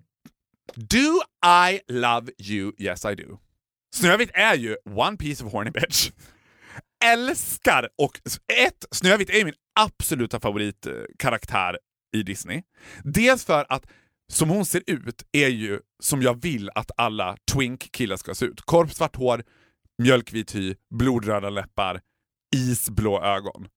do 0.76 1.22
I 1.46 1.80
love 1.88 2.32
you? 2.40 2.72
Yes 2.78 3.06
I 3.06 3.16
do. 3.16 3.38
Snövit 3.96 4.30
är 4.34 4.56
ju 4.56 4.76
one 4.96 5.18
piece 5.18 5.44
of 5.44 5.52
horny 5.52 5.72
bitch. 5.72 6.12
Älskar 7.06 7.90
och... 7.98 8.20
Ett, 8.68 8.86
Snövit 8.92 9.30
är 9.30 9.38
ju 9.38 9.46
min 9.46 9.54
absoluta 9.80 10.40
favoritkaraktär 10.40 11.78
i 12.16 12.24
Disney. 12.24 12.64
Dels 13.04 13.46
för 13.46 13.66
att 13.70 13.86
som 14.34 14.50
hon 14.50 14.66
ser 14.66 14.84
ut 14.88 15.24
är 15.32 15.48
ju 15.48 15.80
som 16.04 16.22
jag 16.22 16.42
vill 16.42 16.70
att 16.76 16.92
alla 16.98 17.38
twink-killar 17.52 18.18
ska 18.18 18.36
se 18.36 18.46
ut. 18.46 18.62
Korpsvart 18.62 19.16
hår, 19.16 19.44
mjölkvit 20.04 20.56
hy, 20.56 20.76
blodröda 20.96 21.50
läppar, 21.50 22.02
isblå 22.56 23.22
ögon. 23.22 23.68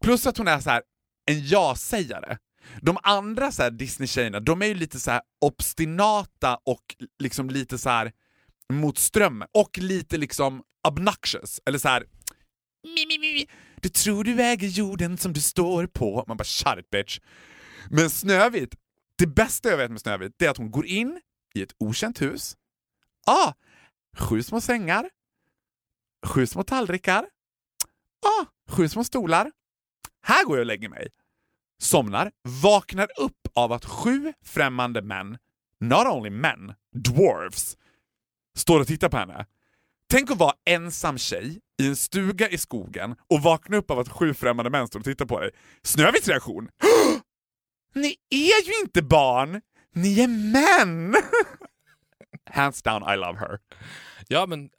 Plus 0.00 0.26
att 0.26 0.38
hon 0.38 0.48
är 0.48 0.60
så 0.60 0.70
här 0.70 0.82
en 1.30 1.46
ja-sägare. 1.46 2.38
De 2.82 2.98
andra 3.02 3.52
så 3.52 3.62
här 3.62 3.70
Disney-tjejerna, 3.70 4.40
de 4.40 4.62
är 4.62 4.66
ju 4.66 4.74
lite 4.74 5.00
så 5.00 5.10
här 5.10 5.20
obstinata 5.40 6.58
och 6.64 6.82
liksom 7.18 7.50
lite 7.50 7.78
så 7.78 7.90
här 7.90 8.12
mot 8.72 8.98
strömmen. 8.98 9.48
Och 9.52 9.78
lite 9.78 10.16
liksom 10.16 10.62
obnoxious. 10.88 11.60
Eller 11.66 11.78
så 11.78 11.88
här... 11.88 12.06
Mi, 12.82 13.06
mi, 13.06 13.18
mi. 13.18 13.46
Du 13.80 13.88
tror 13.88 14.24
du 14.24 14.42
äger 14.42 14.68
jorden 14.68 15.18
som 15.18 15.32
du 15.32 15.40
står 15.40 15.86
på. 15.86 16.24
Man 16.28 16.36
bara 16.36 16.44
shut 16.44 16.78
it 16.78 16.90
bitch. 16.90 17.18
Men 17.90 18.10
Snövit, 18.10 18.74
det 19.18 19.26
bästa 19.26 19.68
jag 19.68 19.76
vet 19.76 19.90
med 19.90 20.00
Snövit, 20.00 20.32
det 20.36 20.46
är 20.46 20.50
att 20.50 20.56
hon 20.56 20.70
går 20.70 20.86
in 20.86 21.20
i 21.54 21.62
ett 21.62 21.72
okänt 21.78 22.22
hus. 22.22 22.56
Ah, 23.26 23.52
sju 24.18 24.42
små 24.42 24.60
sängar. 24.60 25.10
Sju 26.26 26.46
små 26.46 26.62
tallrikar. 26.62 27.26
Ah, 28.26 28.44
sju 28.70 28.88
små 28.88 29.04
stolar. 29.04 29.52
Här 30.22 30.44
går 30.44 30.56
jag 30.56 30.62
och 30.62 30.66
lägger 30.66 30.88
mig 30.88 31.08
somnar, 31.78 32.30
vaknar 32.62 33.08
upp 33.18 33.48
av 33.54 33.72
att 33.72 33.84
sju 33.84 34.32
främmande 34.44 35.02
män, 35.02 35.38
not 35.80 36.06
only 36.06 36.30
men, 36.30 36.74
dwarfs, 36.94 37.76
står 38.56 38.80
och 38.80 38.86
tittar 38.86 39.08
på 39.08 39.16
henne. 39.16 39.46
Tänk 40.10 40.30
att 40.30 40.38
vara 40.38 40.54
ensam 40.64 41.18
tjej 41.18 41.60
i 41.82 41.86
en 41.86 41.96
stuga 41.96 42.48
i 42.48 42.58
skogen 42.58 43.14
och 43.30 43.42
vakna 43.42 43.76
upp 43.76 43.90
av 43.90 43.98
att 43.98 44.08
sju 44.08 44.34
främmande 44.34 44.70
män 44.70 44.88
står 44.88 44.98
och 45.00 45.04
tittar 45.04 45.26
på 45.26 45.40
dig. 45.40 45.50
Snövits 45.82 46.28
reaktion? 46.28 46.68
Ni 47.94 48.16
är 48.30 48.66
ju 48.66 48.80
inte 48.82 49.02
barn! 49.02 49.60
Ni 49.94 50.20
är 50.20 50.28
män! 50.28 51.14
Hands 52.50 52.82
down, 52.82 53.02
I 53.14 53.16
love 53.16 53.38
her. 53.38 53.58
Ja, 54.28 54.46
men... 54.46 54.70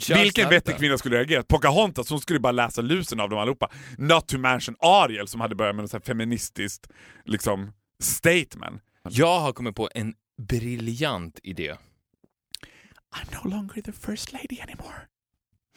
kör 0.00 0.22
Vilken 0.22 0.50
vettig 0.50 0.76
kvinna 0.76 0.98
skulle 0.98 1.16
reagera? 1.16 1.42
Pocahontas, 1.42 2.10
hon 2.10 2.20
skulle 2.20 2.40
bara 2.40 2.52
läsa 2.52 2.80
lusen 2.80 3.20
av 3.20 3.28
dem 3.30 3.38
allihopa. 3.38 3.70
Not 3.98 4.28
to 4.28 4.38
mention 4.38 4.76
Ariel 4.80 5.28
som 5.28 5.40
hade 5.40 5.54
börjat 5.54 5.76
med 5.76 5.84
något 5.92 6.06
feministiskt 6.06 6.88
liksom, 7.24 7.72
statement. 8.02 8.82
Jag 9.08 9.40
har 9.40 9.52
kommit 9.52 9.76
på 9.76 9.88
en 9.94 10.14
briljant 10.38 11.40
idé. 11.42 11.76
I'm 13.22 13.44
no 13.44 13.50
longer 13.56 13.82
the 13.82 13.92
first 13.92 14.32
lady 14.32 14.60
anymore. 14.60 14.94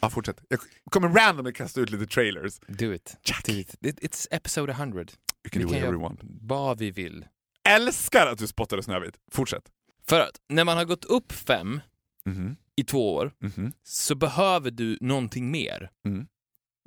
Ja, 0.02 0.10
fortsätt. 0.10 0.42
Jag 0.48 0.60
kommer 0.92 1.08
randomly 1.10 1.54
kasta 1.54 1.82
ut 1.82 1.90
lite 1.90 2.06
trailers. 2.08 2.60
Do 2.68 2.94
it. 2.94 3.18
Jackie. 3.24 3.54
Do 3.54 3.60
it. 3.60 3.76
It- 3.82 4.00
It's 4.00 4.28
episode 4.32 4.72
100. 4.74 5.00
You 5.02 5.08
can 5.52 5.62
Vi 5.68 5.80
do 5.80 5.86
you 5.86 6.00
want. 6.02 6.20
vad 6.24 6.78
vi 6.80 6.92
vill. 6.92 7.26
Älskar 7.70 8.28
att 8.28 8.38
du 8.38 8.48
spottade 8.48 8.84
Snövit. 8.84 9.20
Fortsätt. 9.32 9.72
För 10.08 10.20
att 10.20 10.42
när 10.50 10.64
man 10.64 10.78
har 10.78 10.86
gått 10.86 11.06
upp 11.06 11.32
fem 11.32 11.82
Mhm, 12.26 12.56
i 12.76 12.84
två 12.84 13.14
år 13.16 13.34
mhm, 13.40 13.74
så 13.84 14.16
behöver 14.16 14.72
du 14.72 14.98
någonting 15.02 15.52
mer. 15.52 15.90
Mm. 16.06 16.28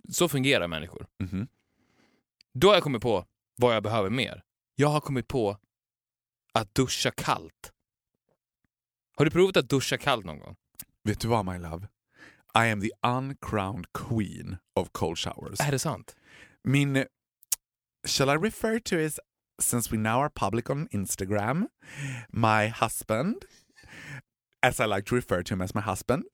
Så 0.08 0.28
fungerar 0.28 0.68
människor. 0.68 1.06
mhm. 1.22 1.48
Då 2.54 2.68
har 2.68 2.74
jag 2.74 2.82
kommit 2.82 3.02
på 3.02 3.26
vad 3.56 3.74
jag 3.76 3.82
behöver 3.82 4.10
mer. 4.10 4.42
Jag 4.74 4.88
har 4.88 5.00
kommit 5.00 5.28
på 5.28 5.58
att 6.52 6.74
duscha 6.74 7.10
kallt. 7.10 7.72
Har 9.16 9.24
du 9.24 9.30
provat 9.30 9.56
att 9.56 9.68
duscha 9.68 9.98
kallt 9.98 10.24
någon 10.24 10.38
gång? 10.38 10.56
Vet 11.04 11.20
du 11.20 11.28
vad 11.28 11.44
my 11.44 11.58
love? 11.58 11.88
I 12.54 12.70
am 12.70 12.80
the 12.80 12.90
uncrowned 13.02 13.86
queen 13.92 14.56
of 14.76 14.88
cold 14.92 15.18
showers. 15.18 15.60
Är 15.60 15.70
det 15.70 15.78
sant? 15.78 16.16
Min... 16.64 17.04
Shall 18.06 18.28
I 18.30 18.36
refer 18.36 18.78
to 18.78 18.96
as, 18.96 19.20
since 19.62 19.92
we 19.92 19.98
now 19.98 20.20
are 20.20 20.30
public 20.30 20.70
on 20.70 20.88
Instagram, 20.88 21.66
my 22.32 22.68
husband, 22.68 23.44
as 24.62 24.80
I 24.80 24.86
like 24.86 25.06
to 25.06 25.14
refer 25.14 25.42
to 25.42 25.54
him 25.54 25.60
as 25.60 25.74
my 25.74 25.80
husband. 25.80 26.24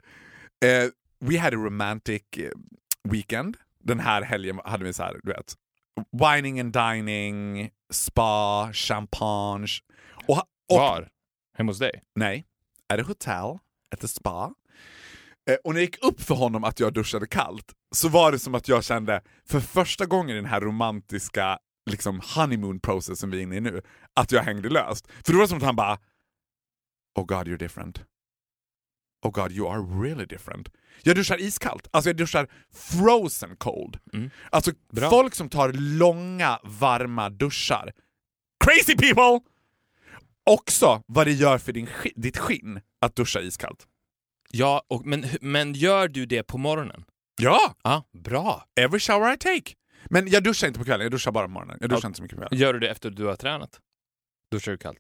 Uh, 0.65 0.91
we 1.21 1.39
had 1.39 1.55
a 1.55 1.57
romantic 1.57 2.23
eh, 2.39 2.51
weekend. 3.05 3.57
Den 3.85 4.01
här 4.01 4.23
helgen 4.23 4.61
hade 4.65 4.85
vi 4.85 4.93
så 4.93 5.03
här, 5.03 5.21
du 5.23 5.33
vet, 5.33 5.55
wining 6.13 6.61
and 6.61 6.73
dining, 6.73 7.71
spa, 7.91 8.71
champagne. 8.73 9.69
Och, 10.27 10.39
och, 10.69 10.79
Var? 10.79 11.09
Hemma 11.59 11.71
hos 11.71 11.79
dig? 11.79 12.03
Nej, 12.15 12.45
at 12.91 13.01
a 13.01 13.03
hotel, 13.03 13.59
at 13.93 14.01
the 14.01 14.09
spa. 14.09 14.55
Eh, 15.51 15.57
och 15.65 15.75
när 15.75 15.81
det 15.81 15.85
gick 15.85 16.05
upp 16.05 16.21
för 16.21 16.35
honom 16.35 16.65
att 16.65 16.81
jag 16.81 16.93
duschade 16.95 17.27
kallt 17.27 17.73
så 17.95 18.09
var 18.09 18.33
det 18.33 18.39
som 18.39 18.55
att 18.55 18.69
jag 18.69 18.85
kände 18.85 19.23
för 19.47 19.61
första 19.61 20.07
gången 20.07 20.31
i 20.31 20.35
den 20.35 20.45
här 20.51 20.61
romantiska 20.61 21.59
liksom 21.91 22.21
honeymoon 22.35 22.81
process 22.81 23.19
som 23.19 23.31
vi 23.31 23.39
är 23.39 23.43
inne 23.43 23.57
i 23.57 23.61
nu, 23.61 23.83
att 24.15 24.33
jag 24.33 24.43
hängde 24.43 24.69
löst. 24.69 25.07
För 25.25 25.33
då 25.33 25.39
var 25.39 25.45
det 25.45 25.49
som 25.49 25.59
att 25.59 25.65
han 25.65 25.77
bara 25.77 25.99
Oh 27.19 27.25
God 27.27 27.49
you're 27.49 27.59
different. 27.59 28.05
Oh 29.23 29.31
God 29.31 29.53
you 29.53 29.69
are 29.69 29.81
really 30.03 30.27
different. 30.27 30.69
Jag 31.03 31.17
duschar 31.17 31.41
iskallt, 31.41 31.89
alltså 31.91 32.09
jag 32.09 32.17
duschar 32.17 32.49
frozen 32.73 33.57
cold. 33.57 33.99
Mm. 34.13 34.31
Alltså 34.51 34.73
Bra. 34.93 35.11
folk 35.11 35.35
som 35.35 35.49
tar 35.49 35.73
långa 35.73 36.59
varma 36.65 37.31
duschar. 37.31 37.93
Crazy 38.65 38.97
people! 38.97 39.51
Också 40.51 41.03
vad 41.07 41.27
det 41.27 41.33
gör 41.33 41.59
för 41.59 41.73
din, 41.73 41.89
ditt 42.15 42.39
skinn 42.39 42.81
att 43.01 43.17
duscha 43.17 43.41
iskallt. 43.41 43.87
Ja, 44.51 44.83
och, 44.89 45.07
men, 45.07 45.27
men 45.41 45.75
gör 45.75 46.09
du 46.09 46.27
det 46.27 46.43
på 46.43 46.59
morgonen? 46.59 47.05
Ja! 47.43 47.75
Ja, 47.85 48.05
bra. 48.19 48.65
Every 48.81 49.01
shower 49.01 49.33
I 49.35 49.39
take. 49.39 49.75
Men 50.05 50.29
jag 50.29 50.43
duschar 50.45 50.67
inte 50.69 50.79
på 50.79 50.85
kvällen, 50.85 51.05
jag 51.05 51.13
duschar 51.13 51.33
bara 51.33 51.47
på 51.47 51.53
morgonen. 51.53 51.79
Jag 51.81 51.91
duschar 51.91 52.03
Ja. 52.03 52.07
inte 52.09 52.17
så 52.17 52.23
mycket 52.23 52.39
på 52.39 52.43
kvällen. 52.43 52.59
Gör 52.63 52.73
du 52.73 52.79
det 52.81 52.89
efter 52.89 53.11
du 53.11 53.25
har 53.25 53.37
tränat? 53.37 53.79
Duschar 54.53 54.73
du 54.73 54.79
kallt? 54.79 54.99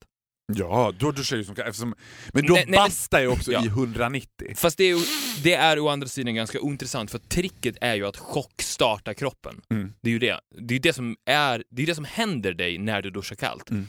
Ja, 0.52 0.92
då 0.98 1.10
duschar 1.12 1.36
jag 1.36 1.38
ju 1.40 1.44
som 1.44 1.64
eftersom, 1.64 1.94
Men 2.32 2.46
då 2.46 2.54
Nej, 2.54 2.64
nej, 2.68 2.76
bastar 2.78 3.20
jag 3.20 3.32
också 3.32 3.52
Ja. 3.52 3.64
i 3.64 3.66
190. 3.66 4.54
Fast 4.56 4.78
det 4.78 4.84
är, 4.84 4.96
det 5.42 5.54
är 5.54 5.78
å 5.78 5.88
andra 5.88 6.08
sidan 6.08 6.34
ganska 6.34 6.60
ointressant 6.60 7.10
för 7.10 7.18
tricket 7.18 7.76
är 7.80 7.94
ju 7.94 8.06
att 8.06 8.16
chockstarta 8.16 9.14
kroppen. 9.14 9.60
Mm. 9.70 9.92
Det 10.02 10.08
är 10.10 10.12
ju 10.12 10.18
det. 10.18 10.40
Det 10.60 10.74
är 10.74 10.80
det 10.80 10.92
som, 10.92 11.16
är, 11.26 11.64
det 11.70 11.82
är 11.82 11.86
det 11.86 11.94
som 11.94 12.04
händer 12.04 12.52
dig 12.52 12.78
när 12.78 13.02
du 13.02 13.10
duschar 13.10 13.36
kallt. 13.36 13.70
Mm. 13.70 13.88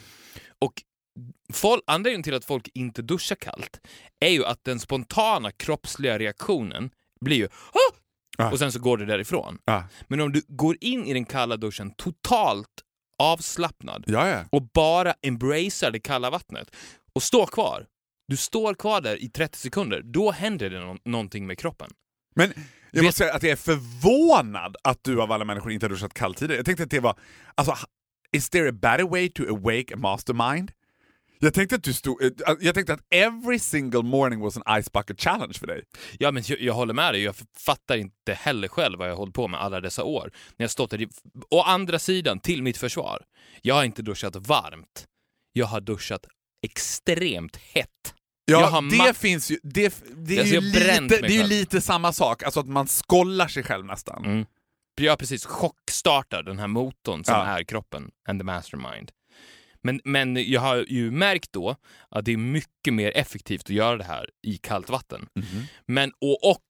Och 0.58 0.72
folk, 1.52 1.82
anledningen 1.86 2.22
till 2.22 2.34
att 2.34 2.44
folk 2.44 2.68
inte 2.74 3.02
duschar 3.02 3.36
kallt 3.36 3.80
är 4.20 4.28
ju 4.28 4.44
att 4.44 4.64
den 4.64 4.80
spontana 4.80 5.50
kroppsliga 5.50 6.18
reaktionen 6.18 6.90
blir 7.20 7.36
ju 7.36 7.48
"Ah!" 8.38 8.50
Och 8.52 8.58
sen 8.58 8.72
så 8.72 8.78
går 8.80 8.96
det 8.98 9.04
därifrån. 9.06 9.58
Ja. 9.64 9.84
Men 10.08 10.20
om 10.20 10.32
du 10.32 10.42
går 10.48 10.76
in 10.80 11.06
i 11.06 11.12
den 11.12 11.24
kalla 11.24 11.56
duschen 11.56 11.90
totalt 11.94 12.68
avslappnad 13.18 14.04
Ja, 14.06 14.28
ja. 14.28 14.44
och 14.52 14.62
bara 14.62 15.14
embracear 15.22 15.90
det 15.90 16.00
kalla 16.00 16.30
vattnet 16.30 16.76
och 17.14 17.22
står 17.22 17.46
kvar. 17.46 17.86
Du 18.28 18.36
står 18.36 18.74
kvar 18.74 19.00
där 19.00 19.22
i 19.22 19.28
30 19.28 19.58
sekunder, 19.58 20.02
då 20.04 20.30
händer 20.30 20.70
det 20.70 20.80
nå- 20.80 20.96
någonting 21.04 21.46
med 21.46 21.58
kroppen. 21.58 21.90
Men 22.34 22.52
jag 22.90 23.00
Vet- 23.00 23.04
måste 23.08 23.18
säga 23.18 23.34
att 23.34 23.42
jag 23.42 23.52
är 23.52 23.56
förvånad 23.56 24.76
att 24.84 25.04
du 25.04 25.22
av 25.22 25.32
alla 25.32 25.44
människor 25.44 25.72
inte 25.72 25.86
har 25.86 25.90
duschat 25.90 26.14
kallt 26.14 26.36
tidigare. 26.38 26.58
Jag 26.58 26.66
tänkte 26.66 26.84
att 26.84 26.90
det 26.90 27.00
var... 27.00 27.18
Alltså, 27.54 27.76
is 28.32 28.50
there 28.50 28.68
a 28.68 28.72
better 28.72 29.04
way 29.04 29.28
to 29.30 29.42
awake 29.48 29.94
a 29.94 29.96
mastermind? 29.96 30.72
Jag 31.44 31.54
tänkte 31.54 31.76
att 31.76 31.82
du 31.82 31.92
stod... 31.92 32.22
eh, 32.24 32.30
Jag 32.60 32.74
tänkte 32.74 32.92
att 32.94 33.00
every 33.10 33.58
single 33.58 34.02
morning 34.02 34.40
was 34.40 34.56
an 34.56 34.82
ice 34.82 34.92
bucket 34.92 35.20
challenge 35.20 35.54
för 35.54 35.66
dig. 35.66 35.82
Ja, 36.18 36.30
men 36.30 36.42
jag, 36.46 36.60
jag 36.60 36.74
håller 36.74 36.94
med 36.94 37.14
dig, 37.14 37.22
jag 37.22 37.34
fattar 37.58 37.96
inte 37.96 38.34
heller 38.34 38.68
själv 38.68 38.98
vad 38.98 39.08
jag 39.10 39.16
hållit 39.16 39.34
på 39.34 39.48
med 39.48 39.60
alla 39.60 39.80
dessa 39.80 40.04
år. 40.04 40.30
När 40.56 40.64
jag 40.64 40.70
stått 40.70 40.90
där. 40.90 41.06
Å 41.50 41.62
andra 41.62 41.98
sidan, 41.98 42.40
till 42.40 42.62
mitt 42.62 42.76
försvar, 42.78 43.22
jag 43.62 43.74
har 43.74 43.84
inte 43.84 44.02
duschat 44.02 44.36
varmt. 44.36 45.04
Jag 45.52 45.66
har 45.66 45.80
duschat 45.80 46.26
extremt 46.66 47.56
hett. 47.56 48.14
Ja, 48.44 48.80
det 49.06 49.14
finns 49.18 49.50
ju... 49.50 49.58
Det, 49.62 50.02
det 50.16 50.36
är 50.36 50.40
Alltså, 50.40 50.54
ju 50.54 50.60
lite, 50.60 51.00
det 51.20 51.26
är 51.26 51.30
ju 51.30 51.42
lite 51.42 51.80
samma 51.80 52.12
sak, 52.12 52.42
alltså 52.42 52.60
att 52.60 52.66
man 52.68 52.88
skollar 52.88 53.48
sig 53.48 53.62
själv 53.62 53.84
nästan. 53.84 54.24
Mm. 54.24 54.46
Jag 55.00 55.18
precis 55.18 55.46
chockstartar 55.46 56.42
den 56.42 56.58
här 56.58 56.66
motorn 56.66 57.24
som 57.24 57.34
Ja. 57.34 57.44
är 57.44 57.64
kroppen 57.64 58.10
and 58.28 58.40
the 58.40 58.44
mastermind. 58.44 59.10
Men, 59.82 60.00
men 60.04 60.50
jag 60.50 60.60
har 60.60 60.84
ju 60.88 61.10
märkt 61.10 61.52
då 61.52 61.76
att 62.08 62.24
det 62.24 62.32
är 62.32 62.36
mycket 62.36 62.94
mer 62.94 63.16
effektivt 63.16 63.62
att 63.64 63.70
göra 63.70 63.96
det 63.96 64.04
här 64.04 64.30
i 64.42 64.58
kallt 64.58 64.90
vatten. 64.90 65.28
Mhm. 65.34 65.64
Men 65.86 66.12
och, 66.20 66.50
och 66.50 66.64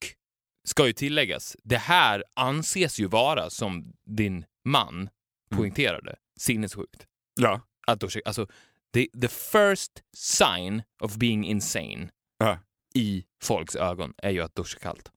ska 0.69 0.87
ju 0.87 0.93
tilläggas, 0.93 1.57
det 1.65 1.77
här 1.77 2.25
anses 2.35 2.99
ju 3.01 3.07
vara 3.07 3.51
som 3.51 3.93
din 4.07 4.45
man 4.65 5.09
poängterade, 5.51 6.17
sinnessjukt. 6.41 7.07
Ja. 7.41 7.61
Att 7.87 8.01
då, 8.01 8.09
alltså, 8.25 8.47
the, 8.95 9.07
the 9.21 9.29
first 9.29 9.93
sign 10.17 10.83
of 11.01 11.17
being 11.17 11.45
insane 11.47 12.09
Ja. 12.39 12.59
i 12.95 13.25
folks 13.43 13.77
ögon 13.77 14.15
är 14.19 14.31
ju 14.31 14.41
att 14.43 14.55
duscha 14.55 14.79
kallt. 14.79 15.13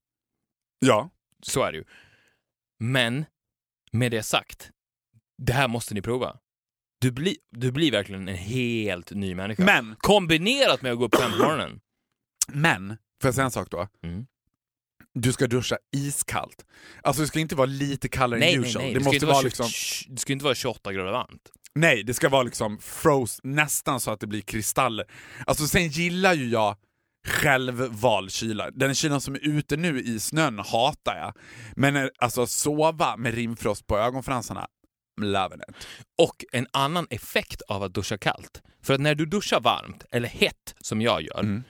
ja. 0.79 1.09
Så 1.43 1.63
är 1.63 1.71
det 1.71 1.77
ju. 1.77 1.83
Men 2.79 3.25
med 3.91 4.11
det 4.11 4.23
sagt, 4.23 4.71
det 5.37 5.53
här 5.53 5.67
måste 5.67 5.93
ni 5.93 6.01
prova. 6.01 6.39
Du, 7.01 7.11
blir 7.11 7.35
du 7.51 7.71
blir 7.71 7.91
verkligen 7.91 8.27
en 8.27 8.35
helt 8.35 9.11
ny 9.11 9.35
människa. 9.35 9.63
Men, 9.63 9.95
Kombinerat 9.99 10.81
med 10.81 10.91
att 10.91 10.97
gå 10.97 11.05
upp 11.05 11.15
fem 11.15 11.31
på 11.31 11.37
morgonen. 11.37 11.79
men, 12.47 12.87
får 13.21 13.27
jag 13.27 13.35
säga 13.35 13.45
en 13.45 13.51
sak 13.51 13.67
då? 13.71 13.87
Mm. 14.03 14.25
Du 15.13 15.33
ska 15.33 15.47
duscha 15.47 15.77
iskallt. 15.95 16.65
Alltså 17.01 17.21
det 17.21 17.27
ska 17.27 17.39
inte 17.39 17.55
vara 17.55 17.65
lite 17.65 18.09
kallare 18.09 18.39
Nej, 18.39 18.53
än 18.55 18.61
nej, 18.61 18.69
usual. 18.69 18.85
nej. 18.85 18.93
Det, 18.93 18.99
ska 18.99 19.03
måste 19.05 19.15
inte 19.15 19.25
vara 19.25 19.41
liksom... 19.41 19.67
20 19.69 20.09
det 20.13 20.19
ska 20.19 20.33
inte 20.33 20.45
vara 20.45 20.55
28 20.55 20.93
grader 20.93 21.11
varmt. 21.11 21.51
Nej, 21.75 22.03
det 22.03 22.13
ska 22.13 22.29
vara 22.29 22.43
liksom 22.43 22.77
froze, 22.81 23.39
nästan 23.43 23.99
så 23.99 24.11
att 24.11 24.19
det 24.19 24.27
blir 24.27 24.41
kristaller. 24.41 25.05
Alltså 25.45 25.67
sen 25.67 25.87
gillar 25.87 26.33
ju 26.33 26.49
jag 26.49 26.75
självvald 27.27 28.31
kyla. 28.31 28.71
Den 28.71 28.95
kylan 28.95 29.21
som 29.21 29.35
är 29.35 29.39
ute 29.47 29.77
nu 29.77 30.01
i 30.01 30.19
snön 30.19 30.59
hatar 30.59 31.17
jag. 31.17 31.33
Men 31.75 31.95
eh, 31.95 32.07
alltså 32.17 32.47
sova 32.47 33.17
med 33.17 33.33
rimfrost 33.33 33.87
på 33.87 33.97
ögonfransarna, 33.97 34.67
loving 35.21 35.59
it. 35.69 35.87
Och 36.17 36.45
en 36.51 36.67
annan 36.73 37.07
effekt 37.09 37.61
av 37.61 37.83
att 37.83 37.93
duscha 37.93 38.17
kallt. 38.17 38.61
För 38.83 38.93
att 38.93 39.01
när 39.01 39.15
du 39.15 39.25
duschar 39.25 39.59
varmt, 39.59 40.05
eller 40.11 40.29
hett 40.29 40.75
som 40.81 41.01
jag 41.01 41.21
gör, 41.21 41.39
Mm. 41.39 41.63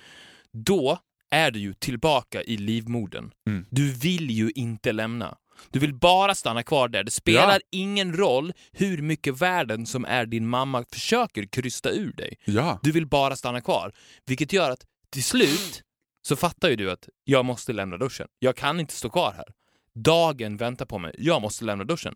då 0.52 1.00
är 1.30 1.52
du 1.52 1.60
ju 1.60 1.74
tillbaka 1.74 2.44
i 2.44 2.58
livmodern. 2.58 3.32
Mm. 3.48 3.66
Du 3.70 3.92
vill 3.92 4.32
ju 4.32 4.52
inte 4.56 4.92
lämna. 4.92 5.38
Du 5.72 5.80
vill 5.80 5.94
bara 5.94 6.36
stanna 6.36 6.64
kvar 6.64 6.88
där. 6.88 7.04
Det 7.04 7.12
spelar 7.12 7.54
Ja. 7.54 7.60
ingen 7.72 8.18
roll 8.18 8.54
hur 8.72 9.02
mycket 9.02 9.42
världen 9.42 9.86
som 9.86 10.06
är 10.06 10.26
din 10.26 10.48
mamma 10.48 10.86
försöker 10.94 11.44
krysta 11.46 11.92
ur 11.92 12.14
dig. 12.14 12.38
Ja. 12.46 12.80
Du 12.84 12.92
vill 12.92 13.08
bara 13.08 13.36
stanna 13.36 13.62
kvar. 13.62 13.92
Vilket 14.26 14.54
gör 14.54 14.72
att 14.72 14.86
till 15.10 15.24
slut 15.24 15.84
så 16.28 16.36
fattar 16.36 16.70
ju 16.70 16.76
du 16.76 16.92
att 16.92 17.10
jag 17.24 17.46
måste 17.46 17.74
lämna 17.74 17.98
duschen. 17.98 18.28
Jag 18.40 18.56
kan 18.56 18.80
inte 18.80 18.94
stå 18.94 19.10
kvar 19.10 19.34
här. 19.38 19.46
Dagen 19.94 20.58
väntar 20.58 20.86
på 20.86 20.98
mig. 21.00 21.16
Jag 21.18 21.42
måste 21.42 21.66
lämna 21.66 21.84
duschen. 21.84 22.16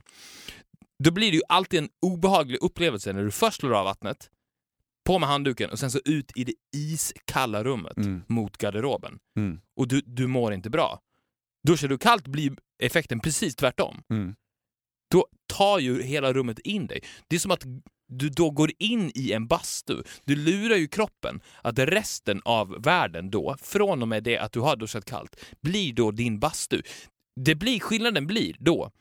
Då 1.03 1.11
blir 1.11 1.31
det 1.31 1.37
ju 1.37 1.43
alltid 1.49 1.79
en 1.79 1.89
obehaglig 2.01 2.57
upplevelse 2.61 3.13
när 3.13 3.23
du 3.23 3.31
först 3.31 3.59
slår 3.59 3.73
av 3.73 3.85
vattnet, 3.85 4.29
på 5.05 5.19
med 5.19 5.29
handduken 5.29 5.69
och 5.69 5.79
sen 5.79 5.91
så 5.91 5.99
ut 6.05 6.31
i 6.35 6.43
det 6.43 6.53
iskalla 6.75 7.63
rummet 7.63 7.97
Mm. 7.97 8.21
mot 8.27 8.57
garderoben. 8.57 9.19
Mm. 9.37 9.59
Och 9.75 9.87
du, 9.87 10.01
du 10.05 10.27
mår 10.27 10.53
inte 10.53 10.69
bra. 10.69 10.99
Duschar 11.67 11.87
du 11.87 11.97
kallt 11.97 12.27
blir 12.27 12.57
effekten 12.83 13.19
precis 13.19 13.55
tvärtom. 13.55 14.03
Mm. 14.09 14.35
Då 15.11 15.27
tar 15.47 15.79
ju 15.79 16.01
hela 16.03 16.33
rummet 16.33 16.59
in 16.59 16.87
dig. 16.87 17.01
Det 17.27 17.35
är 17.35 17.39
som 17.39 17.51
att 17.51 17.63
du 18.07 18.29
då 18.29 18.49
går 18.51 18.71
in 18.79 19.11
i 19.15 19.31
en 19.31 19.47
bastu. 19.47 20.03
Du 20.25 20.35
lurar 20.35 20.75
ju 20.75 20.87
kroppen 20.87 21.41
att 21.63 21.79
resten 21.79 22.41
av 22.45 22.81
världen 22.81 23.29
då, 23.29 23.55
från 23.61 24.01
och 24.01 24.07
med 24.07 24.23
det 24.23 24.37
att 24.37 24.51
du 24.51 24.59
har 24.59 24.75
duschat 24.75 25.05
kallt, 25.05 25.35
blir 25.61 25.93
då 25.93 26.11
din 26.11 26.39
bastu. 26.39 26.81
Det 27.35 27.55
blir, 27.55 27.79
skillnaden 27.79 28.27
blir 28.27 28.55
då 28.59 28.91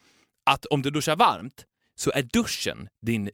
att 0.50 0.66
om 0.66 0.82
du 0.82 0.90
duschar 0.90 1.16
varmt 1.16 1.64
så 1.98 2.10
är 2.14 2.22
duschen 2.22 2.88
din 3.06 3.30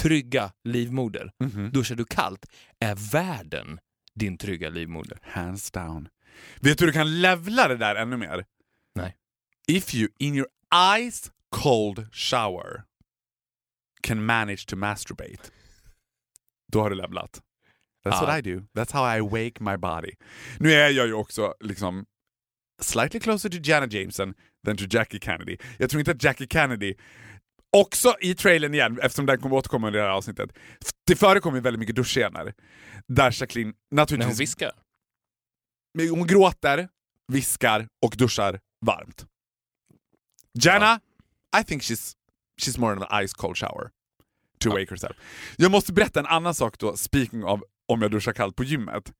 trygga 0.00 0.52
livmoder. 0.64 1.32
Mhm. 1.44 1.70
Duschar 1.72 1.94
du 1.96 2.04
kallt 2.04 2.46
är 2.80 3.12
världen 3.12 3.80
din 4.14 4.38
trygga 4.38 4.68
livmoder. 4.68 5.18
Hands 5.22 5.70
down. 5.70 6.08
Vet 6.60 6.78
du 6.78 6.84
hur 6.84 6.92
du 6.92 6.98
kan 6.98 7.20
levla 7.20 7.68
det 7.68 7.76
där 7.76 7.94
ännu 7.94 8.16
mer? 8.16 8.44
Nej. 8.94 9.16
If 9.68 9.94
you 9.94 10.08
in 10.18 10.34
your 10.34 10.48
ice 10.98 11.30
cold 11.50 12.14
shower 12.14 12.82
can 14.02 14.24
manage 14.24 14.66
to 14.66 14.76
masturbate, 14.76 15.50
då 16.72 16.80
har 16.82 16.90
du 16.90 16.96
levlat. 16.96 17.42
That's 18.04 18.14
Ja. 18.20 18.26
what 18.26 18.38
I 18.46 18.50
do. 18.54 18.60
That's 18.74 18.92
how 18.92 19.16
I 19.16 19.20
wake 19.20 19.62
my 19.64 19.76
body. 19.76 20.12
Nu 20.58 20.72
är 20.72 20.88
jag 20.90 21.06
ju 21.06 21.12
också 21.12 21.54
liksom 21.60 22.06
slightly 22.82 23.20
closer 23.20 23.48
to 23.48 23.56
Janet 23.62 23.92
Jameson 23.92 24.34
than 24.66 24.76
to 24.76 24.84
Jackie 24.90 25.20
Kennedy. 25.20 25.56
Jag 25.78 25.90
tror 25.90 26.00
inte 26.00 26.10
att 26.10 26.22
Jackie 26.24 26.46
Kennedy 26.50 26.94
Också 27.76 28.14
i 28.20 28.34
trailern 28.34 28.74
igen, 28.74 28.98
eftersom 29.02 29.26
den 29.26 29.40
kommer 29.40 29.56
återkomma 29.56 29.86
under 29.86 30.00
det 30.00 30.06
här 30.06 30.12
avsnittet. 30.12 30.50
Det 31.06 31.16
förekommer 31.16 31.56
ju 31.56 31.62
väldigt 31.62 31.78
mycket 31.80 31.96
duschscener. 31.96 32.54
Där 33.06 33.40
Jacqueline 33.40 33.74
När 33.90 33.96
naturligtvis 34.02 34.32
hon 34.36 34.38
viskar. 34.38 34.72
hon 36.10 36.26
gråter, 36.26 36.88
viskar 37.32 37.88
och 38.06 38.14
duschar 38.16 38.60
varmt. 38.86 39.26
Jana, 40.64 41.00
I 41.60 41.64
think 41.64 41.82
she's, 41.82 42.12
she's 42.62 42.80
more 42.80 42.96
in 42.96 43.02
an 43.02 43.24
ice 43.24 43.32
cold 43.34 43.56
shower 43.58 43.90
to 44.58 44.68
Ja. 44.68 44.74
wake 44.74 44.86
herself. 44.90 45.16
Jag 45.56 45.70
måste 45.70 45.92
berätta 45.92 46.20
en 46.20 46.26
annan 46.26 46.54
sak 46.54 46.78
då, 46.78 46.96
speaking 46.96 47.44
of 47.44 47.60
om 47.88 48.02
jag 48.02 48.10
duschar 48.10 48.32
kallt 48.32 48.56
på 48.56 48.64
gymmet. 48.64 49.12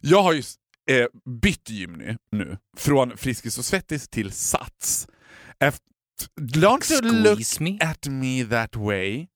Jag 0.00 0.22
har 0.22 0.32
ju 0.32 0.42
eh, 0.90 1.06
bytt 1.42 1.70
gym 1.70 1.92
nu, 1.92 2.16
nu, 2.32 2.58
från 2.76 3.16
Friskis 3.16 3.58
och 3.58 3.64
Svettis 3.64 4.08
till 4.08 4.32
Sats. 4.32 5.08
Efter, 5.58 5.93
don't 6.40 6.90
you 6.90 7.00
look 7.00 7.34
Squeeze 7.34 7.62
me. 7.62 7.78
at 7.80 8.06
me 8.06 8.44
that 8.44 8.76
way. 8.76 9.26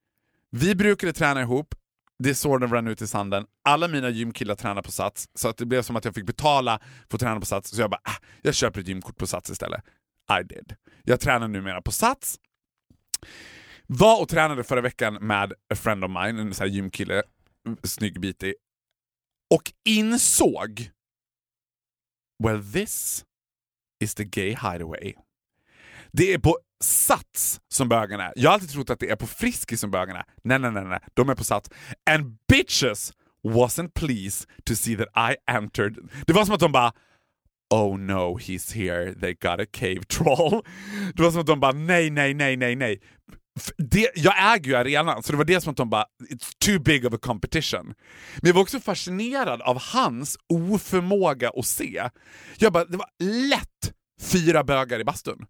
Vi 0.50 0.74
brukade 0.74 1.12
träna 1.12 1.42
ihop 1.42 1.74
det 2.18 2.30
är 2.30 2.34
så 2.34 2.58
den 2.58 2.70
rann 2.72 2.88
ut 2.88 3.02
i 3.02 3.06
sanden. 3.06 3.46
Alla 3.64 3.88
mina 3.88 4.10
gymkillar 4.10 4.54
tränar 4.54 4.82
på 4.82 4.90
Sats, 4.92 5.28
så 5.34 5.48
att 5.48 5.56
det 5.56 5.66
blev 5.66 5.82
som 5.82 5.96
att 5.96 6.04
jag 6.04 6.14
fick 6.14 6.26
betala 6.26 6.80
för 7.08 7.16
att 7.16 7.20
träna 7.20 7.40
på 7.40 7.46
Sats. 7.46 7.70
Så 7.70 7.80
jag 7.80 7.90
bara, 7.90 8.00
ah, 8.04 8.16
jag 8.42 8.54
köper 8.54 8.80
ett 8.80 8.88
gymkort 8.88 9.16
på 9.16 9.26
Sats 9.26 9.50
istället. 9.50 9.84
I 10.40 10.42
did. 10.42 10.76
Jag 11.04 11.20
tränar 11.20 11.48
numera 11.48 11.82
på 11.82 11.92
Sats. 11.92 12.38
Var 13.86 14.22
och 14.22 14.28
tränade 14.28 14.64
förra 14.64 14.80
veckan 14.80 15.14
med 15.14 15.52
a 15.52 15.76
friend 15.76 16.04
of 16.04 16.10
mine, 16.10 16.40
en 16.40 16.54
sån 16.54 16.64
här 16.64 16.74
gymkille, 16.74 17.22
snygg 17.82 18.20
bitig. 18.20 18.54
Och 19.54 19.72
insåg, 19.84 20.90
well 22.44 22.72
this 22.72 23.24
is 24.00 24.14
the 24.14 24.24
gay 24.24 24.48
hideaway. 24.48 25.14
Det 26.12 26.32
är 26.34 26.38
på 26.38 26.58
Sats 26.84 27.60
som 27.68 27.88
bögarna 27.88 28.24
är. 28.24 28.32
Jag 28.36 28.50
har 28.50 28.54
alltid 28.54 28.70
trott 28.70 28.90
att 28.90 29.00
det 29.00 29.10
är 29.10 29.16
på 29.16 29.26
Friskis 29.26 29.80
som 29.80 29.90
bögarna 29.90 30.18
är. 30.18 30.26
Nej, 30.44 30.58
nej, 30.58 30.70
nej, 30.70 30.84
nej. 30.84 31.00
De 31.14 31.28
är 31.28 31.34
på 31.34 31.44
Sats. 31.44 31.70
And 32.10 32.36
bitches 32.48 33.12
wasn't 33.44 33.90
pleased 33.94 34.48
to 34.64 34.74
see 34.74 34.96
that 34.96 35.08
I 35.32 35.36
entered. 35.50 35.98
Det 36.26 36.32
var 36.32 36.44
som 36.44 36.54
att 36.54 36.60
de 36.60 36.72
bara 36.72 36.92
Oh 37.70 37.98
no, 37.98 38.38
he's 38.38 38.72
here, 38.72 39.14
they 39.14 39.34
got 39.34 39.60
a 39.60 39.66
cave 39.72 40.02
troll. 40.08 40.62
Det 41.14 41.22
var 41.22 41.30
som 41.30 41.40
att 41.40 41.46
de 41.46 41.60
bara 41.60 41.72
nej, 41.72 42.10
nej, 42.10 42.34
nej, 42.34 42.56
nej, 42.56 42.76
nej. 42.76 43.00
Det, 43.76 44.10
jag 44.14 44.54
äger 44.54 44.70
ju 44.70 44.76
arenan, 44.76 45.22
så 45.22 45.32
det 45.32 45.38
var 45.38 45.44
det 45.44 45.60
som 45.60 45.70
att 45.70 45.76
de 45.76 45.90
bara 45.90 46.04
“It's 46.30 46.52
too 46.58 46.78
big 46.78 47.06
of 47.06 47.14
a 47.14 47.18
competition”. 47.22 47.86
Men 48.36 48.46
jag 48.48 48.54
var 48.54 48.62
också 48.62 48.80
fascinerad 48.80 49.62
av 49.62 49.78
hans 49.80 50.36
oförmåga 50.48 51.50
att 51.56 51.66
se. 51.66 52.08
Jag 52.58 52.72
bara, 52.72 52.84
det 52.84 52.96
var 52.96 53.08
lätt 53.48 53.92
fyra 54.20 54.64
bögar 54.64 55.00
i 55.00 55.04
bastun. 55.04 55.46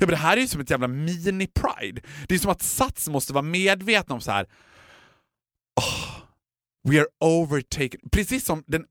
Ja, 0.00 0.06
men 0.06 0.10
det 0.10 0.16
här 0.16 0.36
är 0.36 0.40
ju 0.40 0.46
som 0.48 0.60
ett 0.60 0.70
jävla 0.70 0.86
mini-pride. 0.86 2.02
Det 2.28 2.34
är 2.34 2.38
som 2.38 2.50
att 2.50 2.62
Sats 2.62 3.08
måste 3.08 3.32
vara 3.32 3.42
medvetna 3.42 4.14
om 4.14 4.20
så 4.20 4.30
här. 4.30 4.46
"Oh, 5.80 6.22
we 6.88 7.00
are 7.00 7.06
overtaken. 7.20 8.00
Precis 8.12 8.44
som 8.44 8.64
den 8.66 8.84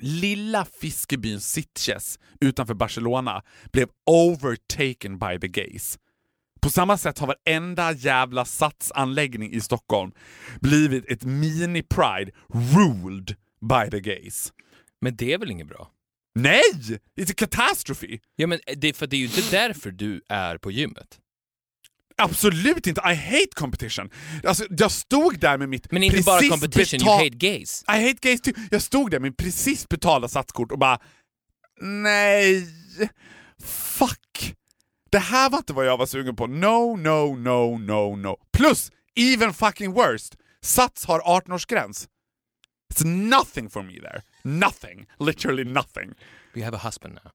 lilla 0.00 0.64
fiskebyn 0.64 1.40
Sitges 1.40 2.18
utanför 2.40 2.74
Barcelona 2.74 3.42
blev 3.72 3.88
overtaken 4.06 5.18
by 5.18 5.38
the 5.40 5.48
gays. 5.48 5.98
På 6.60 6.70
samma 6.70 6.98
sätt 6.98 7.18
har 7.18 7.26
varenda 7.26 7.92
jävla 7.92 8.44
satsanläggning 8.44 9.52
i 9.52 9.60
Stockholm 9.60 10.12
blivit 10.60 11.10
ett 11.10 11.22
mini-pride 11.24 12.30
ruled 12.48 13.36
by 13.60 13.90
the 13.90 14.00
gays. 14.00 14.52
Men 15.00 15.16
det 15.16 15.32
är 15.32 15.38
väl 15.38 15.50
inget 15.50 15.68
bra? 15.68 15.90
Nej! 16.34 16.62
It's 17.16 17.30
a 17.30 17.34
catastrophe! 17.36 18.18
Ja, 18.36 18.46
men 18.46 18.60
det, 18.76 18.88
är 18.88 18.92
för 18.92 19.06
det 19.06 19.16
är 19.16 19.18
ju 19.18 19.24
inte 19.24 19.50
därför 19.50 19.90
du 19.90 20.22
är 20.28 20.58
på 20.58 20.70
gymmet. 20.70 21.18
Absolut 22.16 22.86
inte! 22.86 23.00
I 23.00 23.14
hate 23.14 23.54
competition! 23.54 24.10
Alltså, 24.44 24.66
jag 24.70 24.90
stod 24.90 25.38
där 25.38 25.58
med 25.58 25.68
mitt 25.68 25.92
Men 25.92 26.02
inte 26.02 26.16
precis 26.16 26.26
bara 26.26 26.48
competition, 26.48 27.00
you 27.00 27.10
hate 27.10 27.28
gays. 27.28 27.84
I 27.88 28.08
hate 28.08 28.18
gays 28.20 28.40
too. 28.40 28.54
Jag 28.70 28.82
stod 28.82 29.10
där 29.10 29.20
med 29.20 29.36
precis 29.36 29.88
betalda 29.88 30.28
satskort 30.28 30.72
och 30.72 30.78
bara 30.78 30.98
nej, 31.80 32.66
fuck. 33.64 34.54
Det 35.10 35.18
här 35.18 35.50
var 35.50 35.58
inte 35.58 35.72
vad 35.72 35.86
jag 35.86 35.96
var 35.96 36.06
sugen 36.06 36.36
på. 36.36 36.46
No, 36.46 36.96
no, 36.96 37.36
no, 37.36 37.78
no, 37.78 38.16
no. 38.16 38.36
Plus, 38.52 38.90
even 39.14 39.54
fucking 39.54 39.92
worst, 39.92 40.36
Sats 40.64 41.04
har 41.04 41.20
18-årsgräns. 41.20 42.08
It's 42.94 43.04
nothing 43.04 43.70
for 43.70 43.82
me 43.82 44.00
there. 44.00 44.22
Nothing. 44.44 45.06
Literally 45.18 45.64
nothing. 45.64 46.14
We 46.54 46.62
have 46.62 46.74
a 46.74 46.78
husband 46.78 47.14
now. 47.24 47.30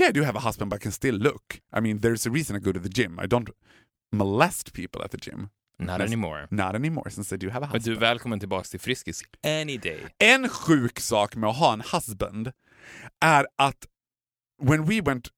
Yeah, 0.00 0.08
I 0.08 0.12
do 0.12 0.22
have 0.24 0.36
a 0.36 0.40
husband 0.40 0.70
but 0.70 0.76
I 0.76 0.82
can 0.82 0.92
still 0.92 1.14
look. 1.14 1.60
I 1.72 1.80
mean, 1.80 1.98
there's 2.00 2.26
a 2.26 2.30
reason 2.30 2.56
I 2.56 2.58
go 2.60 2.72
to 2.72 2.80
the 2.80 2.88
gym. 3.02 3.18
I 3.18 3.26
don't 3.26 3.50
molest 4.12 4.72
people 4.72 5.02
at 5.04 5.10
the 5.10 5.18
gym. 5.18 5.48
Not 5.78 5.98
Men- 5.98 6.06
anymore. 6.06 6.46
Not 6.50 6.74
anymore 6.74 7.10
since 7.10 7.34
I 7.34 7.38
do 7.38 7.50
have 7.50 7.64
a 7.64 7.68
Men 7.72 7.80
du 7.82 7.90
husband. 7.90 7.96
är 7.96 8.00
välkommen 8.00 8.40
tillbaka 8.40 8.64
till 8.64 8.80
Friskis 8.80 9.22
any 9.44 9.78
day. 9.78 10.00
En 10.18 10.48
sjuk 10.48 11.00
sak 11.00 11.36
med 11.36 11.50
att 11.50 11.56
ha 11.56 11.72
en 11.72 11.80
husband 11.92 12.52
är 13.20 13.46
att 13.56 13.86
when 14.62 14.84
we 14.84 15.00
went 15.00 15.28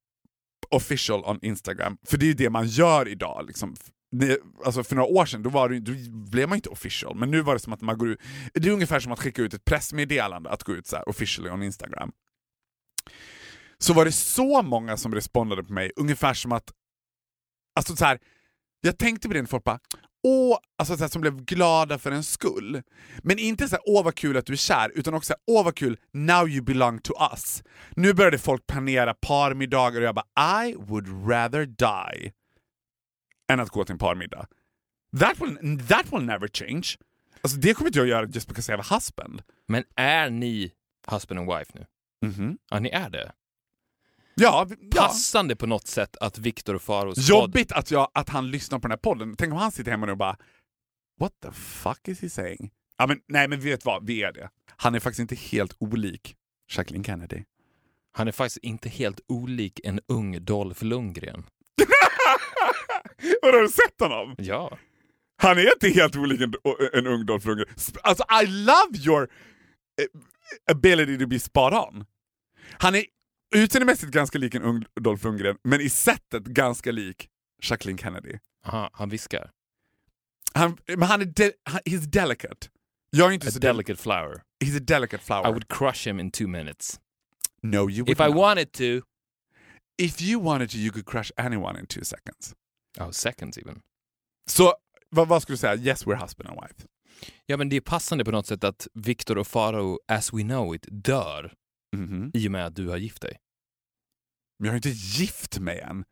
official 0.70 1.24
on 1.24 1.38
Instagram, 1.42 1.98
för 2.06 2.18
det 2.18 2.24
är 2.24 2.28
ju 2.28 2.34
det 2.34 2.50
man 2.50 2.66
gör 2.66 3.08
idag. 3.08 3.44
Liksom. 3.46 3.76
Det, 4.10 4.38
alltså 4.64 4.84
för 4.84 4.96
några 4.96 5.08
år 5.08 5.26
sedan 5.26 5.42
då, 5.42 5.50
var 5.50 5.68
det, 5.68 5.80
då 5.80 5.92
blev 6.30 6.48
man 6.48 6.56
inte 6.56 6.68
official, 6.68 7.16
men 7.16 7.30
nu 7.30 7.42
var 7.42 7.54
det 7.54 7.60
som 7.60 7.72
att 7.72 7.80
man 7.80 7.98
går 7.98 8.08
ut... 8.08 8.20
Det 8.54 8.68
är 8.68 8.72
ungefär 8.72 9.00
som 9.00 9.12
att 9.12 9.18
skicka 9.18 9.42
ut 9.42 9.54
ett 9.54 9.64
pressmeddelande, 9.64 10.50
att 10.50 10.62
gå 10.62 10.74
ut 10.74 10.86
så 10.86 10.96
här 10.96 11.08
officially 11.08 11.50
on 11.50 11.62
Instagram. 11.62 12.12
Så 13.78 13.92
var 13.92 14.04
det 14.04 14.12
så 14.12 14.62
många 14.62 14.96
som 14.96 15.14
respondade 15.14 15.64
på 15.64 15.72
mig, 15.72 15.92
ungefär 15.96 16.34
som 16.34 16.52
att... 16.52 16.72
Alltså 17.76 17.96
så 17.96 18.04
här, 18.04 18.18
jag 18.80 18.98
tänkte 18.98 19.28
på 19.28 19.34
det 19.34 19.40
när 19.40 19.48
folk 19.48 19.64
bara 19.64 19.78
Åh, 20.22 20.58
alltså 20.78 20.96
så 20.96 21.02
här, 21.02 21.08
som 21.08 21.20
blev 21.20 21.44
glada 21.44 21.98
för 21.98 22.10
en 22.10 22.24
skull. 22.24 22.82
Men 23.22 23.38
inte 23.38 23.68
så 23.68 23.76
här, 23.76 23.82
åh 23.86 24.04
vad 24.04 24.14
kul 24.14 24.36
att 24.36 24.46
du 24.46 24.52
är 24.52 24.56
kär, 24.56 24.92
utan 24.94 25.14
också 25.14 25.26
så 25.26 25.32
här, 25.32 25.56
åh 25.56 25.64
vad 25.64 25.76
kul, 25.76 25.98
now 26.12 26.48
you 26.48 26.62
belong 26.62 26.98
to 26.98 27.12
us. 27.32 27.62
Nu 27.90 28.14
började 28.14 28.38
folk 28.38 28.66
planera 28.66 29.14
parmiddagar 29.14 30.00
och 30.00 30.06
jag 30.06 30.14
bara 30.14 30.64
I 30.64 30.74
would 30.74 31.28
rather 31.30 31.66
die 31.66 32.32
än 33.48 33.60
att 33.60 33.68
gå 33.70 33.84
till 33.84 33.92
en 33.92 33.98
parmiddag. 33.98 34.46
That 35.20 35.40
will, 35.40 35.86
that 35.88 36.12
will 36.12 36.22
never 36.24 36.48
change. 36.48 36.86
Alltså 37.40 37.58
det 37.58 37.74
kommer 37.74 37.88
inte 37.88 37.98
jag 37.98 38.08
göra 38.08 38.26
just 38.26 38.48
because 38.48 38.72
I 38.72 38.76
have 38.76 38.82
a 38.90 38.94
husband. 38.94 39.42
Men 39.68 39.84
är 39.94 40.30
ni 40.30 40.72
husband 41.10 41.38
and 41.40 41.58
wife 41.58 41.72
nu? 41.74 41.86
Mhm. 42.28 42.58
Ja, 42.70 42.78
ni 42.78 42.88
är 42.88 43.10
det. 43.10 43.32
Ja, 44.34 44.66
ja. 44.70 44.76
Passande 45.00 45.56
på 45.56 45.66
något 45.66 45.86
sätt 45.86 46.16
att 46.16 46.38
Viktor 46.38 46.74
och 46.74 46.82
Faros. 46.82 47.28
Jobbigt 47.28 47.72
att, 47.72 47.90
jag, 47.90 48.08
att 48.14 48.28
han 48.28 48.50
lyssnar 48.50 48.78
på 48.78 48.82
den 48.82 48.90
här 48.92 48.98
podden. 48.98 49.36
Tänk 49.36 49.52
om 49.52 49.58
han 49.58 49.72
sitter 49.72 49.90
hemma 49.90 50.06
nu 50.06 50.12
och 50.12 50.18
bara 50.18 50.36
What 51.20 51.32
the 51.42 51.52
fuck 51.52 52.08
is 52.08 52.20
he 52.22 52.30
saying? 52.30 52.70
Ja, 52.98 53.06
men, 53.06 53.20
nej 53.28 53.48
men 53.48 53.60
vet 53.60 53.84
vad, 53.84 54.06
vi 54.06 54.22
är 54.22 54.32
det. 54.32 54.50
Han 54.76 54.94
är 54.94 55.00
faktiskt 55.00 55.20
inte 55.20 55.34
helt 55.34 55.76
olik 55.78 56.36
Jacqueline 56.70 57.04
Kennedy. 57.04 57.44
Han 58.12 58.28
är 58.28 58.32
faktiskt 58.32 58.56
inte 58.56 58.88
helt 58.88 59.20
olik 59.28 59.80
en 59.84 60.00
ung 60.06 60.44
Dolph 60.44 60.84
Lundgren. 60.84 61.44
Har 63.42 63.62
du 63.62 63.68
sett 63.68 64.00
honom? 64.00 64.34
Ja. 64.38 64.78
Han 65.42 65.58
är 65.58 65.72
inte 65.72 65.88
helt 65.88 66.16
olik 66.16 66.40
en, 66.40 66.52
en 66.92 67.06
ung 67.06 67.26
Dolph 67.26 67.46
Lundgren. 67.46 67.74
Alltså 68.02 68.24
I 68.42 68.46
love 68.46 68.98
your 69.06 69.22
eh, 70.00 70.06
ability 70.70 71.18
to 71.18 71.26
be 71.26 71.38
spot 71.40 71.72
on. 71.72 72.04
Han 72.72 72.94
är 72.94 73.04
utseendemässigt 73.56 74.12
ganska 74.12 74.38
lik 74.38 74.54
en 74.54 74.62
ung 74.62 74.84
Dolph 75.00 75.24
Lundgren, 75.24 75.56
men 75.64 75.80
i 75.80 75.88
sättet 75.90 76.44
ganska 76.44 76.92
lik 76.92 77.28
Jacqueline 77.62 77.98
Kennedy. 77.98 78.38
Aha, 78.66 78.90
han 78.92 79.08
viskar. 79.08 79.50
Han, 80.54 80.76
men 80.86 81.02
han 81.02 81.20
är 81.20 81.24
de, 81.24 81.52
han, 81.64 81.80
he's 81.84 82.06
delicate. 82.06 82.68
Jag 83.10 83.28
är 83.28 83.32
inte 83.32 83.48
A 83.48 83.50
så 83.50 83.58
delicate. 83.58 83.92
delicate 83.92 84.02
flower. 84.02 84.42
He's 84.64 84.76
a 84.76 84.80
delicate 84.84 85.22
flower. 85.24 85.48
I 85.48 85.50
would 85.50 85.68
crush 85.68 86.06
him 86.06 86.20
in 86.20 86.30
two 86.30 86.46
minutes. 86.48 87.00
no, 87.62 87.90
you 87.90 88.04
would 88.04 88.10
If 88.10 88.20
I 88.20 88.26
not. 88.28 88.36
wanted 88.36 88.72
to... 88.72 89.02
If 90.02 90.20
you 90.22 90.40
wanted 90.44 90.70
to, 90.70 90.78
you 90.78 90.92
could 90.92 91.06
crush 91.06 91.32
anyone 91.36 91.78
in 91.80 91.86
two 91.86 92.04
seconds. 92.04 92.54
Oh, 93.00 93.10
seconds 93.10 93.58
even. 93.58 93.82
Så 94.46 94.74
vad, 95.10 95.28
vad 95.28 95.42
skulle 95.42 95.54
du 95.54 95.58
säga? 95.58 95.76
Yes, 95.76 96.06
we're 96.06 96.20
husband 96.20 96.50
and 96.50 96.60
wife. 96.62 96.86
Ja, 97.46 97.56
men 97.56 97.68
det 97.68 97.76
är 97.76 97.80
passande 97.80 98.24
på 98.24 98.30
något 98.30 98.46
sätt 98.46 98.64
att 98.64 98.88
Viktor 98.94 99.38
och 99.38 99.46
Faro, 99.46 99.98
as 100.08 100.32
we 100.32 100.42
know 100.42 100.74
it, 100.74 100.86
dör 100.90 101.54
Mhm. 101.96 102.30
i 102.34 102.48
och 102.48 102.52
med 102.52 102.66
att 102.66 102.76
du 102.76 102.88
har 102.88 102.96
gift 102.96 103.22
dig. 103.22 103.38
Men 104.58 104.66
jag 104.66 104.72
har 104.72 104.76
inte 104.76 104.88
gift 104.90 105.58
mig 105.58 105.80
än. 105.80 106.04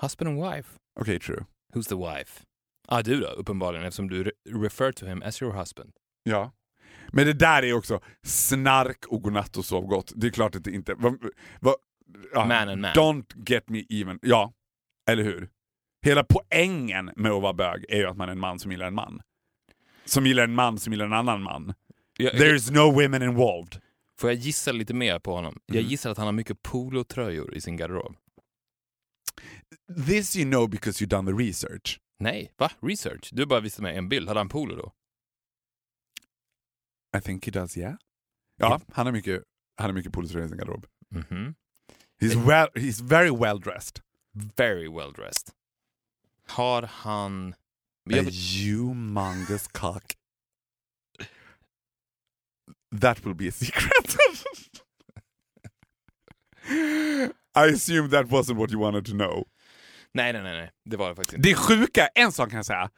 Husband 0.00 0.28
and 0.30 0.54
wife. 0.54 0.68
Okej, 1.00 1.20
true. 1.20 1.44
Who's 1.74 1.88
the 1.88 1.94
wife? 2.18 2.44
Ah, 2.88 3.02
du 3.02 3.20
då, 3.20 3.26
uppenbarligen, 3.26 3.86
eftersom 3.86 4.08
du 4.08 4.24
re- 4.24 4.62
refer 4.62 4.92
to 4.92 5.06
him 5.06 5.22
as 5.22 5.42
your 5.42 5.52
husband. 5.54 5.92
Ja. 6.22 6.52
Men 7.12 7.26
det 7.26 7.32
där 7.32 7.62
är 7.62 7.72
också 7.72 8.00
snark 8.22 9.06
och 9.06 9.22
godnatt 9.22 9.56
och 9.56 9.64
sov 9.64 9.86
gott. 9.86 10.12
Det 10.16 10.26
är 10.26 10.30
klart 10.30 10.54
att 10.54 10.64
det 10.64 10.70
inte... 10.70 10.94
Va, 10.94 11.16
va, 11.60 11.74
ja. 12.32 12.44
Man 12.44 12.68
and 12.68 12.80
man. 12.80 12.94
Don't 12.94 13.48
get 13.48 13.68
me 13.68 13.84
even. 13.88 14.18
Ja, 14.22 14.52
eller 15.10 15.22
hur? 15.24 15.48
Hela 16.04 16.24
poängen 16.24 17.10
med 17.16 17.32
att 17.32 17.42
vara 17.42 17.52
bög 17.52 17.84
är 17.88 17.96
ju 17.96 18.06
att 18.06 18.16
man 18.16 18.28
är 18.28 18.32
en 18.32 18.40
man 18.40 18.58
som 18.58 18.70
gillar 18.72 18.86
en 18.86 18.94
man. 18.94 19.22
Som 20.04 20.26
gillar 20.26 20.44
en 20.44 20.54
man 20.54 20.78
som 20.78 20.92
gillar 20.92 21.06
en 21.06 21.12
annan 21.12 21.42
man. 21.42 21.74
Jag, 22.18 22.32
There's 22.34 22.72
no 22.72 23.02
women 23.02 23.22
involved. 23.22 23.80
Får 24.18 24.30
jag 24.30 24.38
gissa 24.38 24.72
lite 24.72 24.94
mer 24.94 25.18
på 25.18 25.34
honom? 25.34 25.60
Jag 25.66 25.76
Mm. 25.76 25.90
gissar 25.90 26.10
att 26.10 26.18
han 26.18 26.26
har 26.26 26.32
mycket 26.32 26.62
polotröjor 26.62 27.54
i 27.54 27.60
sin 27.60 27.76
garderob. 27.76 28.16
This 30.06 30.36
you 30.36 30.50
know 30.50 30.68
because 30.70 31.04
you've 31.04 31.08
done 31.08 31.32
the 31.32 31.44
research. 31.48 32.00
Nej, 32.18 32.52
va? 32.56 32.70
Research? 32.82 33.28
Du 33.32 33.46
bara 33.46 33.60
visade 33.60 33.82
mig 33.82 33.96
en 33.96 34.08
bild. 34.08 34.28
Hade 34.28 34.40
han 34.40 34.48
polo 34.48 34.76
då? 34.76 34.92
I 37.18 37.20
think 37.20 37.46
he 37.46 37.50
does, 37.50 37.76
yeah. 37.76 37.94
Ja, 38.56 38.80
han 38.92 39.06
har 39.06 39.12
mycket, 39.12 39.42
han 39.76 39.86
har 39.90 39.94
mycket 39.94 40.12
polotröjor 40.12 40.46
i 40.46 40.48
sin 40.48 40.58
garderob. 40.58 40.86
Mhm. 41.10 41.54
He's, 42.20 42.46
well, 42.46 42.68
he's 42.74 43.04
very 43.08 43.30
well 43.36 43.60
dressed. 43.60 44.00
Very 44.56 44.88
well 44.88 45.12
dressed. 45.12 45.52
Har 46.46 46.82
han... 46.82 47.54
A 48.12 48.22
humongous 48.62 49.68
cock. 49.68 50.02
That 53.00 53.24
will 53.24 53.34
be 53.34 53.48
a 53.48 53.52
secret. 53.52 54.16
I 57.54 57.72
assume 57.74 58.10
that 58.10 58.26
wasn't 58.26 58.56
what 58.56 58.72
you 58.72 58.80
wanted 58.80 59.06
to 59.06 59.12
know. 59.12 59.44
nej, 60.14 60.32
nej, 60.32 60.42
nej, 60.42 60.52
nej. 60.52 60.70
Det 60.84 60.96
var 60.96 61.08
det 61.08 61.14
faktiskt 61.14 61.36
inte. 61.36 61.48
Det 61.48 61.54
sjuka, 61.54 62.06
en 62.14 62.32
sak 62.32 62.50
kan 62.50 62.56
jag 62.56 62.66
säga. 62.66 62.90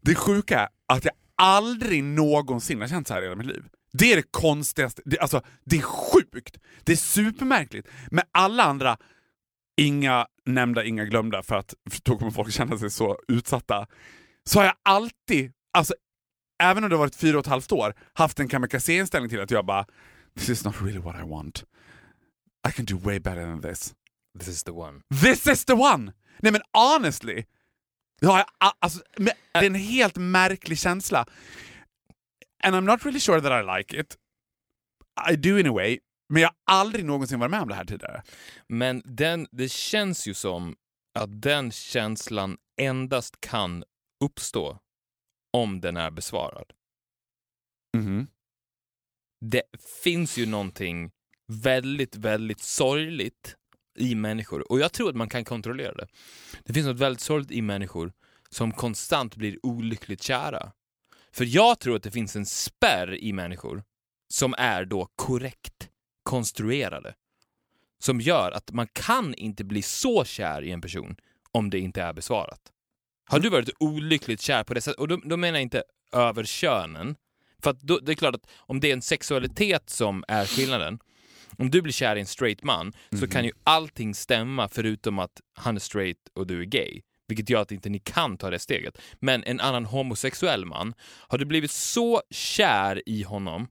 Det 0.00 0.14
sjuka 0.14 0.58
är 0.60 0.68
att 0.96 1.04
jag 1.04 1.14
aldrig 1.36 2.04
någonsin 2.04 2.80
har 2.80 2.88
känt 2.88 3.08
så 3.08 3.14
här 3.14 3.22
i 3.22 3.24
hela 3.24 3.36
mitt 3.36 3.46
liv. 3.46 3.64
Det 3.92 4.12
är 4.12 4.16
det 4.16 4.32
konstigaste, 4.32 5.02
det, 5.04 5.18
alltså 5.18 5.42
det 5.64 5.76
är 5.76 5.82
sjukt, 5.82 6.58
det 6.84 6.92
är 6.92 6.96
supermärkligt. 6.96 7.88
Men 8.10 8.24
alla 8.32 8.62
andra, 8.64 8.96
inga 9.80 10.26
nämnda, 10.46 10.84
inga 10.84 11.04
glömda, 11.04 11.42
för 11.42 11.56
att 11.56 11.74
för 11.90 12.00
då 12.04 12.18
kommer 12.18 12.30
folk 12.30 12.52
känna 12.52 12.78
sig 12.78 12.90
så 12.90 13.18
utsatta. 13.28 13.86
Så 14.44 14.58
har 14.58 14.64
jag 14.64 14.74
alltid, 14.82 15.52
alltså 15.72 15.94
även 16.62 16.84
om 16.84 16.90
det 16.90 16.96
har 16.96 17.00
varit 17.00 17.16
fyra 17.16 17.38
och 17.38 17.44
ett 17.44 17.50
halvt 17.50 17.72
år, 17.72 17.94
haft 18.12 18.40
en 18.40 18.48
kamikaze-inställning 18.48 19.28
till 19.30 19.40
att 19.40 19.50
jag 19.50 19.66
bara 19.66 19.86
This 20.38 20.48
is 20.48 20.64
not 20.64 20.82
really 20.82 20.98
what 20.98 21.16
I 21.16 21.28
want. 21.30 21.64
I 22.68 22.72
can 22.72 22.84
do 22.84 22.98
way 22.98 23.18
better 23.20 23.42
than 23.46 23.62
this. 23.62 23.94
This 24.38 24.48
is 24.48 24.64
the 24.64 24.70
one. 24.70 25.00
This 25.22 25.46
is 25.46 25.64
the 25.64 25.72
one! 25.72 26.12
Nej 26.38 26.52
men 26.52 26.62
honestly, 26.72 27.44
det, 28.20 28.26
har 28.26 28.38
jag, 28.38 28.46
a- 28.60 28.76
alltså, 28.78 29.00
det 29.16 29.32
är 29.52 29.64
en 29.64 29.74
helt 29.74 30.16
märklig 30.16 30.78
känsla. 30.78 31.26
And 32.64 32.74
I'm 32.76 32.80
not 32.92 33.04
really 33.04 33.20
sure 33.20 33.40
that 33.40 33.52
I 33.64 33.78
like 33.78 34.00
it. 34.00 34.16
I 35.32 35.36
do 35.36 35.58
in 35.58 35.66
a 35.66 35.72
way, 35.72 35.98
men 36.30 36.42
jag 36.42 36.48
har 36.48 36.78
aldrig 36.78 37.04
någonsin 37.04 37.38
varit 37.38 37.50
med 37.50 37.62
om 37.62 37.68
det 37.68 37.74
här 37.74 37.84
tidigare. 37.84 38.22
Men 38.68 39.02
den, 39.04 39.46
det 39.50 39.72
känns 39.72 40.26
ju 40.26 40.34
som 40.34 40.76
att 41.18 41.42
den 41.42 41.72
känslan 41.72 42.58
endast 42.80 43.40
kan 43.40 43.84
uppstå 44.24 44.78
om 45.52 45.80
den 45.80 45.96
är 45.96 46.10
besvarad. 46.10 46.72
Mhm. 47.96 48.26
Det 49.40 49.62
finns 50.02 50.38
ju 50.38 50.46
någonting 50.46 51.10
väldigt, 51.52 52.16
väldigt 52.16 52.60
sorgligt 52.60 53.56
i 53.98 54.14
människor 54.14 54.72
och 54.72 54.80
jag 54.80 54.92
tror 54.92 55.10
att 55.10 55.16
man 55.16 55.28
kan 55.28 55.44
kontrollera 55.44 55.94
det. 55.94 56.08
Det 56.64 56.72
finns 56.72 56.86
något 56.86 56.98
väldigt 56.98 57.20
sorgligt 57.20 57.50
i 57.50 57.62
människor 57.62 58.12
som 58.48 58.72
konstant 58.72 59.36
blir 59.36 59.66
olyckligt 59.66 60.22
kära. 60.22 60.72
För 61.32 61.44
jag 61.44 61.78
tror 61.78 61.96
att 61.96 62.02
det 62.02 62.10
finns 62.10 62.36
en 62.36 62.46
spärr 62.46 63.14
i 63.14 63.32
människor 63.32 63.82
som 64.28 64.54
är 64.58 64.84
då 64.84 65.08
korrekt 65.16 65.89
konstruerade. 66.22 67.14
Som 67.98 68.20
gör 68.20 68.50
att 68.50 68.72
man 68.72 68.86
kan 68.92 69.34
inte 69.34 69.64
bli 69.64 69.82
så 69.82 70.24
kär 70.24 70.62
i 70.62 70.70
en 70.70 70.80
person 70.80 71.16
om 71.52 71.70
det 71.70 71.78
inte 71.78 72.02
är 72.02 72.12
besvarat. 72.12 72.60
Har 73.24 73.40
du 73.40 73.48
varit 73.48 73.70
olyckligt 73.78 74.40
kär 74.40 74.64
på 74.64 74.74
det 74.74 74.80
sättet? 74.80 75.00
Och 75.00 75.08
då, 75.08 75.16
då 75.16 75.36
menar 75.36 75.58
jag 75.58 75.62
inte 75.62 75.82
över 76.12 76.44
könen. 76.44 77.16
För 77.62 77.76
då, 77.80 77.98
det 77.98 78.12
är 78.12 78.16
klart 78.16 78.34
att 78.34 78.46
om 78.56 78.80
det 78.80 78.88
är 78.88 78.92
en 78.92 79.02
sexualitet 79.02 79.90
som 79.90 80.24
är 80.28 80.46
skillnaden, 80.46 80.98
om 81.58 81.70
du 81.70 81.82
blir 81.82 81.92
kär 81.92 82.16
i 82.16 82.20
en 82.20 82.26
straight 82.26 82.62
man 82.62 82.92
så 83.20 83.28
kan 83.28 83.44
ju 83.44 83.52
allting 83.64 84.14
stämma 84.14 84.68
förutom 84.68 85.18
att 85.18 85.40
han 85.54 85.76
är 85.76 85.80
straight 85.80 86.18
och 86.34 86.46
du 86.46 86.60
är 86.60 86.64
gay. 86.64 87.00
Vilket 87.28 87.50
gör 87.50 87.62
att 87.62 87.72
inte 87.72 87.88
ni 87.88 87.98
kan 87.98 88.36
ta 88.36 88.50
det 88.50 88.58
steget. 88.58 88.98
Men 89.20 89.44
en 89.44 89.60
annan 89.60 89.84
homosexuell 89.84 90.66
man, 90.66 90.94
har 91.28 91.38
du 91.38 91.44
blivit 91.44 91.70
så 91.70 92.22
kär 92.30 93.02
i 93.06 93.22
honom 93.22 93.68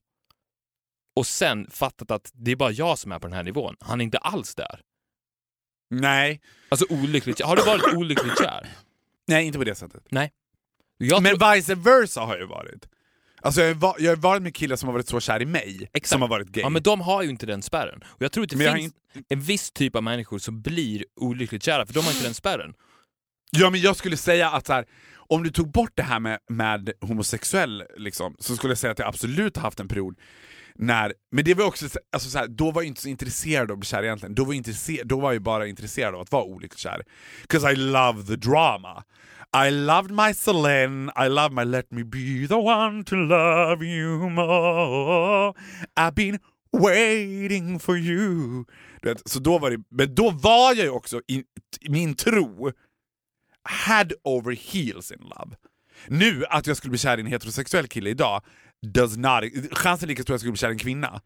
och 1.20 1.28
sen 1.28 1.68
fattat 1.72 2.12
att 2.12 2.32
det 2.34 2.52
är 2.52 2.56
bara 2.56 2.72
jag 2.72 2.98
som 3.00 3.12
är 3.12 3.20
på 3.20 3.28
den 3.28 3.36
här 3.36 3.44
nivån. 3.44 3.76
Han 3.80 4.02
är 4.02 4.04
inte 4.06 4.18
alls 4.18 4.56
där. 4.56 4.82
Nej, 5.90 6.42
Alltså 6.70 6.86
olyckligt. 6.90 7.42
Har 7.42 7.56
du 7.56 7.62
varit 7.64 7.94
olyckligt 7.94 8.38
kär? 8.38 8.68
nej 9.28 9.46
inte 9.46 9.58
på 9.58 9.64
det 9.64 9.76
sättet. 9.76 10.04
Nej. 10.10 10.32
Jag 10.98 11.24
Men 11.24 11.38
tror, 11.40 11.56
vice 11.56 11.76
versa 11.76 12.22
har 12.22 12.34
jag 12.34 12.40
ju 12.42 12.48
varit. 12.48 12.90
Alltså 13.42 13.62
jag 13.62 13.76
har, 13.76 13.96
jag 14.00 14.12
har 14.12 14.16
varit 14.16 14.42
med 14.42 14.56
killar 14.56 14.76
som 14.76 14.88
har 14.88 14.94
varit 14.94 15.08
så 15.08 15.20
kär 15.20 15.42
i 15.42 15.46
mig, 15.46 15.90
Exakt. 15.94 16.08
som 16.10 16.22
har 16.22 16.30
varit 16.30 16.48
gay. 16.48 16.62
ja, 16.62 16.70
men 16.70 16.84
de 16.84 17.02
har 17.02 17.24
ju 17.24 17.30
inte 17.30 17.46
den 17.46 17.62
spärren. 17.62 18.04
Och 18.08 18.22
jag 18.22 18.32
tror 18.32 18.44
att 18.44 18.50
det 18.50 18.56
Men 18.58 18.76
finns 18.78 18.94
en 19.30 19.42
viss 19.42 19.72
typ 19.72 19.96
av 19.96 20.04
människor 20.04 20.40
som 20.40 20.62
blir 20.62 21.06
olyckligt 21.16 21.64
kära, 21.64 21.86
för 21.86 21.94
de 21.94 22.00
har 22.00 22.12
inte 22.12 22.24
den 22.24 22.34
spärren. 22.34 22.74
Ja 23.52 23.70
men 23.70 23.82
jag 23.82 23.96
skulle 23.96 24.18
säga 24.18 24.50
att 24.50 24.66
så 24.68 24.74
här, 24.74 24.86
om 25.16 25.44
du 25.44 25.50
tog 25.52 25.72
bort 25.72 25.92
det 25.96 26.04
här 26.04 26.20
med, 26.20 26.40
med 26.50 26.92
homosexuell, 27.02 27.84
liksom, 27.98 28.36
så 28.40 28.56
skulle 28.56 28.72
jag 28.72 28.78
säga 28.78 28.92
att 28.92 29.00
jag 29.00 29.08
absolut 29.08 29.56
har 29.56 29.64
haft 29.64 29.80
en 29.80 29.88
period 29.88 30.16
när, 30.82 31.14
men 31.32 31.46
det 31.46 31.54
var 31.54 31.66
också, 31.66 31.86
alltså 32.14 32.30
så 32.30 32.38
här, 32.38 32.48
då 32.48 32.72
var 32.72 32.82
jag 32.82 32.88
inte 32.88 33.02
så 33.02 33.10
intresserad 33.10 33.72
av 33.72 33.76
att 33.76 33.80
bli 33.80 33.88
kär 33.88 34.04
egentligen, 34.04 34.36
då 34.36 34.44
var, 34.44 34.54
jag 34.54 35.08
då 35.08 35.20
var 35.20 35.34
jag 35.34 35.42
bara 35.42 35.68
intresserad 35.68 36.16
av 36.16 36.22
att 36.22 36.32
vara 36.32 36.44
olyckligt 36.44 36.80
kär. 36.80 37.04
'Cause 37.48 37.72
I 37.72 37.76
love 37.76 38.24
the 38.24 38.36
drama. 38.36 39.04
I 39.68 39.72
loved 39.72 40.12
my 40.12 40.34
Celine, 40.34 41.12
I 41.26 41.30
love 41.30 41.50
my 41.56 41.66
let 41.66 41.92
me 41.92 42.04
be 42.04 42.48
the 42.48 42.56
one 42.56 43.04
to 43.04 43.16
love 43.16 43.86
you 43.86 44.30
more. 44.30 45.54
I've 46.00 46.14
been 46.14 46.40
waiting 46.72 47.80
for 47.80 47.98
you. 47.98 48.66
Vet, 49.02 49.30
så 49.30 49.40
då 49.40 49.60
var 49.60 49.72
det, 49.72 49.84
men 49.90 50.16
då 50.16 50.30
var 50.30 50.74
jag 50.76 50.86
ju 50.86 50.90
också, 50.90 51.22
i, 51.28 51.44
i 51.82 51.90
min 51.90 52.16
tro, 52.16 52.72
head 53.88 54.08
over 54.24 54.56
heels 54.56 55.12
in 55.12 55.20
love. 55.20 55.56
Nu, 56.08 56.46
att 56.46 56.68
jag 56.68 56.78
skulle 56.78 56.90
bli 56.90 57.00
kär 57.00 57.18
i 57.18 57.22
en 57.22 57.28
heterosexuell 57.28 57.88
kille 57.88 58.10
idag, 58.10 58.44
does 58.82 59.18
not... 59.18 59.44
Chansen 59.72 60.06
är 60.06 60.08
lika 60.08 60.24
stor 60.24 60.34
att 60.34 60.36
jag 60.36 60.40
skulle 60.40 60.52
bli 60.52 60.60
kär 60.60 60.70
i 60.70 60.72
en 60.72 60.78
kvinna. 60.78 61.22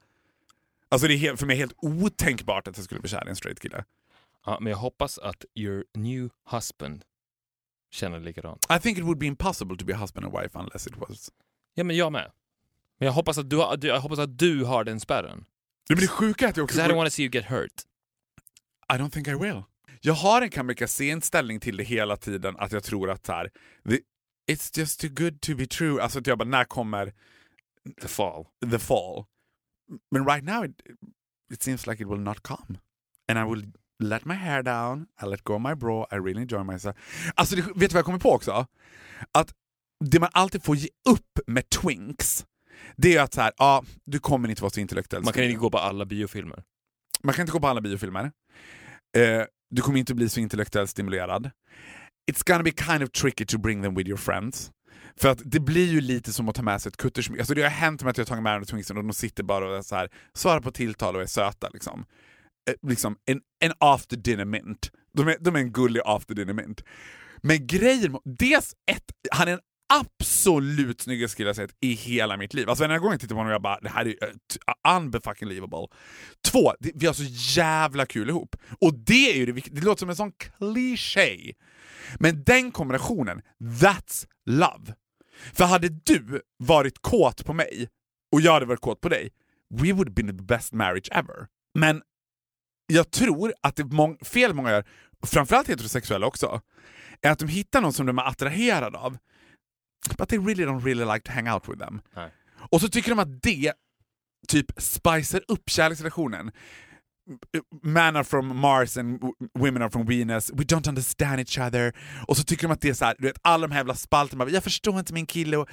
Alltså 0.89 1.07
det 1.07 1.13
är 1.13 1.17
helt, 1.17 1.39
för 1.39 1.47
mig 1.47 1.55
helt 1.55 1.73
otänkbart 1.77 2.67
att 2.67 2.77
jag 2.77 2.85
skulle 2.85 3.01
bli 3.01 3.09
kär 3.09 3.27
i 3.27 3.29
en 3.29 3.35
straight 3.35 3.59
kille. 3.59 3.83
Ja, 4.45 4.57
men 4.61 4.71
jag 4.71 4.77
hoppas 4.77 5.17
att 5.17 5.45
your 5.55 5.83
new 5.93 6.29
husband 6.51 7.03
känner 7.91 8.19
likadant. 8.19 8.65
I 8.77 8.79
think 8.79 8.97
it 8.97 9.03
would 9.03 9.17
be 9.17 9.25
impossible 9.25 9.77
to 9.77 9.85
be 9.85 9.93
a 9.93 9.97
husband 9.97 10.25
and 10.25 10.35
wife 10.41 10.59
unless 10.59 10.87
it 10.87 10.97
was... 10.97 11.31
Ja, 11.73 11.83
men 11.83 11.95
jag 11.95 12.11
med. 12.11 12.31
Men 12.99 13.05
jag 13.05 13.13
hoppas 13.13 13.37
att 13.37 13.49
du 13.49 13.57
har, 13.57 13.85
jag 13.85 13.99
hoppas 13.99 14.19
att 14.19 14.37
du 14.37 14.63
har 14.63 14.83
den 14.83 14.99
spärren. 14.99 15.45
Det 15.87 15.95
blir 15.95 16.07
sjuka 16.07 16.49
att 16.49 16.57
jag 16.57 16.63
också... 16.63 16.79
I 16.79 16.83
don't 16.83 16.95
want 16.95 17.07
to 17.07 17.15
see 17.15 17.23
you 17.23 17.31
get 17.33 17.45
hurt. 17.45 17.81
I 18.93 18.93
don't 18.93 19.09
think 19.09 19.27
I 19.27 19.33
will. 19.33 19.63
Jag 20.01 20.13
har 20.13 20.41
en 20.41 20.49
kamikaze-inställning 20.49 21.59
till 21.59 21.77
det 21.77 21.83
hela 21.83 22.17
tiden, 22.17 22.55
att 22.57 22.71
jag 22.71 22.83
tror 22.83 23.09
att 23.09 23.25
så 23.25 23.31
här, 23.31 23.51
the, 23.89 23.99
it's 24.51 24.77
just 24.79 24.99
too 24.99 25.09
good 25.09 25.41
to 25.41 25.55
be 25.55 25.65
true. 25.67 26.01
Alltså 26.01 26.19
att 26.19 26.27
jag 26.27 26.37
bara, 26.37 26.49
när 26.49 26.63
kommer 26.65 27.13
The 28.01 28.07
fall. 28.07 28.45
the 28.71 28.79
fall? 28.79 29.25
Men 30.11 30.25
right 30.25 30.43
now 30.43 30.65
it, 30.65 30.81
it 31.53 31.63
seems 31.63 31.87
like 31.87 32.03
it 32.03 32.07
will 32.09 32.19
not 32.19 32.43
come. 32.43 32.79
And 33.27 33.39
I 33.39 33.43
will 33.43 33.71
let 33.99 34.25
my 34.25 34.33
hair 34.33 34.63
down, 34.63 35.07
I 35.21 35.25
let 35.25 35.43
go 35.43 35.55
of 35.55 35.61
my 35.61 35.75
bra, 35.75 36.07
I 36.11 36.15
really 36.15 36.41
enjoy 36.41 36.63
myself. 36.63 36.95
Alltså 37.35 37.55
det, 37.55 37.61
vet 37.61 37.75
du 37.75 37.87
vad 37.87 37.93
jag 37.93 38.05
kommer 38.05 38.19
på 38.19 38.31
också? 38.31 38.67
Att 39.31 39.53
det 40.05 40.19
man 40.19 40.29
alltid 40.33 40.63
får 40.63 40.75
ge 40.75 40.89
upp 41.09 41.39
med 41.47 41.69
twinks, 41.69 42.45
det 42.95 43.15
är 43.15 43.21
att 43.21 43.33
så 43.33 43.41
här, 43.41 43.51
ja, 43.57 43.83
du 44.05 44.19
kommer 44.19 44.49
inte 44.49 44.61
vara 44.61 44.69
så 44.69 44.79
intellektuell. 44.79 45.23
Man 45.23 45.33
kan 45.33 45.43
inte 45.43 45.57
gå 45.59 45.69
på 45.69 45.77
alla 45.77 46.05
biofilmer. 46.05 46.63
Man 47.23 47.33
kan 47.33 47.43
inte 47.43 47.51
gå 47.51 47.59
på 47.59 47.67
alla 47.67 47.81
biofilmer. 47.81 48.31
Eh, 49.17 49.43
du 49.69 49.81
kommer 49.81 49.99
inte 49.99 50.13
bli 50.13 50.29
så 50.29 50.39
intellektuellt 50.39 50.89
stimulerad. 50.89 51.51
It's 52.31 52.43
gonna 52.43 52.63
be 52.63 52.71
kind 52.71 53.03
of 53.03 53.11
tricky 53.11 53.45
to 53.45 53.57
bring 53.57 53.83
them 53.83 53.95
with 53.95 54.07
your 54.09 54.17
friends. 54.17 54.71
För 55.17 55.29
att 55.29 55.41
det 55.45 55.59
blir 55.59 55.85
ju 55.85 56.01
lite 56.01 56.33
som 56.33 56.49
att 56.49 56.55
ta 56.55 56.61
med 56.61 56.81
sig 56.81 56.89
ett 56.89 56.97
kuttersmycke. 56.97 57.41
Alltså 57.41 57.53
det 57.53 57.61
har 57.61 57.69
hänt 57.69 58.01
med 58.01 58.09
att 58.11 58.17
jag 58.17 58.25
har 58.25 58.27
tagit 58.27 58.43
med 58.43 58.59
mig 58.59 58.67
Twinksen 58.67 58.97
och 58.97 59.03
de 59.03 59.13
sitter 59.13 59.43
bara 59.43 59.69
och 59.69 59.77
är 59.77 59.81
så 59.81 59.95
här, 59.95 60.09
svarar 60.33 60.61
på 60.61 60.71
tilltal 60.71 61.15
och 61.15 61.21
är 61.21 61.25
söta. 61.25 61.69
Liksom. 61.69 62.05
Eh, 62.69 62.89
liksom 62.89 63.17
en, 63.25 63.41
en 63.63 63.73
after 63.79 64.17
dinner 64.17 64.45
mint. 64.45 64.91
De 65.13 65.27
är, 65.27 65.37
de 65.39 65.55
är 65.55 65.59
en 65.59 65.71
gullig 65.71 66.01
after 66.05 66.35
dinner 66.35 66.53
mint. 66.53 66.83
Men 67.41 67.67
grejen 67.67 68.17
dels 68.25 68.73
ett, 68.91 69.11
han 69.31 69.47
är 69.47 69.51
en 69.53 69.59
absolut 69.93 71.01
snyggaste 71.01 71.37
kille 71.37 71.49
jag 71.49 71.55
sett 71.55 71.75
i 71.81 71.93
hela 71.93 72.37
mitt 72.37 72.53
liv. 72.53 72.69
Alltså 72.69 72.87
varje 72.87 72.99
gång 72.99 73.11
jag 73.11 73.19
tittar 73.19 73.35
på 73.35 73.39
honom 73.39 73.51
jag 73.51 73.61
bara, 73.61 73.79
det 73.79 73.89
här 73.89 74.05
är 74.05 74.07
uh, 74.09 74.95
unbefucking 74.97 75.47
livable. 75.47 75.87
Två, 76.51 76.73
det, 76.79 76.91
vi 76.95 77.05
har 77.05 77.13
så 77.13 77.59
jävla 77.61 78.05
kul 78.05 78.29
ihop. 78.29 78.55
Och 78.81 78.93
det 78.93 79.31
är 79.31 79.35
ju 79.35 79.45
det 79.45 79.61
det 79.71 79.81
låter 79.81 79.99
som 79.99 80.09
en 80.09 80.15
sån 80.15 80.31
kliché. 80.31 81.53
Men 82.19 82.43
den 82.43 82.71
kombinationen, 82.71 83.41
that's 83.59 84.27
love. 84.45 84.95
För 85.53 85.65
hade 85.65 85.89
du 85.89 86.41
varit 86.57 87.01
kåt 87.01 87.45
på 87.45 87.53
mig 87.53 87.89
och 88.31 88.41
jag 88.41 88.53
hade 88.53 88.65
varit 88.65 88.81
kåt 88.81 89.01
på 89.01 89.09
dig, 89.09 89.29
we 89.73 89.93
would 89.93 90.13
been 90.13 90.27
the 90.27 90.43
best 90.43 90.73
marriage 90.73 91.09
ever. 91.11 91.47
Men 91.79 92.01
jag 92.87 93.11
tror 93.11 93.53
att 93.61 93.75
det 93.75 93.83
mång, 93.83 94.17
fel 94.17 94.53
många 94.53 94.71
gör, 94.71 94.85
framförallt 95.25 95.69
heterosexuella 95.69 96.27
också, 96.27 96.61
är 97.21 97.31
att 97.31 97.39
de 97.39 97.47
hittar 97.47 97.81
någon 97.81 97.93
som 97.93 98.05
de 98.05 98.17
är 98.17 98.27
attraherade 98.27 98.97
av, 98.97 99.17
but 100.17 100.29
they 100.29 100.37
really 100.37 100.65
don't 100.65 100.83
really 100.83 101.05
like 101.05 101.23
to 101.23 101.31
hang 101.31 101.49
out 101.49 101.69
with 101.69 101.79
them. 101.79 102.01
Nej. 102.15 102.31
Och 102.71 102.81
så 102.81 102.89
tycker 102.89 103.09
de 103.09 103.19
att 103.19 103.41
det 103.43 103.73
typ 104.47 104.65
spicer 104.77 105.41
upp 105.47 105.69
kärleksrelationen. 105.69 106.51
Men 107.83 108.15
are 108.15 108.23
from 108.23 108.57
Mars 108.57 108.97
and 108.97 109.19
women 109.59 109.81
are 109.81 109.89
from 109.89 110.05
Venus, 110.05 110.51
we 110.53 110.63
don't 110.63 110.89
understand 110.89 111.39
each 111.39 111.57
other. 111.57 111.93
Och 112.27 112.37
så 112.37 112.43
tycker 112.43 112.67
de 112.67 112.73
att 112.73 112.81
det 112.81 112.89
är 112.89 112.93
så 112.93 113.05
här, 113.05 113.15
du 113.19 113.27
vet, 113.27 113.37
alla 113.41 113.67
de 113.67 113.73
här 113.73 113.79
jävla 113.79 113.95
spalterna, 113.95 114.49
jag 114.49 114.63
förstår 114.63 114.99
inte 114.99 115.13
min 115.13 115.25
kille. 115.25 115.57
Och, 115.57 115.69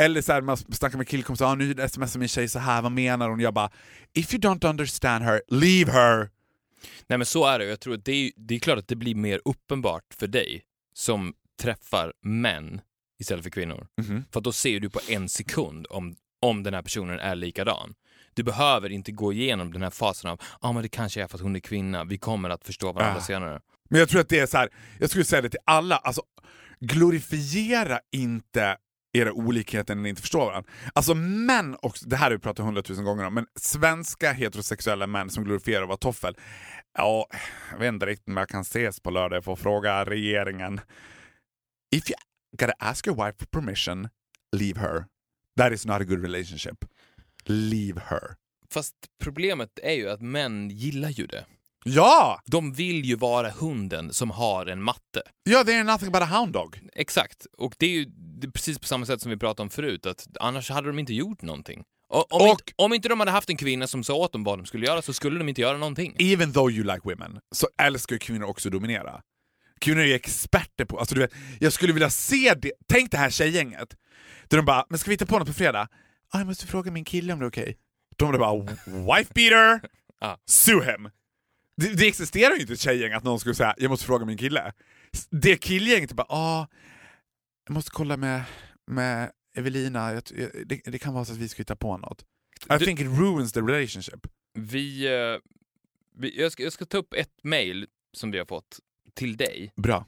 eller 0.00 0.22
så 0.22 0.32
här, 0.32 0.40
man 0.40 0.56
snackar 0.56 0.98
med 0.98 1.08
killkompisar, 1.08 1.46
ah, 1.46 1.54
nu 1.54 1.88
smsar 1.88 2.18
min 2.18 2.28
tjej 2.28 2.48
så 2.48 2.58
här, 2.58 2.82
vad 2.82 2.92
menar 2.92 3.28
hon? 3.28 3.40
Jag 3.40 3.54
bara, 3.54 3.70
if 4.14 4.34
you 4.34 4.40
don't 4.40 4.70
understand 4.70 5.24
her, 5.24 5.42
leave 5.48 5.92
her! 5.92 6.30
Nej 7.06 7.18
men 7.18 7.26
så 7.26 7.46
är 7.46 7.58
det. 7.58 7.64
Jag 7.64 7.80
tror 7.80 7.94
att 7.94 8.04
det 8.04 8.12
är, 8.12 8.32
det 8.36 8.54
är 8.54 8.58
klart 8.58 8.78
att 8.78 8.88
det 8.88 8.96
blir 8.96 9.14
mer 9.14 9.40
uppenbart 9.44 10.14
för 10.14 10.26
dig 10.26 10.62
som 10.94 11.34
träffar 11.62 12.12
män 12.22 12.80
istället 13.20 13.42
för 13.44 13.50
kvinnor. 13.50 13.86
Mhm. 14.02 14.24
För 14.32 14.40
då 14.40 14.52
ser 14.52 14.80
du 14.80 14.90
på 14.90 15.00
en 15.08 15.28
sekund 15.28 15.86
om, 15.90 16.16
om 16.42 16.62
den 16.62 16.74
här 16.74 16.82
personen 16.82 17.18
är 17.20 17.34
likadan. 17.34 17.94
Du 18.34 18.42
behöver 18.42 18.92
inte 18.92 19.12
gå 19.12 19.32
igenom 19.32 19.72
den 19.72 19.82
här 19.82 19.90
fasen 19.90 20.30
av 20.30 20.40
ah, 20.60 20.72
men 20.72 20.82
det 20.82 20.88
kanske 20.88 21.22
är 21.22 21.26
för 21.26 21.34
att 21.36 21.42
hon 21.42 21.56
är 21.56 21.60
kvinna, 21.60 22.04
vi 22.04 22.18
kommer 22.18 22.50
att 22.50 22.64
förstå 22.64 22.92
varandra 22.92 23.20
Ah. 23.20 23.24
senare. 23.24 23.60
Men 23.90 23.98
jag 24.00 24.08
tror 24.08 24.20
att 24.20 24.28
det 24.28 24.38
är 24.38 24.46
så 24.46 24.56
här, 24.58 24.68
jag 25.00 25.10
skulle 25.10 25.24
säga 25.24 25.42
det 25.42 25.48
till 25.50 25.60
alla, 25.64 25.96
alltså 25.96 26.22
glorifiera 26.80 28.00
inte 28.12 28.76
era 29.12 29.32
olikheter 29.32 29.94
när 29.94 30.02
ni 30.02 30.08
inte 30.08 30.22
förstår 30.22 30.46
varandra. 30.46 30.70
Alltså 30.92 31.14
män, 31.14 31.74
och 31.74 31.96
det 32.06 32.16
här 32.16 32.24
har 32.24 32.30
vi 32.30 32.38
pratat 32.38 32.64
hundratusen 32.66 33.04
gånger 33.04 33.24
om, 33.24 33.34
men 33.34 33.46
svenska 33.60 34.32
heterosexuella 34.32 35.06
män 35.06 35.30
som 35.30 35.44
glorifierar 35.44 35.82
att 35.82 35.88
vara 35.88 35.98
toffel. 35.98 36.36
Ja, 36.98 37.26
jag 37.72 37.78
vet 37.78 37.88
inte 37.88 38.06
riktigt 38.06 38.28
om 38.28 38.36
jag 38.36 38.48
kan 38.48 38.60
ses 38.60 39.00
på 39.00 39.10
lördag, 39.10 39.36
jag 39.36 39.44
får 39.44 39.56
fråga 39.56 40.04
regeringen. 40.04 40.80
If 41.96 42.10
you 42.10 42.16
gotta 42.56 42.72
ask 42.78 43.06
your 43.06 43.16
wife 43.26 43.38
for 43.38 43.46
permission, 43.46 44.08
leave 44.56 44.80
her. 44.80 45.04
That 45.58 45.72
is 45.72 45.86
not 45.86 46.00
a 46.00 46.04
good 46.04 46.22
relationship. 46.22 46.84
Leave 47.44 48.00
her. 48.08 48.36
Fast 48.70 48.94
problemet 49.22 49.78
är 49.82 49.92
ju 49.94 50.10
att 50.10 50.20
män 50.20 50.70
gillar 50.70 51.08
ju 51.10 51.26
det. 51.26 51.44
Ja! 51.84 52.40
De 52.46 52.72
vill 52.72 53.04
ju 53.04 53.16
vara 53.16 53.50
hunden 53.50 54.12
som 54.12 54.30
har 54.30 54.66
en 54.66 54.82
matte. 54.82 55.22
Ja, 55.50 55.64
they 55.64 55.74
are 55.74 55.84
nothing 55.84 56.12
but 56.12 56.22
a 56.22 56.24
hound 56.26 56.52
dog. 56.52 56.80
Exakt. 56.92 57.46
Och 57.58 57.74
det 57.78 57.86
är 57.86 57.90
ju 57.90 58.04
det 58.40 58.46
är 58.46 58.50
precis 58.50 58.78
på 58.78 58.86
samma 58.86 59.06
sätt 59.06 59.20
som 59.22 59.30
vi 59.30 59.36
pratade 59.36 59.62
om 59.62 59.70
förut, 59.70 60.06
att 60.06 60.26
annars 60.40 60.70
hade 60.70 60.86
de 60.88 60.98
inte 60.98 61.14
gjort 61.14 61.42
någonting. 61.42 61.82
Och, 62.08 62.32
om, 62.32 62.42
Och- 62.42 62.48
inte, 62.48 62.62
om 62.76 62.92
inte 62.92 63.08
de 63.08 63.20
hade 63.20 63.32
haft 63.32 63.50
en 63.50 63.56
kvinna 63.56 63.86
som 63.86 64.04
sa 64.04 64.14
åt 64.14 64.32
dem 64.32 64.44
vad 64.44 64.58
de 64.58 64.66
skulle 64.66 64.86
göra 64.86 65.02
så 65.02 65.12
skulle 65.12 65.38
de 65.38 65.48
inte 65.48 65.60
göra 65.60 65.76
någonting. 65.78 66.16
Even 66.18 66.52
though 66.52 66.72
you 66.72 66.84
like 66.84 67.00
women, 67.04 67.38
så 67.54 67.68
älskar 67.82 68.18
kvinnor 68.18 68.46
också 68.46 68.68
att 68.68 68.72
dominera. 68.72 69.20
Kvinnor 69.80 70.00
är 70.02 70.14
experter 70.14 70.84
på... 70.84 70.98
Alltså 70.98 71.14
du 71.14 71.20
vet, 71.20 71.32
jag 71.60 71.72
skulle 71.72 71.92
vilja 71.92 72.10
se 72.10 72.54
det. 72.54 72.72
Tänk 72.88 73.10
det 73.10 73.16
här 73.16 73.30
tjejgänget. 73.30 73.96
Där 74.48 74.56
de 74.56 74.64
bara, 74.66 74.86
men 74.90 74.98
ska 74.98 75.08
vi 75.10 75.14
hitta 75.14 75.26
på 75.26 75.38
något 75.38 75.48
på 75.48 75.54
fredag? 75.54 75.88
Ah, 76.32 76.38
jag 76.38 76.46
måste 76.46 76.66
fråga 76.66 76.90
min 76.90 77.04
kille 77.04 77.32
om 77.32 77.38
det 77.38 77.44
är 77.44 77.48
okej. 77.50 77.76
De 78.16 78.34
är 78.34 78.38
bara, 78.38 78.62
wife 79.16 79.32
beater, 79.34 79.80
sue 80.46 80.84
him. 80.92 81.10
Det, 81.76 81.94
det 81.94 82.06
existerar 82.08 82.54
ju 82.54 82.60
inte 82.60 82.72
ett 82.72 82.80
tjejgäng 82.80 83.12
att 83.12 83.24
någon 83.24 83.40
skulle 83.40 83.54
säga, 83.54 83.74
jag 83.78 83.88
måste 83.88 84.06
fråga 84.06 84.24
min 84.26 84.38
kille. 84.38 84.72
Det 85.30 85.56
killgänget 85.56 86.10
är 86.10 86.14
bara, 86.14 86.26
ah, 86.30 86.68
jag 87.66 87.74
måste 87.74 87.90
kolla 87.90 88.16
med, 88.16 88.42
med 88.86 89.30
Evelina, 89.56 90.12
jag, 90.12 90.22
jag, 90.36 90.50
det, 90.66 90.80
det 90.84 90.98
kan 90.98 91.14
vara 91.14 91.24
så 91.24 91.32
att 91.32 91.38
vi 91.38 91.48
ska 91.48 91.60
hitta 91.60 91.76
på 91.76 91.96
något. 91.96 92.22
I 92.22 92.78
Du- 92.78 92.84
think 92.84 93.00
it 93.00 93.06
ruins 93.06 93.52
the 93.52 93.60
relationship. 93.60 94.26
Vi, 94.54 95.06
eh, 95.06 95.38
vi, 96.16 96.40
jag, 96.40 96.52
ska, 96.52 96.62
jag 96.62 96.72
ska 96.72 96.84
ta 96.84 96.98
upp 96.98 97.14
ett 97.14 97.32
mail 97.44 97.86
som 98.16 98.30
vi 98.30 98.38
har 98.38 98.46
fått 98.46 98.78
till 99.14 99.36
dig. 99.36 99.72
Bra. 99.76 100.06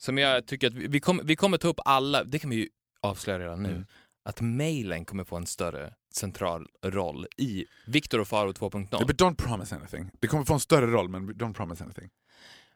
Som 0.00 0.18
jag 0.18 0.46
tycker 0.46 0.66
att 0.66 0.74
vi, 0.74 0.86
vi, 0.86 1.00
kommer, 1.00 1.22
vi 1.24 1.36
kommer 1.36 1.58
ta 1.58 1.68
upp 1.68 1.80
alla, 1.84 2.24
det 2.24 2.38
kan 2.38 2.50
vi 2.50 2.56
ju 2.56 2.68
avslöja 3.00 3.38
redan 3.38 3.62
nu, 3.62 3.68
Mm. 3.70 3.86
att 4.24 4.40
mailen 4.40 5.04
kommer 5.04 5.24
få 5.24 5.36
en 5.36 5.46
större 5.46 5.94
central 6.14 6.66
roll 6.84 7.26
i 7.36 7.64
Viktor 7.86 8.20
och 8.20 8.28
Faro 8.28 8.52
2.0. 8.52 8.94
Yeah, 8.94 9.06
but 9.06 9.20
don't 9.20 9.34
promise 9.36 9.76
anything. 9.76 10.10
Det 10.20 10.26
kommer 10.26 10.44
få 10.44 10.54
en 10.54 10.60
större 10.60 10.86
roll, 10.86 11.08
men 11.08 11.30
don't 11.34 11.54
promise 11.54 11.84
anything. 11.84 12.10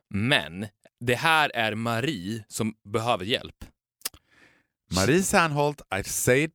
Men 0.09 0.66
det 1.01 1.14
här 1.14 1.51
är 1.55 1.74
Marie 1.74 2.45
som 2.49 2.74
behöver 2.84 3.24
hjälp. 3.24 3.64
Marie 4.97 5.22
Sandholt, 5.22 5.80
I 6.01 6.05
say 6.05 6.43
it 6.45 6.53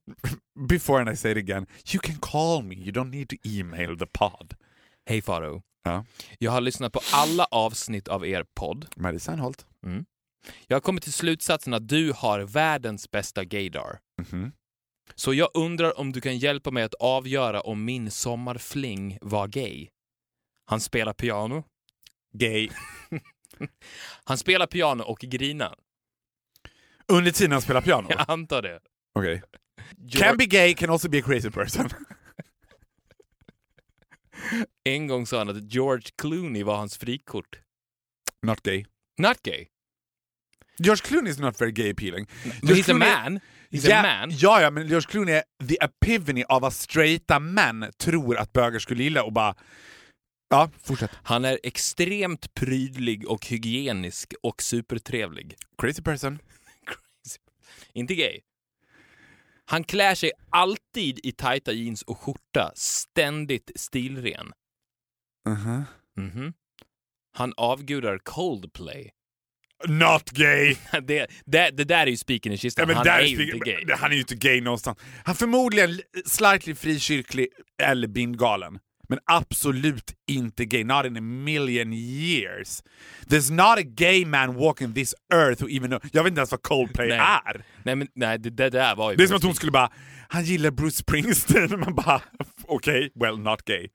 before 0.70 1.00
and 1.02 1.10
I 1.10 1.16
say 1.16 1.32
it 1.32 1.38
again. 1.38 1.66
You 1.94 2.00
can 2.02 2.16
call 2.22 2.64
me, 2.64 2.76
you 2.76 2.92
don't 2.92 3.10
need 3.10 3.30
to 3.30 3.36
email 3.46 3.98
the 3.98 4.06
pod. 4.06 4.54
Hej 5.08 5.22
Faro. 5.22 5.62
Ja. 5.84 6.06
Jag 6.40 6.52
har 6.52 6.62
lyssnat 6.62 6.94
på 6.94 7.00
alla 7.14 7.46
avsnitt 7.46 8.08
av 8.08 8.28
er 8.28 8.46
podd. 8.56 8.86
Marie 8.96 9.20
Sandholt. 9.20 9.66
Jag 10.68 10.76
har 10.76 10.82
kommit 10.82 11.04
till 11.04 11.14
slutsatsen 11.14 11.74
att 11.74 11.88
du 11.88 12.12
har 12.16 12.40
världens 12.40 13.12
bästa 13.12 13.44
gaydar. 13.44 14.00
Mhm. 14.22 14.52
Så 15.16 15.34
jag 15.34 15.50
undrar 15.54 16.00
om 16.00 16.12
du 16.12 16.22
kan 16.22 16.38
hjälpa 16.38 16.72
mig 16.72 16.84
att 16.84 16.94
avgöra 16.94 17.62
om 17.62 17.86
min 17.86 18.12
sommarfling 18.12 19.18
var 19.22 19.48
gay. 19.48 19.88
Han 20.66 20.80
spelar 20.82 21.14
piano. 21.14 21.64
Gay. 22.34 22.70
Han 24.26 24.38
spelar 24.38 24.68
piano 24.68 25.04
och 25.04 25.20
grinar. 25.20 25.76
Under 27.12 27.32
tiden 27.32 27.52
han 27.52 27.62
spelar 27.62 27.82
piano? 27.82 28.08
Jag 28.10 28.26
antar 28.30 28.62
det. 28.62 28.80
Okej. 29.20 29.42
George- 29.98 30.20
Can 30.20 30.38
be 30.38 30.46
gay, 30.46 30.74
can 30.74 30.90
also 30.90 31.10
be 31.10 31.20
a 31.20 31.22
crazy 31.26 31.52
person. 31.52 31.90
En 34.84 35.08
gång 35.08 35.26
sa 35.26 35.38
han 35.38 35.50
att 35.50 35.74
George 35.74 36.08
Clooney 36.22 36.64
var 36.64 36.78
hans 36.78 36.98
frikort. 36.98 37.60
not 38.42 38.64
gay. 38.64 38.86
Not 39.18 39.44
gay. 39.44 39.68
George 40.80 41.02
Clooney 41.02 41.30
is 41.30 41.40
not 41.40 41.62
very 41.62 41.72
gay 41.72 41.90
appealing. 41.90 42.28
But 42.62 42.78
he's 42.78 42.90
a 42.90 42.94
man. 42.94 43.40
He's 43.72 43.90
ja, 43.90 44.00
a 44.00 44.02
man. 44.02 44.32
Ja, 44.32 44.62
ja, 44.62 44.72
men 44.72 44.88
George 44.88 45.08
Clooney 45.08 45.34
är 45.34 45.44
the 45.68 45.78
epivany 45.82 46.44
av 46.44 46.62
vad 46.62 46.74
straighta 46.74 47.40
män 47.40 47.92
tror 47.98 48.38
att 48.38 48.54
bögar 48.54 48.80
skulle 48.80 49.04
gilla 49.04 49.24
och 49.24 49.34
bara... 49.34 49.56
Ja, 50.50 50.70
fortsätt. 50.84 51.12
Han 51.24 51.46
är 51.46 51.60
extremt 51.64 52.54
prydlig 52.54 53.28
och 53.28 53.48
hygienisk 53.48 54.34
och 54.44 54.62
supertrevlig. 54.62 55.56
Crazy 55.78 56.02
person. 56.02 56.40
Inte 57.94 58.16
gay. 58.16 58.40
Han 59.70 59.84
klär 59.84 60.16
sig 60.16 60.32
alltid 60.50 61.20
i 61.24 61.32
tajta 61.32 61.72
jeans 61.72 62.02
och 62.02 62.20
skjorta, 62.20 62.72
ständigt 62.76 63.72
stilren. 63.76 64.54
Uh-huh. 65.48 65.84
Mhm. 66.18 66.54
Han 67.34 67.54
avgudar 67.58 68.18
Coldplay. 68.18 69.12
Not 69.88 70.30
gay! 70.30 70.76
Det, 71.04 71.28
det, 71.46 71.70
det 71.70 71.84
där 71.84 72.02
är 72.02 72.08
ju 72.08 72.18
spiken 72.18 72.52
i 72.52 72.58
kistan. 72.58 72.84
Ja, 72.84 72.88
men 72.88 72.96
han 72.96 73.08
är 73.08 73.22
ju 73.22 73.52
inte 73.52 73.72
gay. 73.72 73.86
Han 73.98 74.12
är 74.12 74.16
ju 74.16 74.22
inte 74.22 74.36
gay 74.36 74.62
någonstans. 74.62 74.98
Han 75.26 75.34
är 75.34 75.38
förmodligen 75.38 76.02
slightly 76.26 76.76
frikyrklig 76.76 77.48
eller 77.82 78.08
bindgalen. 78.08 78.80
Men 79.08 79.20
absolut 79.26 80.14
inte 80.28 80.66
gay. 80.66 80.84
Not 80.84 81.06
in 81.06 81.18
a 81.18 81.22
million 81.22 81.94
years. 81.94 82.84
There's 83.28 83.52
not 83.52 83.80
a 83.80 83.84
gay 83.86 84.26
man 84.26 84.56
walking 84.56 84.94
this 84.94 85.16
earth 85.34 85.64
who 85.64 85.70
even 85.70 85.90
know... 85.90 86.00
Jag 86.14 86.24
vet 86.24 86.32
inte 86.32 86.40
ens 86.40 86.52
vad 86.52 86.62
Coldplay 86.62 87.08
Nej. 87.08 87.18
är. 87.20 87.64
Nej, 87.84 87.96
men 87.96 88.08
nej, 88.16 88.40
det, 88.40 88.50
det 88.50 88.70
där 88.70 88.96
var 88.96 89.12
ju... 89.12 89.18
Det 89.18 89.24
är 89.24 89.28
som 89.28 89.38
att 89.38 89.44
hon 89.44 89.56
skulle 89.56 89.72
bara, 89.72 89.92
han 90.28 90.44
gillar 90.44 90.72
Bruce 90.72 90.96
Springsteen. 90.98 91.80
Man 91.80 91.96
bara, 91.96 92.22
okej, 92.64 93.12
well 93.16 93.40
not 93.40 93.62
gay. 93.66 93.88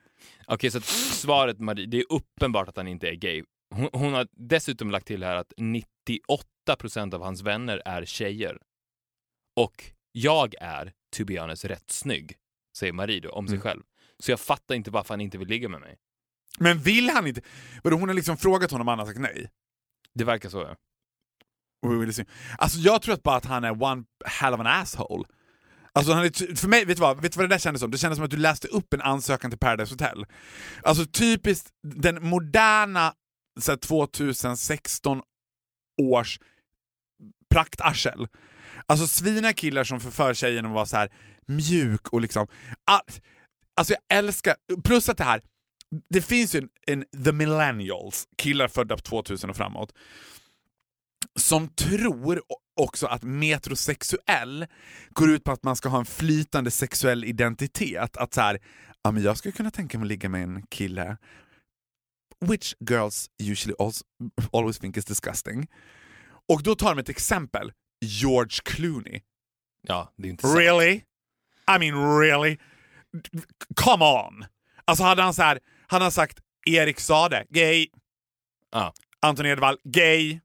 Okej, 0.47 0.71
så 0.71 0.79
att 0.79 0.85
svaret 0.85 1.59
Marie, 1.59 1.87
det 1.87 1.99
är 1.99 2.05
uppenbart 2.13 2.69
att 2.69 2.77
han 2.77 2.89
inte 2.89 3.09
är 3.09 3.15
gay. 3.15 3.43
Hon, 3.75 3.89
hon 3.93 4.13
har 4.13 4.27
dessutom 4.33 4.91
lagt 4.91 5.07
till 5.07 5.25
här 5.25 5.37
att 5.37 5.53
98% 5.59 7.15
av 7.15 7.23
hans 7.23 7.43
vänner 7.43 7.83
är 7.85 8.05
tjejer. 8.05 8.59
Och 9.57 9.85
jag 10.13 10.55
är, 10.61 10.93
to 11.17 11.25
be 11.25 11.41
honest, 11.41 11.65
rätt 11.65 11.91
snygg, 11.91 12.37
säger 12.79 12.93
Marie 12.93 13.21
då, 13.21 13.31
om 13.31 13.47
sig 13.49 13.55
Mm. 13.55 13.63
själv. 13.63 13.83
Så 14.23 14.31
jag 14.31 14.41
fattar 14.41 14.75
inte 14.75 14.91
varför 14.91 15.15
han 15.15 15.21
inte 15.21 15.39
vill 15.39 15.49
ligga 15.49 15.69
med 15.69 15.81
mig. 15.81 15.97
Men 16.59 16.79
vill 16.79 17.11
han 17.11 17.27
inte? 17.27 17.41
Vadå, 17.83 17.97
hon 17.97 18.09
har 18.09 18.15
liksom 18.15 18.37
frågat 18.37 18.71
honom 18.71 18.89
och 18.89 18.93
han 18.93 18.99
har 18.99 19.07
sagt 19.07 19.21
nej. 19.21 19.51
Det 20.15 20.25
verkar 20.25 20.49
så, 20.49 20.59
ja. 20.59 20.77
Alltså 22.59 22.79
jag 22.79 23.03
tror 23.03 23.15
att 23.15 23.23
bara 23.23 23.37
att 23.37 23.45
han 23.45 23.65
är 23.65 23.83
one 23.83 24.05
hell 24.25 24.55
of 24.55 24.61
an 24.61 24.67
asshole. 24.67 25.25
Alltså 25.93 26.13
han 26.13 26.25
är 26.25 26.57
för 26.57 26.69
mig, 26.69 26.85
vet 26.85 26.97
du, 26.97 27.01
vad, 27.01 27.23
vet 27.23 27.33
du 27.33 27.37
vad 27.37 27.49
det 27.49 27.55
där 27.55 27.59
kändes 27.59 27.81
som? 27.81 27.91
Det 27.91 27.99
kändes 27.99 28.17
som 28.17 28.25
att 28.25 28.31
du 28.31 28.37
läste 28.37 28.69
upp 28.69 28.95
en 28.95 29.01
ansökan 29.01 29.51
till 29.51 29.59
Paradise 29.59 29.93
Hotel. 29.93 30.27
Alltså 30.83 31.07
typiskt 31.07 31.71
den 31.83 32.29
moderna 32.29 33.15
så 33.61 33.73
här, 33.73 33.77
2016 33.77 35.23
års 36.03 36.41
praktarsel. 37.51 38.29
Alltså 38.87 39.07
svina 39.07 39.53
killar 39.53 39.85
som 39.85 40.01
förför 40.01 40.35
tjejen 40.35 40.67
och 40.67 40.73
var 40.73 40.85
så 40.85 40.97
här 40.97 41.13
mjuk 41.47 42.09
och 42.09 42.21
liksom... 42.21 42.47
Ah, 42.85 43.01
alltså 43.77 43.95
jag 43.95 44.19
älskar... 44.19 44.57
Plus 44.85 45.09
att 45.09 45.19
det 45.19 45.25
här, 45.25 45.43
det 46.11 46.23
finns 46.23 46.55
ju 46.55 46.59
en, 46.59 46.69
en 46.87 47.25
the 47.25 47.33
millennials, 47.33 48.29
killar 48.37 48.69
födda 48.69 48.97
på 48.97 49.03
2000 49.03 49.51
och 49.51 49.57
framåt, 49.57 49.93
som 51.39 51.69
tror 51.69 52.43
också 52.81 53.07
att 53.07 53.23
metrosexuell 53.23 54.67
går 55.11 55.31
ut 55.31 55.45
på 55.45 55.53
att 55.53 55.63
man 55.63 55.77
ska 55.77 55.89
ha 55.89 55.99
en 55.99 56.07
flytande 56.07 56.71
sexuell 56.71 57.25
identitet. 57.25 58.17
Att 58.17 58.35
så 58.35 58.41
här, 58.41 58.59
ja 59.03 59.11
men 59.11 59.23
jag 59.23 59.39
skulle 59.39 59.53
kunna 59.53 59.71
tänka 59.71 59.99
mig 59.99 60.05
att 60.05 60.09
ligga 60.09 60.29
med 60.29 60.43
en 60.43 60.63
kille. 60.63 61.17
Which 62.41 62.75
girls 62.91 63.31
usually 63.43 63.75
also, 63.79 64.05
always 64.53 64.79
think 64.79 64.97
is 64.97 65.05
disgusting. 65.05 65.67
Och 66.49 66.63
då 66.63 66.75
tar 66.75 66.95
de 66.95 66.99
ett 66.99 67.09
exempel. 67.09 67.73
George 68.05 68.59
Clooney. 68.65 69.21
Ja, 69.89 70.13
det 70.17 70.29
är 70.29 70.31
inte 70.31 70.43
sant. 70.43 70.59
Really? 70.59 71.03
I 71.77 71.79
mean 71.79 72.21
really? 72.21 72.59
Come 73.77 74.05
on! 74.05 74.45
Alltså 74.85 75.05
hade 75.05 75.23
han 75.23 75.35
så 75.35 75.43
här, 75.43 75.59
hade 75.87 76.05
han 76.05 76.13
sagt 76.13 76.39
Erik 76.67 77.01
Sade, 77.01 77.45
gay. 77.51 77.87
Ja. 78.73 78.93
Anton 79.21 79.47
Edwall, 79.47 79.77
gay. 79.85 80.41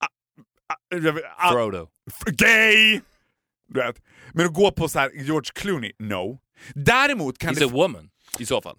Ah, 0.00 0.06
ah, 0.68 1.48
ah, 1.48 1.52
Frodo. 1.52 1.88
gay! 2.26 3.00
Du 3.68 3.80
vet. 3.80 4.02
Men 4.32 4.46
att 4.46 4.54
gå 4.54 4.72
på 4.72 4.88
så 4.88 4.98
här 4.98 5.10
George 5.14 5.50
Clooney, 5.54 5.92
no. 5.98 6.38
Däremot 6.74 7.38
kan 7.38 7.54
He's 7.54 7.58
det... 7.58 7.64
a 7.64 7.68
woman, 7.72 8.10
i 8.38 8.46
så 8.46 8.62
fall. 8.62 8.78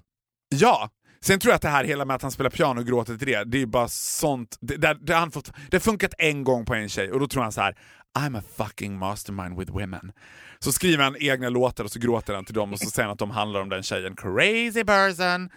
Ja! 0.49 0.89
Sen 1.23 1.39
tror 1.39 1.51
jag 1.51 1.55
att 1.55 1.61
det 1.61 1.69
här 1.69 1.83
hela 1.83 2.05
med 2.05 2.15
att 2.15 2.21
han 2.21 2.31
spelar 2.31 2.49
piano 2.49 2.79
och 2.79 2.87
gråter 2.87 3.17
till 3.17 3.27
det, 3.27 3.43
det 3.43 3.61
är 3.61 3.65
bara 3.65 3.87
sånt... 3.87 4.57
Det, 4.61 4.77
det, 4.77 4.97
det, 5.01 5.13
har 5.13 5.19
han 5.19 5.31
fått, 5.31 5.51
det 5.69 5.77
har 5.77 5.81
funkat 5.81 6.13
en 6.17 6.43
gång 6.43 6.65
på 6.65 6.75
en 6.75 6.89
tjej 6.89 7.11
och 7.11 7.19
då 7.19 7.27
tror 7.27 7.43
han 7.43 7.51
så 7.51 7.61
här: 7.61 7.77
I'm 8.19 8.37
a 8.37 8.41
fucking 8.55 8.97
mastermind 8.97 9.59
with 9.59 9.71
women. 9.71 10.11
Så 10.59 10.71
skriver 10.71 11.03
han 11.03 11.15
egna 11.19 11.49
låtar 11.49 11.83
och 11.83 11.91
så 11.91 11.99
gråter 11.99 12.33
han 12.33 12.45
till 12.45 12.55
dem 12.55 12.73
och 12.73 12.79
så 12.79 12.89
säger 12.89 13.07
han 13.07 13.13
att 13.13 13.19
de 13.19 13.31
handlar 13.31 13.61
om 13.61 13.69
den 13.69 13.83
tjejen. 13.83 14.15
Crazy 14.15 14.83
person! 14.83 15.49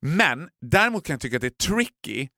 Men 0.00 0.48
däremot 0.60 1.06
kan 1.06 1.14
jag 1.14 1.20
tycka 1.20 1.36
att 1.36 1.40
det 1.40 1.46
är 1.46 1.68
tricky 1.68 2.28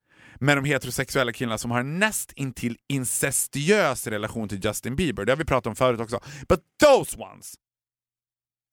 med 0.41 0.57
de 0.57 0.65
heterosexuella 0.65 1.33
killarna 1.33 1.59
som 1.59 1.71
har 1.71 1.81
en 1.81 1.99
näst 1.99 2.33
intill 2.33 2.77
incestuös 2.89 4.07
relation 4.07 4.49
till 4.49 4.65
Justin 4.65 4.97
Bieber. 4.97 5.25
Det 5.25 5.33
har 5.33 5.37
vi 5.37 5.45
pratat 5.45 5.67
om 5.67 5.77
förut 5.77 6.01
också. 6.01 6.21
But 6.49 6.61
those 6.83 7.19
ones, 7.19 7.55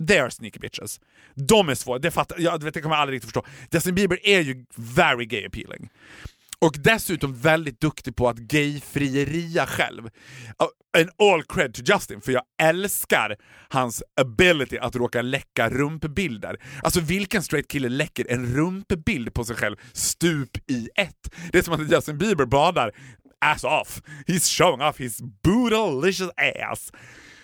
they 0.08 0.18
are 0.18 0.32
sneaky 0.32 0.60
bitches. 0.60 1.00
De 1.36 1.70
är 1.70 1.76
svåra, 1.76 2.00
det, 2.00 2.12
fattar, 2.12 2.40
jag, 2.40 2.60
det 2.62 2.82
kommer 2.82 2.96
jag 2.96 3.02
aldrig 3.02 3.16
riktigt 3.16 3.32
förstå. 3.32 3.46
Justin 3.72 3.96
Bieber 3.96 4.28
är 4.28 4.40
ju 4.40 4.66
very 4.76 5.26
gay 5.26 5.46
appealing. 5.46 5.90
Och 6.60 6.76
dessutom 6.80 7.36
väldigt 7.36 7.82
duktig 7.82 8.16
på 8.16 8.30
att 8.30 8.38
gayfrieria 8.38 9.66
själv. 9.66 10.10
En 10.98 11.10
all 11.18 11.44
cred 11.44 11.74
to 11.74 11.82
Justin, 11.86 12.22
för 12.22 12.32
jag 12.32 12.44
älskar 12.62 13.36
hans 13.70 14.04
ability 14.22 14.78
att 14.78 14.96
råka 14.96 15.22
läcka 15.22 15.70
rumpbilder. 15.70 16.58
Alltså 16.84 17.00
vilken 17.00 17.44
straight 17.44 17.68
kille 17.68 17.90
läcker 17.90 18.26
en 18.30 18.56
rumpbild 18.56 19.34
på 19.34 19.44
sig 19.46 19.56
själv 19.56 19.76
stup 19.94 20.72
i 20.72 20.90
ett? 20.96 21.36
Det 21.52 21.58
är 21.58 21.62
som 21.62 21.74
att 21.74 21.92
Justin 21.92 22.18
Bieber 22.18 22.46
badar 22.46 22.92
ass 23.46 23.64
off. 23.64 24.02
He's 24.28 24.58
showing 24.58 24.82
off 24.82 25.00
his 25.00 25.22
boodalicious 25.44 26.32
ass. 26.38 26.92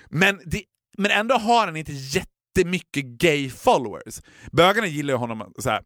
Men, 0.10 0.39
det, 0.45 0.64
men 0.97 1.12
ändå 1.12 1.36
har 1.36 1.66
han 1.66 1.76
inte 1.76 1.93
jättemycket 1.93 3.05
gay 3.05 3.49
followers. 3.49 4.22
Bögarna 4.51 4.88
gillar 4.88 5.14
ju 5.14 5.18
honom 5.18 5.53
så 5.60 5.70
här, 5.70 5.82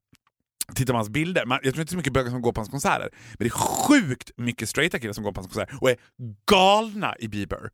Tittar 0.75 0.93
man 0.93 0.99
hans 0.99 1.09
bilder, 1.09 1.45
man, 1.45 1.59
jag 1.63 1.73
tror 1.73 1.81
inte 1.81 1.91
så 1.91 1.97
mycket 1.97 2.13
bögar 2.13 2.29
som 2.31 2.41
går 2.41 2.51
på 2.53 2.59
hans 2.61 2.69
konserter, 2.69 3.09
men 3.11 3.37
det 3.39 3.45
är 3.45 3.49
sjukt 3.49 4.31
mycket 4.37 4.69
straighta 4.69 4.99
killar 4.99 5.13
som 5.13 5.23
går 5.23 5.31
på 5.31 5.41
hans 5.41 5.53
konserter 5.53 5.77
och 5.81 5.89
är 5.89 5.97
galna 6.51 7.15
i 7.19 7.27
Bieber. 7.27 7.69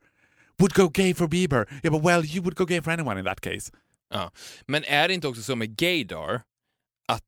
Would 0.58 0.74
go 0.74 0.90
gay 0.90 1.14
for 1.14 1.28
Bieber. 1.28 1.80
Yeah 1.84 1.98
but 2.00 2.10
well 2.10 2.26
you 2.26 2.42
would 2.44 2.56
go 2.58 2.66
gay 2.66 2.82
for 2.82 2.92
anyone 2.92 3.20
in 3.20 3.26
that 3.26 3.42
case. 3.42 3.72
Ja. 4.14 4.32
Men 4.68 4.84
är 4.84 5.08
det 5.08 5.14
inte 5.14 5.28
också 5.28 5.42
så 5.42 5.56
med 5.56 5.76
gaydar 5.78 6.42
att 7.08 7.26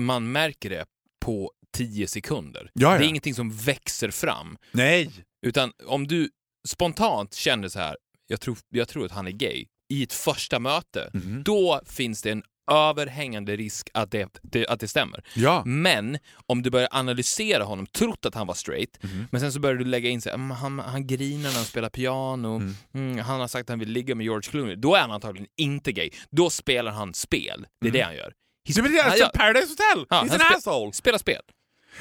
man 0.00 0.32
märker 0.32 0.70
det 0.70 0.84
på 1.24 1.52
10 1.72 2.06
sekunder? 2.06 2.70
Ja, 2.72 2.92
ja. 2.92 2.98
Det 2.98 3.04
är 3.04 3.08
ingenting 3.08 3.34
som 3.34 3.50
växer 3.50 4.10
fram. 4.10 4.56
Nej! 4.72 5.10
Utan 5.46 5.72
om 5.86 6.06
du 6.06 6.30
spontant 6.68 7.34
känner 7.34 7.68
så 7.68 7.78
här, 7.78 7.96
jag 8.26 8.40
tror, 8.40 8.58
jag 8.68 8.88
tror 8.88 9.04
att 9.06 9.12
han 9.12 9.26
är 9.26 9.30
gay, 9.30 9.66
i 9.90 10.02
ett 10.02 10.12
första 10.12 10.58
möte, 10.58 11.10
Mhm. 11.14 11.42
då 11.44 11.80
finns 11.86 12.22
det 12.22 12.30
en 12.30 12.42
överhängande 12.70 13.56
risk 13.56 13.90
att 13.94 14.10
det, 14.10 14.66
att 14.68 14.80
det 14.80 14.88
stämmer. 14.88 15.24
Ja. 15.34 15.62
Men 15.66 16.18
om 16.46 16.62
du 16.62 16.70
börjar 16.70 16.88
analysera 16.90 17.64
honom, 17.64 17.86
trott 17.86 18.26
att 18.26 18.34
han 18.34 18.46
var 18.46 18.54
straight, 18.54 19.02
Mhm. 19.02 19.26
men 19.30 19.40
sen 19.40 19.52
så 19.52 19.60
börjar 19.60 19.76
du 19.76 19.84
lägga 19.84 20.08
in 20.08 20.20
här, 20.24 20.32
"Mm, 20.34 20.50
han, 20.50 20.78
han 20.78 21.06
grinar 21.06 21.48
när 21.48 21.56
han 21.56 21.64
spelar 21.64 21.90
piano, 21.90 22.56
Mm. 22.56 22.74
mm, 22.94 23.18
han 23.18 23.40
har 23.40 23.48
sagt 23.48 23.62
att 23.62 23.68
han 23.68 23.78
vill 23.78 23.90
ligga 23.90 24.14
med 24.14 24.24
George 24.24 24.50
Clooney, 24.50 24.76
då 24.76 24.94
är 24.94 25.00
han 25.00 25.10
antagligen 25.10 25.48
inte 25.56 25.92
gay. 25.92 26.10
Då 26.30 26.50
spelar 26.50 26.92
han 26.92 27.14
spel. 27.14 27.66
Det 27.80 27.88
är 27.88 27.92
det 27.92 28.00
han 28.00 28.14
gör. 28.16 28.32
He's- 28.68 28.82
Det 28.88 29.02
han 29.02 29.10
alltså 29.12 29.30
Paradise 29.34 29.68
Hotel! 29.68 30.06
Ja, 30.10 30.16
He's 30.16 30.32
an 30.34 30.40
spe- 30.40 30.56
asshole! 30.56 30.92
Spela 30.92 31.18
spel. 31.18 31.42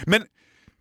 Men 0.05 0.25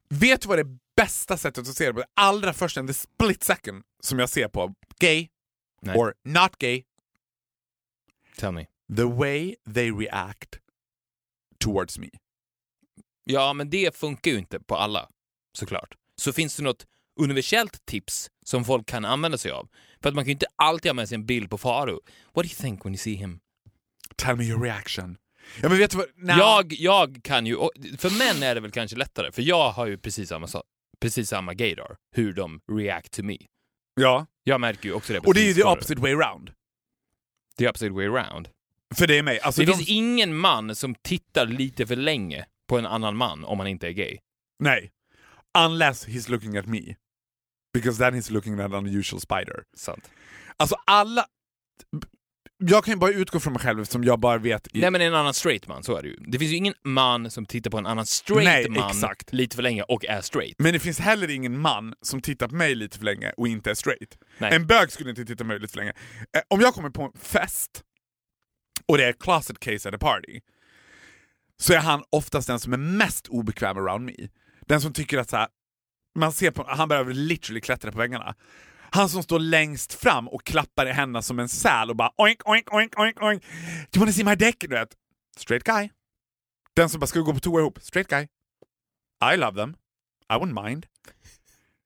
vet 0.08 0.40
du 0.42 0.48
vad 0.48 0.58
det 0.58 0.66
bästa 0.96 1.36
sättet 1.36 1.68
att 1.68 1.74
se 1.74 1.86
det 1.86 1.92
på? 1.92 1.98
Det 2.00 2.06
allra 2.16 2.52
första, 2.52 2.86
the 2.86 2.94
split 2.94 3.42
second, 3.42 3.82
som 4.02 4.18
jag 4.18 4.28
ser 4.28 4.48
på 4.48 4.74
gay 5.00 5.28
Nej. 5.82 5.96
or 5.96 6.14
not 6.24 6.58
gay, 6.58 6.82
Tell 8.38 8.52
me. 8.52 8.66
The 8.96 9.04
way 9.04 9.54
they 9.74 9.90
react 9.90 10.58
towards 11.58 11.98
me. 11.98 12.08
Ja, 13.24 13.52
men 13.52 13.70
det 13.70 13.96
funkar 13.96 14.30
ju 14.30 14.38
inte 14.38 14.60
på 14.60 14.76
alla, 14.76 15.08
såklart. 15.58 15.94
Så 16.22 16.32
finns 16.32 16.56
det 16.56 16.62
något 16.62 16.86
universellt 17.20 17.86
tips 17.86 18.30
som 18.44 18.64
folk 18.64 18.86
kan 18.86 19.04
använda 19.04 19.38
sig 19.38 19.50
av? 19.50 19.68
För 20.02 20.08
att 20.08 20.14
man 20.14 20.24
kan 20.24 20.28
ju 20.28 20.32
inte 20.32 20.46
alltid 20.56 20.88
ha 20.88 20.94
med 20.94 21.08
sig 21.08 21.14
en 21.14 21.26
bild 21.26 21.50
på 21.50 21.58
Faro. 21.58 22.00
What 22.34 22.44
do 22.44 22.48
you 22.48 22.54
think 22.60 22.84
when 22.84 22.92
you 22.92 22.98
see 22.98 23.14
him? 23.14 23.40
Tell 24.16 24.36
me 24.36 24.44
your 24.44 24.62
reaction. 24.62 25.16
Ja 25.62 25.68
men 25.68 25.78
vet 25.78 25.90
du 25.90 25.96
vad? 25.96 26.06
Now, 26.16 26.38
Jag, 26.38 26.72
jag 26.72 27.20
kan 27.24 27.46
ju, 27.46 27.56
för 27.98 28.18
män 28.18 28.42
är 28.42 28.54
det 28.54 28.60
väl 28.60 28.70
kanske 28.70 28.96
lättare, 28.96 29.32
för 29.32 29.42
jag 29.42 29.70
har 29.70 29.86
ju 29.86 29.98
precis 29.98 30.28
samma, 30.28 30.48
precis 31.00 31.28
samma 31.28 31.54
gaydar, 31.54 31.96
hur 32.14 32.32
de 32.32 32.60
react 32.72 33.12
to 33.12 33.22
me. 33.22 33.38
Ja, 33.94 34.26
Jag 34.44 34.60
märker 34.60 34.84
ju 34.88 34.92
också 34.94 35.12
det 35.12 35.18
och 35.18 35.34
det 35.34 35.40
är 35.40 35.46
ju 35.48 35.54
the 35.54 35.64
opposite 35.64 36.00
way 36.00 36.12
around. 36.12 36.52
The 37.58 37.68
opposite 37.68 37.90
way 37.90 38.06
around. 38.06 38.48
För 38.94 39.06
det 39.06 39.18
är 39.18 39.22
mig. 39.22 39.40
Alltså 39.40 39.60
det 39.60 39.66
de, 39.66 39.72
finns 39.72 39.88
ingen 39.88 40.36
man 40.36 40.76
som 40.76 40.94
tittar 40.94 41.46
lite 41.46 41.86
för 41.86 41.96
länge 41.96 42.44
på 42.68 42.78
en 42.78 42.86
annan 42.86 43.16
man 43.16 43.44
om 43.44 43.58
han 43.58 43.68
inte 43.68 43.86
är 43.88 43.92
gay. 43.92 44.18
Nej. 44.62 44.90
Unless 45.58 46.08
he's 46.08 46.30
looking 46.30 46.56
at 46.56 46.66
me. 46.66 46.80
Because 47.74 47.98
then 47.98 48.14
he's 48.14 48.32
looking 48.32 48.60
at 48.60 48.72
an 48.72 48.86
unusual 48.86 49.20
spider. 49.20 49.62
Sant. 49.76 50.10
Alltså 50.56 50.76
alla... 50.86 51.26
Jag 52.58 52.84
kan 52.84 52.94
ju 52.94 52.98
bara 52.98 53.10
utgå 53.10 53.40
från 53.40 53.52
mig 53.52 53.62
själv 53.62 53.80
eftersom 53.80 54.04
jag 54.04 54.20
bara 54.20 54.38
vet... 54.38 54.76
I, 54.76 54.80
Nej 54.80 54.90
men 54.90 55.00
en 55.00 55.14
annan 55.14 55.34
straight 55.34 55.66
man, 55.66 55.82
så 55.82 55.96
är 55.96 56.02
det 56.02 56.08
ju. 56.08 56.16
Det 56.16 56.38
finns 56.38 56.52
ju 56.52 56.56
ingen 56.56 56.74
man 56.84 57.30
som 57.30 57.46
tittar 57.46 57.70
på 57.70 57.78
en 57.78 57.86
annan 57.86 58.06
straight 58.06 58.44
Nej, 58.44 58.68
man 58.68 58.90
exakt. 58.90 59.32
lite 59.32 59.56
för 59.56 59.62
länge 59.62 59.82
och 59.82 60.04
är 60.04 60.20
straight. 60.20 60.54
Men 60.58 60.72
det 60.72 60.78
finns 60.78 60.98
heller 60.98 61.30
ingen 61.30 61.58
man 61.58 61.94
som 62.02 62.20
tittar 62.20 62.48
på 62.48 62.54
mig 62.54 62.74
lite 62.74 62.98
för 62.98 63.04
länge 63.04 63.32
och 63.36 63.48
inte 63.48 63.70
är 63.70 63.74
straight. 63.74 64.18
Nej. 64.38 64.54
En 64.54 64.66
bög 64.66 64.92
skulle 64.92 65.10
inte 65.10 65.24
titta 65.24 65.44
på 65.44 65.48
mig 65.48 65.58
lite 65.58 65.72
för 65.72 65.78
länge. 65.78 65.92
Eh, 66.36 66.42
om 66.48 66.60
jag 66.60 66.74
kommer 66.74 66.90
på 66.90 67.02
en 67.02 67.20
fest 67.20 67.82
och 68.88 68.98
det 68.98 69.04
är 69.04 69.12
closet 69.12 69.60
case 69.60 69.88
at 69.88 69.94
a 69.94 69.98
party 69.98 70.40
så 71.58 71.72
är 71.72 71.78
han 71.78 72.04
oftast 72.10 72.46
den 72.46 72.60
som 72.60 72.72
är 72.72 72.76
mest 72.76 73.28
obekväm 73.28 73.76
around 73.76 74.04
me. 74.04 74.28
Den 74.60 74.80
som 74.80 74.92
tycker 74.92 75.18
att 75.18 75.30
så 75.30 75.36
här, 75.36 75.48
man 76.14 76.32
ser 76.32 76.50
på, 76.50 76.64
han 76.68 76.88
behöver 76.88 77.14
literally 77.14 77.60
klättra 77.60 77.92
på 77.92 77.98
väggarna. 77.98 78.34
Han 78.90 79.08
som 79.08 79.22
står 79.22 79.38
längst 79.38 79.94
fram 79.94 80.28
och 80.28 80.44
klappar 80.44 80.86
i 80.86 80.92
händerna 80.92 81.22
som 81.22 81.38
en 81.38 81.48
säl 81.48 81.90
och 81.90 81.96
bara 81.96 82.12
oink, 82.16 82.48
oink, 82.48 82.72
oink, 82.74 82.98
oink, 82.98 83.22
oink. 83.22 83.42
Do 83.90 83.98
you 83.98 84.00
wanna 84.00 84.12
see 84.12 84.24
my 84.24 84.34
dick? 84.34 84.60
Du 84.60 84.68
vet. 84.68 84.88
Straight 85.36 85.64
guy. 85.64 85.90
Den 86.74 86.88
som 86.88 87.00
bara, 87.00 87.06
ska 87.06 87.18
vi 87.18 87.24
gå 87.24 87.34
på 87.34 87.40
toa 87.40 87.60
ihop? 87.60 87.78
Straight 87.82 88.08
guy. 88.08 88.28
I 89.32 89.36
love 89.36 89.56
them. 89.56 89.76
I 90.32 90.34
wouldn't 90.34 90.64
mind. 90.64 90.86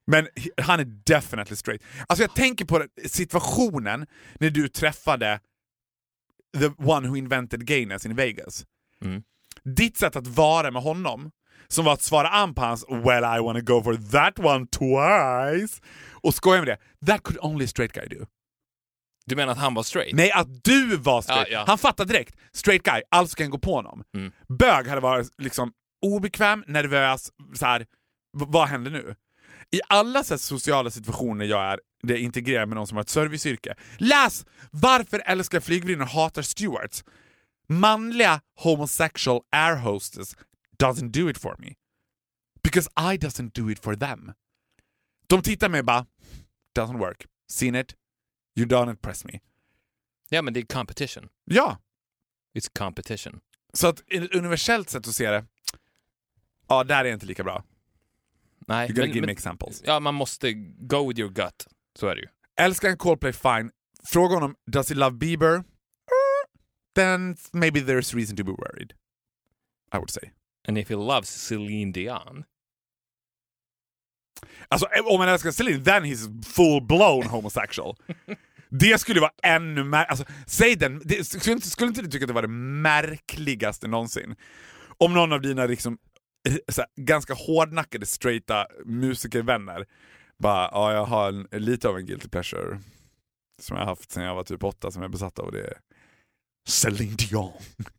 Men 0.07 0.29
han 0.63 0.81
är 0.81 0.85
definitely 0.85 1.57
straight. 1.57 1.83
Alltså 2.07 2.23
jag 2.23 2.35
tänker 2.35 2.65
på 2.65 2.87
situationen 3.07 4.07
när 4.41 4.51
du 4.51 4.69
träffade 4.69 5.41
the 6.59 6.71
one 6.79 7.09
who 7.09 7.17
invented 7.17 7.67
gayness 7.67 8.07
in 8.07 8.17
Vegas. 8.17 8.65
Mm. 9.05 9.23
Ditt 9.65 9.97
sätt 9.97 10.17
att 10.17 10.27
vara 10.27 10.71
med 10.71 10.83
honom, 10.83 11.31
som 11.69 11.85
var 11.85 11.93
att 11.93 12.03
svara 12.03 12.29
an 12.29 12.55
på 12.55 12.63
hans 12.63 12.85
“Well 12.89 13.25
I 13.25 13.41
wanna 13.43 13.61
go 13.61 13.83
for 13.83 14.11
that 14.11 14.39
one 14.39 14.67
twice” 14.67 15.81
och 16.11 16.35
skoja 16.35 16.61
med 16.61 16.69
det. 16.69 17.07
That 17.07 17.23
could 17.23 17.39
only 17.41 17.65
a 17.65 17.69
straight 17.69 17.93
guy 17.93 18.07
do. 18.19 18.27
Du 19.27 19.37
menar 19.37 19.53
att 19.53 19.59
han 19.59 19.75
var 19.75 19.83
straight? 19.83 20.15
Nej, 20.15 20.33
att 20.33 20.65
du 20.65 20.97
var 20.97 21.23
straight. 21.23 21.49
Ja, 21.51 21.59
ja. 21.59 21.65
Han 21.67 21.79
fattade 21.79 22.13
direkt. 22.13 22.37
Straight 22.53 22.83
guy, 22.83 23.03
alltså 23.11 23.37
kan 23.37 23.51
gå 23.51 23.59
på 23.59 23.75
honom. 23.75 24.05
Mm. 24.17 24.33
Bög 24.59 24.89
hade 24.89 25.01
varit 25.01 25.29
liksom 25.39 25.73
obekväm, 26.03 26.65
nervös, 26.67 27.31
så 27.55 27.67
här. 27.67 27.87
vad 28.33 28.69
händer 28.69 28.91
nu? 28.91 29.15
I 29.73 29.81
alla 29.89 30.25
så 30.25 30.39
sociala 30.39 30.91
situationer 30.91 31.45
jag 31.45 31.65
är 31.65 31.81
det 32.03 32.19
integrerar 32.19 32.67
med 32.67 32.77
någon 32.77 32.87
som 32.87 32.97
har 32.97 33.03
ett 33.03 33.09
serviceyrke. 33.09 33.75
Läs 33.99 34.47
Varför 34.71 35.23
älskar 35.27 35.61
flygvärdinnor 35.61 36.05
hatar 36.05 36.43
stewards? 36.43 37.05
Manliga 37.69 38.41
homosexual 38.57 39.41
air 39.53 39.77
hostess 39.77 40.37
doesn't 40.79 41.11
do 41.11 41.31
it 41.31 41.39
for 41.39 41.57
me. 41.59 41.75
Because 42.63 42.91
I 42.97 43.17
doesn't 43.19 43.51
do 43.55 43.71
it 43.71 43.79
for 43.79 43.95
them. 43.97 44.33
De 45.27 45.43
tittar 45.43 45.69
mig 45.69 45.83
bara, 45.83 46.07
doesn't 46.79 46.99
work. 46.99 47.27
Seen 47.51 47.75
it, 47.75 47.95
you 48.57 48.67
don't 48.69 48.91
impress 48.91 49.25
me. 49.25 49.41
Ja, 50.29 50.43
men 50.43 50.55
det 50.55 50.61
är 50.61 50.65
competition. 50.67 51.29
Ja, 51.45 51.79
It's 52.55 52.79
competition. 52.79 53.41
så 53.73 53.87
att 53.87 54.03
universellt 54.35 54.91
sätt 54.91 55.09
att 55.09 55.15
se 55.15 55.31
det, 55.31 55.45
ja, 56.69 56.85
där 56.85 57.05
är 57.05 57.13
inte 57.13 57.27
lika 57.27 57.45
bra. 57.45 57.65
Nej, 58.71 58.87
You 58.89 58.95
gotta 58.95 59.07
men, 59.07 59.15
give 59.15 59.27
me 59.27 59.33
examples. 59.33 59.83
ja, 59.87 60.01
man 60.01 60.15
måste 60.15 60.53
go 60.79 61.09
with 61.09 61.21
your 61.21 61.31
gut. 61.33 61.67
Så 61.99 62.07
är 62.07 62.15
det 62.15 62.21
ju. 62.21 62.29
Älskar 62.61 62.89
en 62.89 62.97
Coldplay, 62.97 63.33
fine. 63.33 63.71
Fråga 64.05 64.35
honom, 64.35 64.55
does 64.67 64.89
he 64.89 64.95
love 64.95 65.17
Bieber? 65.17 65.55
Eh, 65.55 65.63
Then 66.95 67.37
maybe 67.53 67.81
there's 67.81 68.15
reason 68.17 68.37
to 68.37 68.45
be 68.45 68.53
worried. 68.53 68.93
I 69.95 69.97
would 69.97 70.11
say. 70.11 70.31
And 70.69 70.79
if 70.79 70.89
he 70.91 70.97
loves 70.97 71.29
Celine 71.49 71.93
Dion. 71.93 72.45
Alltså 74.69 74.87
eh, 74.87 75.05
om 75.07 75.19
man 75.19 75.29
älskar 75.29 75.51
Celine, 75.51 75.85
then 75.85 76.05
he's 76.05 76.43
full-blown 76.45 77.27
homosexual. 77.27 77.97
det 78.71 79.01
skulle 79.01 79.21
vara 79.21 79.33
ännu 79.43 79.85
mer... 79.85 80.05
Alltså, 80.05 80.25
säg 80.47 80.77
den, 80.77 81.03
det, 81.05 81.25
skulle, 81.25 81.53
inte, 81.55 81.71
skulle 81.71 81.89
inte 81.89 82.03
du 82.03 82.09
tycka 82.09 82.25
att 82.25 82.29
det 82.29 82.35
var 82.35 82.43
det 82.43 82.49
märkligaste 82.83 83.89
någonsin? 83.89 84.37
Om 84.99 85.15
någon 85.15 85.33
av 85.33 85.41
dina 85.41 85.67
liksom, 85.67 85.99
här, 86.49 86.87
ganska 86.97 87.35
hårdnackade 87.35 88.07
straighta 88.07 88.67
musikervänner 88.85 89.87
bara, 90.39 90.69
ja 90.73 90.93
jag 90.93 91.05
har 91.05 91.29
en, 91.29 91.65
lite 91.65 91.89
av 91.89 91.99
en 91.99 92.07
guilty 92.07 92.29
pleasure 92.29 92.81
som 93.59 93.77
jag 93.77 93.85
har 93.85 93.91
haft 93.91 94.13
sedan 94.13 94.25
jag 94.25 94.35
var 94.35 94.45
typ 94.45 94.65
åtta 94.65 94.91
som 94.91 95.03
jag 95.03 95.09
är 95.09 95.13
besatt 95.13 95.39
av 95.39 95.45
och 95.45 95.53
det 95.53 95.61
är 95.61 95.79
Celine 96.69 97.17
Dion. 97.17 97.53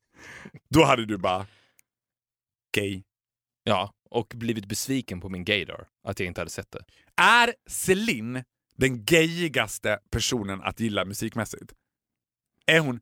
Då 0.69 0.83
hade 0.83 1.05
du 1.05 1.17
bara, 1.17 1.47
gay. 2.75 3.03
Ja, 3.63 3.93
och 4.09 4.33
blivit 4.35 4.65
besviken 4.65 5.21
på 5.21 5.29
min 5.29 5.45
gaydar. 5.45 5.87
Att 6.07 6.19
jag 6.19 6.27
inte 6.27 6.41
hade 6.41 6.51
sett 6.51 6.71
det. 6.71 6.85
Är 7.21 7.53
Celine 7.69 8.43
den 8.75 9.05
gayigaste 9.05 9.99
personen 10.11 10.61
att 10.61 10.79
gilla 10.79 11.05
musikmässigt? 11.05 11.73
Är 12.65 12.79
hon... 12.79 12.99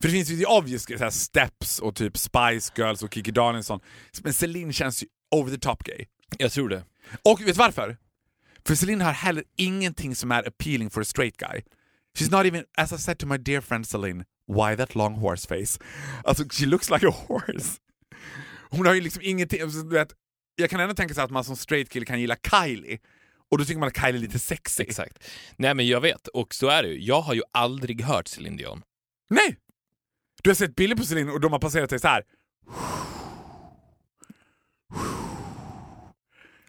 För 0.00 0.08
det 0.08 0.10
finns 0.10 0.28
ju 0.28 0.44
obvious 0.44 0.84
så 0.84 0.98
här, 0.98 1.10
Steps 1.10 1.78
och 1.78 1.94
typ 1.94 2.16
Spice 2.16 2.72
Girls 2.76 3.02
och 3.02 3.14
Kikki 3.14 3.30
Danielsson. 3.30 3.80
Men 4.22 4.32
Celine 4.32 4.72
känns 4.72 5.02
ju 5.02 5.06
over 5.30 5.50
the 5.50 5.58
top 5.58 5.84
gay. 5.84 6.06
Jag 6.38 6.52
tror 6.52 6.68
det. 6.68 6.84
Och 7.24 7.40
vet 7.40 7.46
du 7.46 7.52
varför? 7.52 7.96
För 8.66 8.74
Celine 8.74 9.00
har 9.00 9.12
heller 9.12 9.44
ingenting 9.56 10.14
som 10.14 10.32
är 10.32 10.48
appealing 10.48 10.90
for 10.90 11.00
a 11.00 11.04
straight 11.04 11.36
guy. 11.36 11.62
She's 12.18 12.30
not 12.30 12.46
even, 12.46 12.64
as 12.76 12.92
I 12.92 12.98
said 12.98 13.18
to 13.18 13.26
my 13.26 13.38
dear 13.38 13.60
friend 13.60 13.86
Celine, 13.86 14.24
why 14.46 14.76
that 14.76 14.94
long 14.94 15.14
horse 15.14 15.48
face? 15.48 15.78
Alltså, 16.24 16.44
she 16.50 16.66
looks 16.66 16.90
like 16.90 17.06
a 17.06 17.14
horse. 17.28 17.78
Hon 18.70 18.86
har 18.86 18.94
ju 18.94 19.00
liksom 19.00 19.22
ingenting, 19.24 19.62
alltså, 19.62 19.82
du 19.82 19.94
vet, 19.94 20.14
jag 20.56 20.70
kan 20.70 20.80
ändå 20.80 20.94
tänka 20.94 21.14
sig 21.14 21.24
att 21.24 21.30
man 21.30 21.44
som 21.44 21.56
straight 21.56 21.90
kille 21.90 22.06
kan 22.06 22.20
gilla 22.20 22.36
Kylie, 22.50 22.98
och 23.50 23.58
då 23.58 23.64
tycker 23.64 23.80
man 23.80 23.88
att 23.88 23.96
Kylie 23.96 24.16
är 24.16 24.20
lite 24.20 24.38
sexy. 24.38 24.82
Exakt. 24.82 25.30
Nej 25.56 25.74
men 25.74 25.86
jag 25.86 26.00
vet, 26.00 26.28
och 26.28 26.54
så 26.54 26.68
är 26.68 26.82
det 26.82 26.88
ju. 26.88 27.04
Jag 27.04 27.20
har 27.20 27.34
ju 27.34 27.42
aldrig 27.52 28.02
hört 28.02 28.28
Céline 28.28 28.56
Dion. 28.56 28.82
Nej! 29.30 29.56
Du 30.42 30.50
har 30.50 30.54
sett 30.54 30.76
bilder 30.76 30.96
på 30.96 31.02
Celine 31.04 31.30
och 31.30 31.40
de 31.40 31.52
har 31.52 31.58
passerat 31.58 31.90
dig 31.90 31.98
så 32.00 32.08
här. 32.08 32.22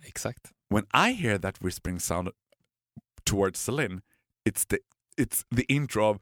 Exakt. 0.04 0.52
When 0.70 0.86
I 0.94 1.14
hear 1.14 1.38
that 1.38 1.62
whispering 1.62 2.00
sound 2.00 2.30
towards 3.26 3.60
Celine, 3.60 4.02
it's 4.50 4.66
the, 4.66 4.78
it's 5.18 5.44
the 5.56 5.64
intro 5.64 6.04
of 6.10 6.18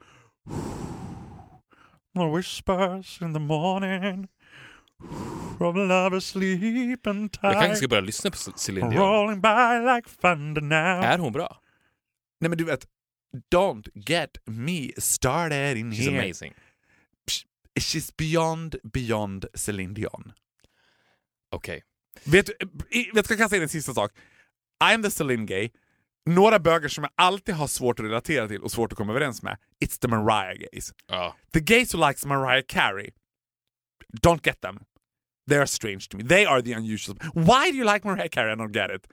The 2.15 2.25
whispers 2.35 3.21
in 3.21 3.33
the 3.33 3.39
morning 3.39 4.27
From 5.57 5.87
lovers 5.87 6.25
sleep 6.25 7.07
and 7.07 7.37
Jag 7.41 7.53
kanske 7.53 7.75
ska 7.75 7.87
börja 7.87 8.01
lyssna 8.01 8.31
på 8.31 8.37
Céline 8.37 8.89
Dion. 8.89 9.01
Rolling 9.01 9.41
by 9.41 9.95
like 9.95 10.09
thunder 10.21 10.61
now 10.61 11.03
Är 11.03 11.17
hon 11.17 11.33
bra? 11.33 11.61
Nej 12.39 12.49
men 12.49 12.57
du 12.57 12.63
vet, 12.63 12.85
don't 13.55 13.87
get 13.93 14.37
me 14.45 14.91
started 14.97 15.77
in 15.77 15.91
She's 15.91 16.09
here. 16.09 16.23
amazing. 16.23 16.53
She's 17.79 18.11
beyond, 18.17 18.75
beyond 18.93 19.45
Celine 19.55 19.93
Dion. 19.93 20.33
Okej. 21.51 21.83
Vet 22.23 22.45
du, 22.45 22.53
i- 22.89 23.11
vet 23.13 23.27
du, 23.27 23.33
jag 23.33 23.37
kan 23.39 23.49
säga 23.49 23.63
en 23.63 23.69
sista 23.69 23.93
sak. 23.93 24.11
I'm 24.83 25.03
the 25.03 25.11
Celine 25.11 25.45
gay. 25.45 25.69
Några 26.25 26.59
bögar 26.59 26.87
som 26.89 27.03
jag 27.03 27.11
alltid 27.15 27.55
har 27.55 27.67
svårt 27.67 27.99
att 27.99 28.05
relatera 28.05 28.47
till 28.47 28.61
och 28.61 28.71
svårt 28.71 28.91
att 28.91 28.97
komma 28.97 29.11
överens 29.11 29.43
med, 29.43 29.57
it's 29.85 29.99
the 30.01 30.07
Mariah 30.07 30.53
gays. 30.57 30.93
Ja. 31.07 31.35
The 31.53 31.59
gays 31.59 31.93
who 31.95 32.07
likes 32.07 32.25
Mariah 32.25 32.63
Carey, 32.67 33.09
don't 34.21 34.39
get 34.45 34.61
them. 34.61 34.79
They 35.49 35.57
are 35.57 35.67
strange 35.67 35.99
to 36.09 36.17
me. 36.17 36.23
They 36.23 36.45
are 36.45 36.61
the 36.61 36.73
unusual. 36.73 37.17
Why 37.33 37.71
do 37.71 37.77
you 37.77 37.93
like 37.93 38.07
Mariah 38.07 38.29
Carey? 38.29 38.51
I 38.51 38.55
don't 38.55 38.73
get 38.73 38.91
it. 38.91 39.07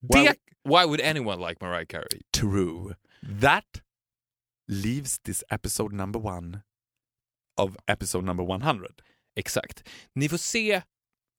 Why, 0.00 0.24
Det 0.24 0.34
why 0.64 0.84
would 0.84 1.00
anyone 1.00 1.48
like 1.48 1.64
Mariah 1.64 1.86
Carey? 1.86 2.20
true. 2.32 2.94
That 3.40 3.80
leaves 4.68 5.18
this 5.24 5.44
episode 5.50 5.92
number 5.96 6.18
one 6.20 6.62
of 7.62 7.76
episode 7.86 8.26
number 8.26 8.54
100. 8.54 8.88
Exakt. 9.36 9.88
Ni 10.14 10.28
får 10.28 10.36
se. 10.36 10.82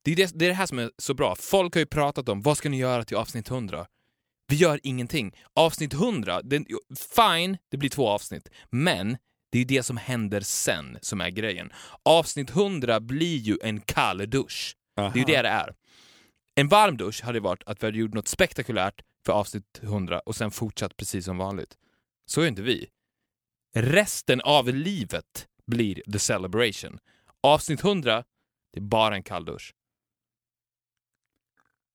Det 0.03 0.11
är 0.11 0.15
det, 0.15 0.31
det 0.35 0.45
är 0.45 0.49
det 0.49 0.55
här 0.55 0.65
som 0.65 0.79
är 0.79 0.91
så 0.97 1.13
bra. 1.13 1.35
Folk 1.35 1.73
har 1.73 1.79
ju 1.79 1.85
pratat 1.85 2.29
om 2.29 2.41
vad 2.41 2.57
ska 2.57 2.69
ni 2.69 2.77
göra 2.77 3.03
till 3.03 3.17
avsnitt 3.17 3.49
100? 3.49 3.87
Vi 4.47 4.55
gör 4.55 4.79
ingenting. 4.83 5.35
Avsnitt 5.53 5.93
100, 5.93 6.41
den, 6.41 6.65
fine, 7.15 7.57
det 7.71 7.77
blir 7.77 7.89
två 7.89 8.09
avsnitt. 8.09 8.49
Men 8.69 9.17
det 9.51 9.59
är 9.59 9.65
det 9.65 9.83
som 9.83 9.97
händer 9.97 10.41
sen 10.41 10.97
som 11.01 11.21
är 11.21 11.29
grejen. 11.29 11.71
Avsnitt 12.03 12.49
100 12.49 12.99
blir 12.99 13.37
ju 13.37 13.57
en 13.63 13.81
kall 13.81 14.29
dusch. 14.29 14.75
Det 14.95 15.01
är 15.01 15.17
ju 15.17 15.23
det 15.23 15.41
det 15.41 15.49
är. 15.49 15.75
En 16.55 16.67
varm 16.67 16.97
dusch 16.97 17.23
hade 17.23 17.39
varit 17.39 17.63
att 17.65 17.83
vi 17.83 17.87
hade 17.87 17.97
gjort 17.97 18.13
något 18.13 18.27
spektakulärt 18.27 19.01
för 19.25 19.33
avsnitt 19.33 19.79
100 19.81 20.19
och 20.19 20.35
sen 20.35 20.51
fortsatt 20.51 20.97
precis 20.97 21.25
som 21.25 21.37
vanligt. 21.37 21.77
Så 22.25 22.41
är 22.41 22.47
inte 22.47 22.61
vi. 22.61 22.89
Resten 23.75 24.41
av 24.41 24.67
livet 24.67 25.47
blir 25.67 26.01
the 26.11 26.19
celebration. 26.19 26.99
Avsnitt 27.41 27.83
100, 27.83 28.23
det 28.73 28.79
är 28.79 28.81
bara 28.81 29.15
en 29.15 29.23
kall 29.23 29.45
dusch. 29.45 29.73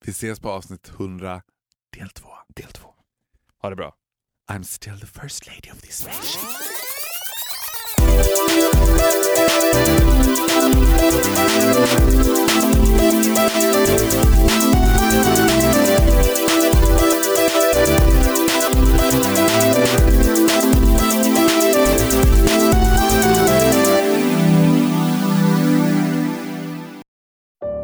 Vi 0.04 0.10
ses 0.10 0.40
på 0.40 0.50
avsnitt 0.50 0.88
100, 0.88 1.42
del 1.96 2.10
2. 2.10 2.28
Del 2.48 2.72
2. 2.72 2.94
Ha 3.62 3.70
det 3.70 3.76
bra. 3.76 3.94
I'm 4.50 4.64
still 4.64 4.98
the 4.98 5.06
first 5.06 5.46
lady 5.46 5.70
of 5.70 5.80
this 5.82 6.06
nation. 6.06 6.42